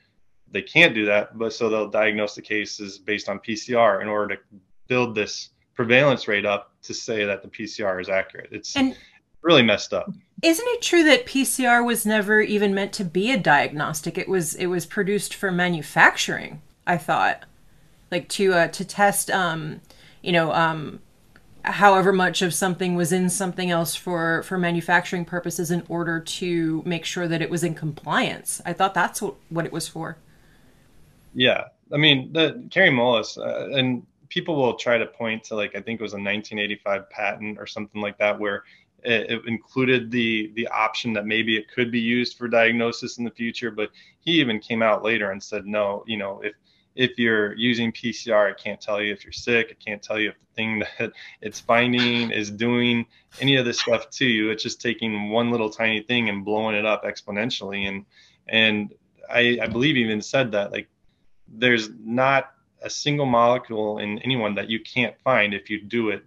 They 0.51 0.61
can't 0.61 0.93
do 0.93 1.05
that, 1.05 1.37
but 1.37 1.53
so 1.53 1.69
they'll 1.69 1.89
diagnose 1.89 2.35
the 2.35 2.41
cases 2.41 2.97
based 2.97 3.29
on 3.29 3.39
PCR 3.39 4.01
in 4.01 4.07
order 4.07 4.35
to 4.35 4.41
build 4.87 5.15
this 5.15 5.49
prevalence 5.75 6.27
rate 6.27 6.45
up 6.45 6.71
to 6.83 6.93
say 6.93 7.25
that 7.25 7.41
the 7.41 7.47
PCR 7.47 7.99
is 7.99 8.09
accurate. 8.09 8.49
It's 8.51 8.75
and 8.75 8.95
really 9.41 9.63
messed 9.63 9.93
up. 9.93 10.11
Isn't 10.43 10.67
it 10.67 10.81
true 10.81 11.03
that 11.05 11.25
PCR 11.25 11.83
was 11.83 12.05
never 12.05 12.41
even 12.41 12.75
meant 12.75 12.93
to 12.93 13.05
be 13.05 13.31
a 13.31 13.37
diagnostic? 13.37 14.17
It 14.17 14.29
was 14.29 14.53
it 14.55 14.67
was 14.67 14.85
produced 14.85 15.33
for 15.33 15.51
manufacturing, 15.51 16.61
I 16.85 16.97
thought 16.97 17.45
like 18.13 18.29
to 18.29 18.53
uh, 18.53 18.67
to 18.69 18.85
test 18.85 19.31
um, 19.31 19.81
you 20.21 20.31
know 20.31 20.53
um, 20.53 21.01
however 21.63 22.11
much 22.11 22.41
of 22.41 22.53
something 22.53 22.95
was 22.95 23.11
in 23.11 23.29
something 23.29 23.71
else 23.71 23.95
for 23.95 24.43
for 24.43 24.57
manufacturing 24.57 25.25
purposes 25.25 25.71
in 25.71 25.83
order 25.87 26.19
to 26.19 26.83
make 26.85 27.05
sure 27.05 27.27
that 27.27 27.41
it 27.41 27.49
was 27.49 27.63
in 27.63 27.73
compliance. 27.73 28.61
I 28.65 28.73
thought 28.73 28.93
that's 28.93 29.21
what, 29.21 29.35
what 29.49 29.65
it 29.65 29.71
was 29.71 29.87
for. 29.87 30.17
Yeah, 31.33 31.65
I 31.91 31.97
mean 31.97 32.33
the 32.33 32.67
Kary 32.69 32.89
Mullis 32.89 33.37
uh, 33.37 33.77
and 33.77 34.05
people 34.29 34.55
will 34.55 34.73
try 34.73 34.97
to 34.97 35.05
point 35.05 35.43
to 35.45 35.55
like 35.55 35.75
I 35.75 35.81
think 35.81 35.99
it 35.99 36.03
was 36.03 36.13
a 36.13 36.17
1985 36.17 37.09
patent 37.09 37.57
or 37.59 37.67
something 37.67 38.01
like 38.01 38.17
that 38.17 38.39
where 38.39 38.63
it, 39.03 39.31
it, 39.31 39.41
included 39.47 40.11
the 40.11 40.51
the 40.55 40.67
option 40.67 41.13
that 41.13 41.25
maybe 41.25 41.55
it 41.55 41.71
could 41.73 41.91
be 41.91 41.99
used 41.99 42.37
for 42.37 42.47
diagnosis 42.47 43.17
in 43.17 43.25
the 43.25 43.31
future 43.31 43.69
but 43.69 43.91
he 44.21 44.31
even 44.39 44.59
came 44.59 44.81
out 44.81 45.03
later 45.03 45.31
and 45.31 45.43
said 45.43 45.65
no 45.65 46.03
you 46.07 46.17
know 46.17 46.41
if 46.41 46.53
if 46.95 47.17
you're 47.17 47.55
using 47.55 47.91
PCR, 47.91 48.51
it 48.51 48.57
can't 48.57 48.79
tell 48.79 49.01
you 49.01 49.11
if 49.11 49.23
you're 49.23 49.31
sick. 49.31 49.69
It 49.71 49.79
can't 49.79 50.01
tell 50.01 50.19
you 50.19 50.29
if 50.29 50.35
the 50.39 50.55
thing 50.55 50.79
that 50.99 51.11
it's 51.41 51.59
finding 51.59 52.31
is 52.31 52.51
doing 52.51 53.05
any 53.39 53.55
of 53.55 53.65
this 53.65 53.79
stuff 53.79 54.09
to 54.11 54.25
you. 54.25 54.51
It's 54.51 54.63
just 54.63 54.81
taking 54.81 55.29
one 55.29 55.51
little 55.51 55.69
tiny 55.69 56.01
thing 56.01 56.29
and 56.29 56.45
blowing 56.45 56.75
it 56.75 56.85
up 56.85 57.03
exponentially. 57.03 57.87
And 57.87 58.05
and 58.47 58.93
I, 59.29 59.59
I 59.61 59.67
believe 59.67 59.97
even 59.97 60.21
said 60.21 60.51
that 60.51 60.71
like 60.71 60.87
there's 61.47 61.89
not 61.89 62.51
a 62.81 62.89
single 62.89 63.25
molecule 63.25 63.99
in 63.99 64.19
anyone 64.19 64.55
that 64.55 64.69
you 64.69 64.79
can't 64.79 65.17
find 65.23 65.53
if 65.53 65.69
you 65.69 65.81
do 65.81 66.09
it 66.09 66.23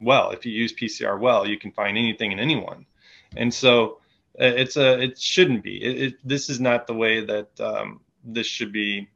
well. 0.00 0.30
If 0.30 0.44
you 0.44 0.52
use 0.52 0.72
PCR 0.72 1.18
well, 1.18 1.46
you 1.46 1.58
can 1.58 1.72
find 1.72 1.96
anything 1.96 2.32
in 2.32 2.38
anyone. 2.38 2.86
And 3.36 3.52
so 3.52 4.00
uh, 4.40 4.44
it's 4.44 4.76
a 4.76 5.00
it 5.00 5.18
shouldn't 5.18 5.62
be. 5.62 5.82
It, 5.82 6.02
it, 6.02 6.14
this 6.24 6.48
is 6.48 6.60
not 6.60 6.86
the 6.86 6.94
way 6.94 7.24
that 7.24 7.60
um, 7.60 8.00
this 8.24 8.46
should 8.46 8.72
be 8.72 9.08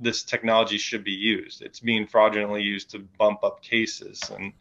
this 0.00 0.22
technology 0.22 0.78
should 0.78 1.04
be 1.04 1.12
used. 1.12 1.62
It's 1.62 1.80
being 1.80 2.06
fraudulently 2.06 2.62
used 2.62 2.90
to 2.90 3.00
bump 3.18 3.44
up 3.44 3.62
cases, 3.62 4.22
and 4.36 4.52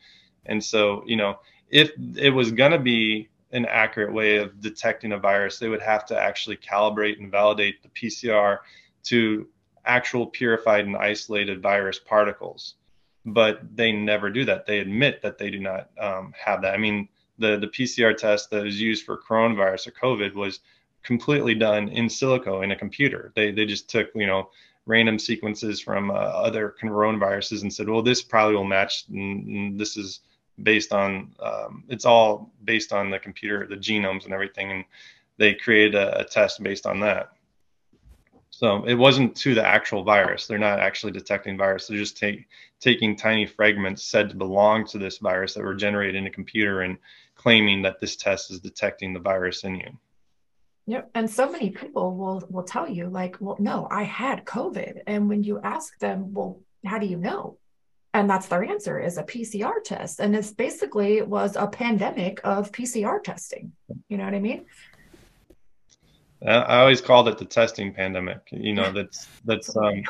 and 0.45 0.63
so 0.63 1.03
you 1.05 1.15
know 1.15 1.39
if 1.69 1.91
it 2.15 2.29
was 2.29 2.51
going 2.51 2.71
to 2.71 2.79
be 2.79 3.29
an 3.51 3.65
accurate 3.65 4.13
way 4.13 4.37
of 4.37 4.59
detecting 4.61 5.13
a 5.13 5.17
virus, 5.17 5.59
they 5.59 5.69
would 5.69 5.81
have 5.81 6.05
to 6.05 6.19
actually 6.19 6.57
calibrate 6.57 7.19
and 7.19 7.31
validate 7.31 7.81
the 7.81 7.89
PCR 7.89 8.59
to 9.03 9.47
actual 9.85 10.27
purified 10.27 10.85
and 10.85 10.97
isolated 10.97 11.61
virus 11.61 11.99
particles. 11.99 12.75
But 13.25 13.75
they 13.75 13.91
never 13.91 14.29
do 14.29 14.45
that. 14.45 14.65
They 14.65 14.79
admit 14.79 15.21
that 15.21 15.37
they 15.37 15.49
do 15.49 15.59
not 15.59 15.89
um, 15.99 16.33
have 16.37 16.61
that. 16.61 16.73
I 16.73 16.77
mean, 16.77 17.07
the 17.37 17.57
the 17.57 17.67
PCR 17.67 18.15
test 18.15 18.49
that 18.51 18.65
is 18.65 18.79
used 18.79 19.05
for 19.05 19.17
coronavirus 19.17 19.87
or 19.87 19.91
COVID 19.91 20.33
was 20.33 20.59
completely 21.03 21.55
done 21.55 21.89
in 21.89 22.07
silico 22.07 22.63
in 22.63 22.71
a 22.71 22.75
computer. 22.75 23.31
They 23.35 23.51
they 23.51 23.65
just 23.65 23.89
took 23.89 24.09
you 24.15 24.27
know 24.27 24.49
random 24.85 25.17
sequences 25.17 25.81
from 25.81 26.11
uh, 26.11 26.13
other 26.13 26.75
coronaviruses 26.81 27.61
and 27.63 27.73
said, 27.73 27.89
well, 27.89 28.03
this 28.03 28.21
probably 28.21 28.55
will 28.55 28.63
match. 28.63 29.05
And, 29.09 29.47
and 29.47 29.79
this 29.79 29.97
is 29.97 30.21
based 30.61 30.93
on, 30.93 31.33
um, 31.39 31.83
it's 31.89 32.05
all 32.05 32.51
based 32.63 32.93
on 32.93 33.09
the 33.09 33.19
computer, 33.19 33.67
the 33.67 33.75
genomes 33.75 34.25
and 34.25 34.33
everything. 34.33 34.71
And 34.71 34.85
they 35.37 35.53
created 35.53 35.95
a, 35.95 36.19
a 36.19 36.23
test 36.23 36.61
based 36.61 36.85
on 36.85 36.99
that. 37.01 37.31
So 38.51 38.85
it 38.85 38.93
wasn't 38.93 39.35
to 39.37 39.53
the 39.53 39.67
actual 39.67 40.03
virus. 40.03 40.47
They're 40.47 40.57
not 40.57 40.79
actually 40.79 41.11
detecting 41.11 41.57
virus. 41.57 41.87
They're 41.87 41.97
just 41.97 42.17
take, 42.17 42.47
taking 42.79 43.17
tiny 43.17 43.45
fragments 43.45 44.03
said 44.03 44.29
to 44.29 44.35
belong 44.35 44.85
to 44.87 44.97
this 44.97 45.17
virus 45.17 45.55
that 45.55 45.63
were 45.63 45.75
generated 45.75 46.15
in 46.15 46.27
a 46.27 46.31
computer 46.31 46.81
and 46.81 46.97
claiming 47.35 47.81
that 47.81 47.99
this 47.99 48.15
test 48.15 48.51
is 48.51 48.61
detecting 48.61 49.13
the 49.13 49.19
virus 49.19 49.65
in 49.65 49.75
you. 49.75 49.89
Yep. 50.87 51.09
And 51.15 51.29
so 51.29 51.51
many 51.51 51.71
people 51.71 52.15
will 52.15 52.43
will 52.49 52.63
tell 52.63 52.87
you, 52.87 53.07
like, 53.07 53.37
well, 53.39 53.57
no, 53.59 53.87
I 53.89 54.03
had 54.03 54.45
COVID. 54.45 55.01
And 55.07 55.27
when 55.27 55.43
you 55.43 55.59
ask 55.61 55.97
them, 55.99 56.33
well, 56.33 56.59
how 56.85 56.99
do 56.99 57.07
you 57.07 57.17
know? 57.17 57.57
And 58.13 58.29
that's 58.29 58.47
their 58.47 58.63
answer 58.63 58.99
is 58.99 59.17
a 59.17 59.23
PCR 59.23 59.83
test. 59.83 60.19
And 60.19 60.35
it's 60.35 60.51
basically 60.51 61.21
was 61.21 61.55
a 61.55 61.67
pandemic 61.67 62.39
of 62.43 62.71
PCR 62.71 63.21
testing. 63.21 63.73
You 64.07 64.17
know 64.17 64.25
what 64.25 64.35
I 64.35 64.39
mean? 64.39 64.65
I 66.45 66.79
always 66.79 67.01
called 67.01 67.27
it 67.27 67.37
the 67.37 67.45
testing 67.45 67.93
pandemic. 67.93 68.47
You 68.51 68.73
know, 68.73 68.91
that's 68.93 69.27
that's 69.43 69.75
um 69.75 70.03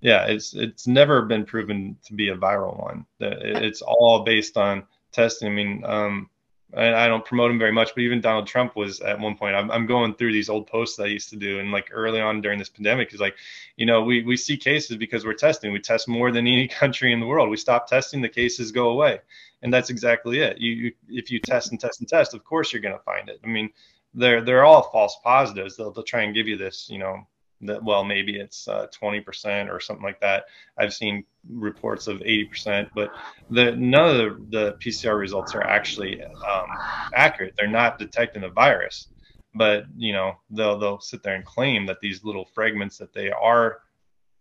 yeah, 0.00 0.26
it's 0.26 0.54
it's 0.54 0.86
never 0.86 1.22
been 1.22 1.44
proven 1.44 1.96
to 2.06 2.14
be 2.14 2.28
a 2.28 2.36
viral 2.36 2.78
one. 2.82 3.06
It's 3.20 3.82
all 3.82 4.24
based 4.24 4.56
on 4.56 4.84
testing. 5.12 5.52
I 5.52 5.54
mean, 5.54 5.82
um, 5.84 6.30
and 6.76 6.94
I 6.94 7.06
don't 7.08 7.24
promote 7.24 7.50
him 7.50 7.58
very 7.58 7.72
much, 7.72 7.94
but 7.94 8.02
even 8.02 8.20
Donald 8.20 8.46
Trump 8.46 8.76
was 8.76 9.00
at 9.00 9.18
one 9.18 9.36
point. 9.36 9.54
I'm, 9.54 9.70
I'm 9.70 9.86
going 9.86 10.14
through 10.14 10.32
these 10.32 10.48
old 10.48 10.66
posts 10.66 10.96
that 10.96 11.04
I 11.04 11.08
used 11.08 11.30
to 11.30 11.36
do, 11.36 11.60
and 11.60 11.70
like 11.70 11.88
early 11.92 12.20
on 12.20 12.40
during 12.40 12.58
this 12.58 12.68
pandemic, 12.68 13.10
he's 13.10 13.20
like, 13.20 13.36
you 13.76 13.86
know, 13.86 14.02
we 14.02 14.22
we 14.22 14.36
see 14.36 14.56
cases 14.56 14.96
because 14.96 15.24
we're 15.24 15.34
testing. 15.34 15.72
We 15.72 15.80
test 15.80 16.08
more 16.08 16.32
than 16.32 16.46
any 16.46 16.68
country 16.80 17.12
in 17.12 17.20
the 17.20 17.26
world. 17.26 17.50
We 17.50 17.56
stop 17.56 17.88
testing, 17.88 18.22
the 18.22 18.28
cases 18.28 18.72
go 18.72 18.90
away, 18.90 19.20
and 19.62 19.72
that's 19.72 19.90
exactly 19.90 20.40
it. 20.40 20.58
You, 20.58 20.72
you 20.72 20.92
if 21.08 21.30
you 21.30 21.38
test 21.38 21.70
and 21.70 21.80
test 21.80 22.00
and 22.00 22.08
test, 22.08 22.34
of 22.34 22.44
course 22.44 22.72
you're 22.72 22.82
going 22.82 22.96
to 22.96 23.04
find 23.04 23.28
it. 23.28 23.40
I 23.44 23.46
mean, 23.46 23.70
they're 24.12 24.42
they're 24.42 24.64
all 24.64 24.90
false 24.90 25.16
positives. 25.22 25.76
They'll 25.76 25.92
they'll 25.92 26.04
try 26.04 26.22
and 26.22 26.34
give 26.34 26.48
you 26.48 26.56
this, 26.56 26.88
you 26.90 26.98
know, 26.98 27.26
that 27.66 27.82
well 27.82 28.04
maybe 28.04 28.38
it's 28.38 28.68
uh, 28.68 28.86
20% 28.88 29.70
or 29.70 29.80
something 29.80 30.04
like 30.04 30.20
that 30.20 30.44
i've 30.78 30.92
seen 30.92 31.24
reports 31.48 32.06
of 32.06 32.18
80% 32.18 32.88
but 32.94 33.10
the 33.50 33.72
none 33.72 34.08
of 34.08 34.50
the, 34.50 34.58
the 34.58 34.72
pcr 34.82 35.18
results 35.18 35.54
are 35.54 35.62
actually 35.62 36.22
um, 36.22 36.66
accurate. 37.14 37.54
They're 37.56 37.68
not 37.68 37.98
detecting 37.98 38.42
the 38.42 38.48
virus 38.48 39.08
but 39.54 39.84
you 39.96 40.12
know 40.12 40.34
they'll 40.50 40.78
they'll 40.78 41.00
sit 41.00 41.22
there 41.22 41.34
and 41.34 41.44
claim 41.44 41.86
that 41.86 42.00
these 42.00 42.24
little 42.24 42.44
fragments 42.44 42.98
that 42.98 43.12
they 43.12 43.30
are 43.30 43.78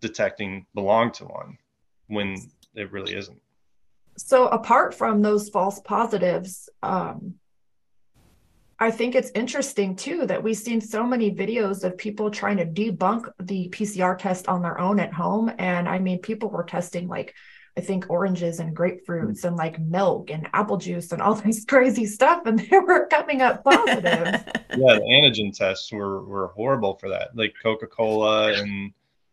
detecting 0.01 0.66
belong 0.74 1.12
to 1.12 1.26
one 1.26 1.58
when 2.08 2.36
it 2.76 2.91
really 2.91 3.16
isn't. 3.16 3.39
So 4.18 4.47
apart 4.47 4.93
from 4.93 5.22
those 5.22 5.49
false 5.49 5.80
positives 5.80 6.70
um, 6.82 7.36
I 8.84 8.92
think 8.92 9.16
it's 9.16 9.32
interesting 9.34 9.96
too 9.96 10.26
that 10.26 10.44
we've 10.44 10.58
seen 10.58 10.82
so 10.82 11.06
many 11.06 11.32
videos 11.32 11.86
of 11.86 11.98
people 11.98 12.30
trying 12.30 12.58
to 12.58 12.66
debunk 12.66 13.32
the 13.40 13.70
PCR 13.70 14.18
test 14.18 14.50
on 14.50 14.62
their 14.62 14.78
own 14.78 15.00
at 15.00 15.14
home. 15.14 15.50
And 15.58 15.88
I 15.88 16.00
mean, 16.00 16.20
people 16.20 16.50
were 16.50 16.66
testing 16.66 17.08
like, 17.08 17.34
I 17.78 17.82
think 17.82 18.10
oranges 18.10 18.60
and 18.60 18.76
grapefruits 18.76 19.46
and 19.46 19.56
like 19.56 19.80
milk 19.80 20.32
and 20.32 20.50
apple 20.52 20.76
juice 20.76 21.14
and 21.14 21.22
all 21.22 21.34
this 21.46 21.64
crazy 21.64 22.06
stuff, 22.06 22.46
and 22.46 22.60
they 22.60 22.78
were 22.78 23.08
coming 23.08 23.42
up 23.42 23.64
positive. 23.64 24.04
yeah, 24.04 25.00
the 25.00 25.08
antigen 25.10 25.58
tests 25.58 25.90
were 25.90 26.22
were 26.26 26.48
horrible 26.48 26.98
for 26.98 27.08
that, 27.08 27.30
like 27.38 27.54
Coca 27.64 27.88
Cola 27.88 28.52
and 28.52 28.92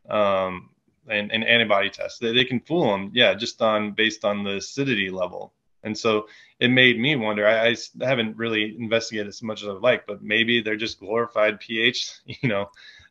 um 0.09 0.71
and, 1.09 1.33
and 1.33 1.43
antibody 1.43 1.91
tests. 1.91 2.21
They, 2.21 2.33
they 2.33 2.45
can 2.45 2.61
fool 2.61 2.93
them, 2.93 3.11
yeah, 3.13 3.35
just 3.35 3.61
on 3.61 3.95
based 3.95 4.25
on 4.25 4.45
the 4.45 4.59
acidity 4.59 5.11
level 5.11 5.55
And 5.83 5.97
so 5.97 6.27
it 6.59 6.69
made 6.69 6.99
me 6.99 7.17
wonder. 7.17 7.47
I, 7.47 7.69
I 7.69 7.77
haven't 8.05 8.37
really 8.37 8.77
investigated 8.79 9.29
as 9.29 9.43
much 9.43 9.63
as 9.63 9.69
I'd 9.69 9.83
like, 9.83 10.07
but 10.07 10.23
maybe 10.23 10.61
they're 10.61 10.77
just 10.77 11.01
glorified 11.01 11.61
pH, 11.61 12.21
you 12.27 12.49
know, 12.49 12.71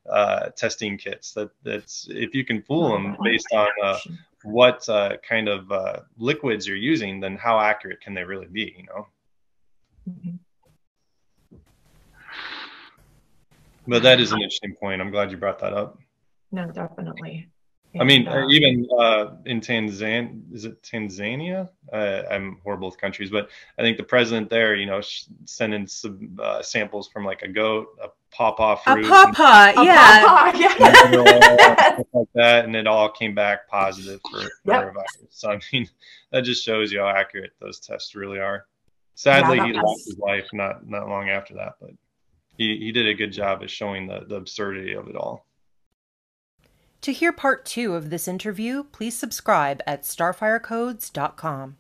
uh, 0.10 0.50
testing 0.50 0.98
kits. 0.98 1.34
That 1.34 1.50
that's 1.64 2.08
if 2.10 2.34
you 2.36 2.46
can 2.46 2.62
fool 2.62 2.92
them 2.92 3.18
based 3.24 3.48
on 3.54 3.68
uh, 3.84 4.00
what 4.44 4.88
uh, 4.88 5.18
kind 5.28 5.48
of 5.48 5.72
uh, 5.72 6.02
liquids 6.18 6.68
you're 6.68 6.78
using, 6.78 7.20
then 7.20 7.38
how 7.38 7.60
accurate 7.60 8.02
can 8.02 8.14
they 8.14 8.24
really 8.24 8.48
be? 8.48 8.74
You 8.78 8.86
know. 8.86 9.08
Mm-hmm. 10.10 10.36
But 13.88 14.04
that 14.04 14.20
is 14.20 14.32
an 14.32 14.38
interesting 14.38 14.76
point. 14.76 15.02
I'm 15.02 15.10
glad 15.10 15.32
you 15.32 15.38
brought 15.38 15.60
that 15.60 15.74
up. 15.74 15.98
No, 16.52 16.68
definitely. 16.68 17.50
And, 17.94 18.04
I 18.04 18.06
mean, 18.06 18.28
uh, 18.28 18.48
even 18.50 18.88
uh, 19.00 19.32
in 19.46 19.62
Tanzania, 19.62 20.54
is 20.54 20.66
it 20.66 20.82
Tanzania? 20.84 21.70
Uh, 21.92 22.22
I'm 22.30 22.60
horrible 22.64 22.90
with 22.90 23.00
countries, 23.00 23.32
but 23.32 23.50
I 23.80 23.82
think 23.82 23.98
the 23.98 24.04
president 24.04 24.52
there, 24.52 24.76
you 24.76 24.86
know, 24.86 25.02
sending 25.46 25.88
some 25.88 26.38
uh, 26.40 26.62
samples 26.62 27.08
from 27.08 27.26
like 27.26 27.42
a 27.42 27.48
goat, 27.48 27.88
a 28.04 28.10
pawpaw 28.30 28.76
fruit, 28.76 29.06
a 29.06 29.10
pawpaw, 29.10 29.82
yeah, 29.82 30.24
pawpaw, 30.24 30.58
yeah. 30.60 30.74
stuff 31.94 32.06
like 32.14 32.28
that, 32.36 32.66
and 32.66 32.76
it 32.76 32.86
all 32.86 33.10
came 33.10 33.34
back 33.34 33.68
positive 33.68 34.20
for, 34.30 34.42
for 34.42 34.50
yep. 34.66 34.94
virus. 34.94 35.18
So 35.32 35.50
I 35.54 35.60
mean, 35.74 35.90
that 36.32 36.42
just 36.42 36.64
shows 36.64 36.92
you 36.92 37.00
how 37.00 37.08
accurate 37.08 37.54
those 37.60 37.80
tests 37.80 38.14
really 38.14 38.40
are. 38.40 38.68
Sadly, 39.16 39.58
yeah, 39.58 39.66
he 39.66 39.74
lost 39.74 40.06
his 40.06 40.20
life 40.20 40.48
not 40.54 40.88
not 40.88 41.10
long 41.10 41.30
after 41.30 41.56
that, 41.56 41.74
but 41.82 41.90
he, 42.56 42.78
he 42.78 42.92
did 42.92 43.08
a 43.08 43.16
good 43.16 43.32
job 43.32 43.64
at 43.64 43.72
showing 43.72 44.06
the, 44.06 44.26
the 44.28 44.36
absurdity 44.36 44.94
of 44.94 45.08
it 45.08 45.16
all. 45.16 45.48
To 47.02 47.14
hear 47.14 47.32
part 47.32 47.66
two 47.66 47.96
of 47.96 48.10
this 48.10 48.28
interview, 48.28 48.84
please 48.84 49.18
subscribe 49.18 49.82
at 49.88 50.04
starfirecodes.com. 50.04 51.78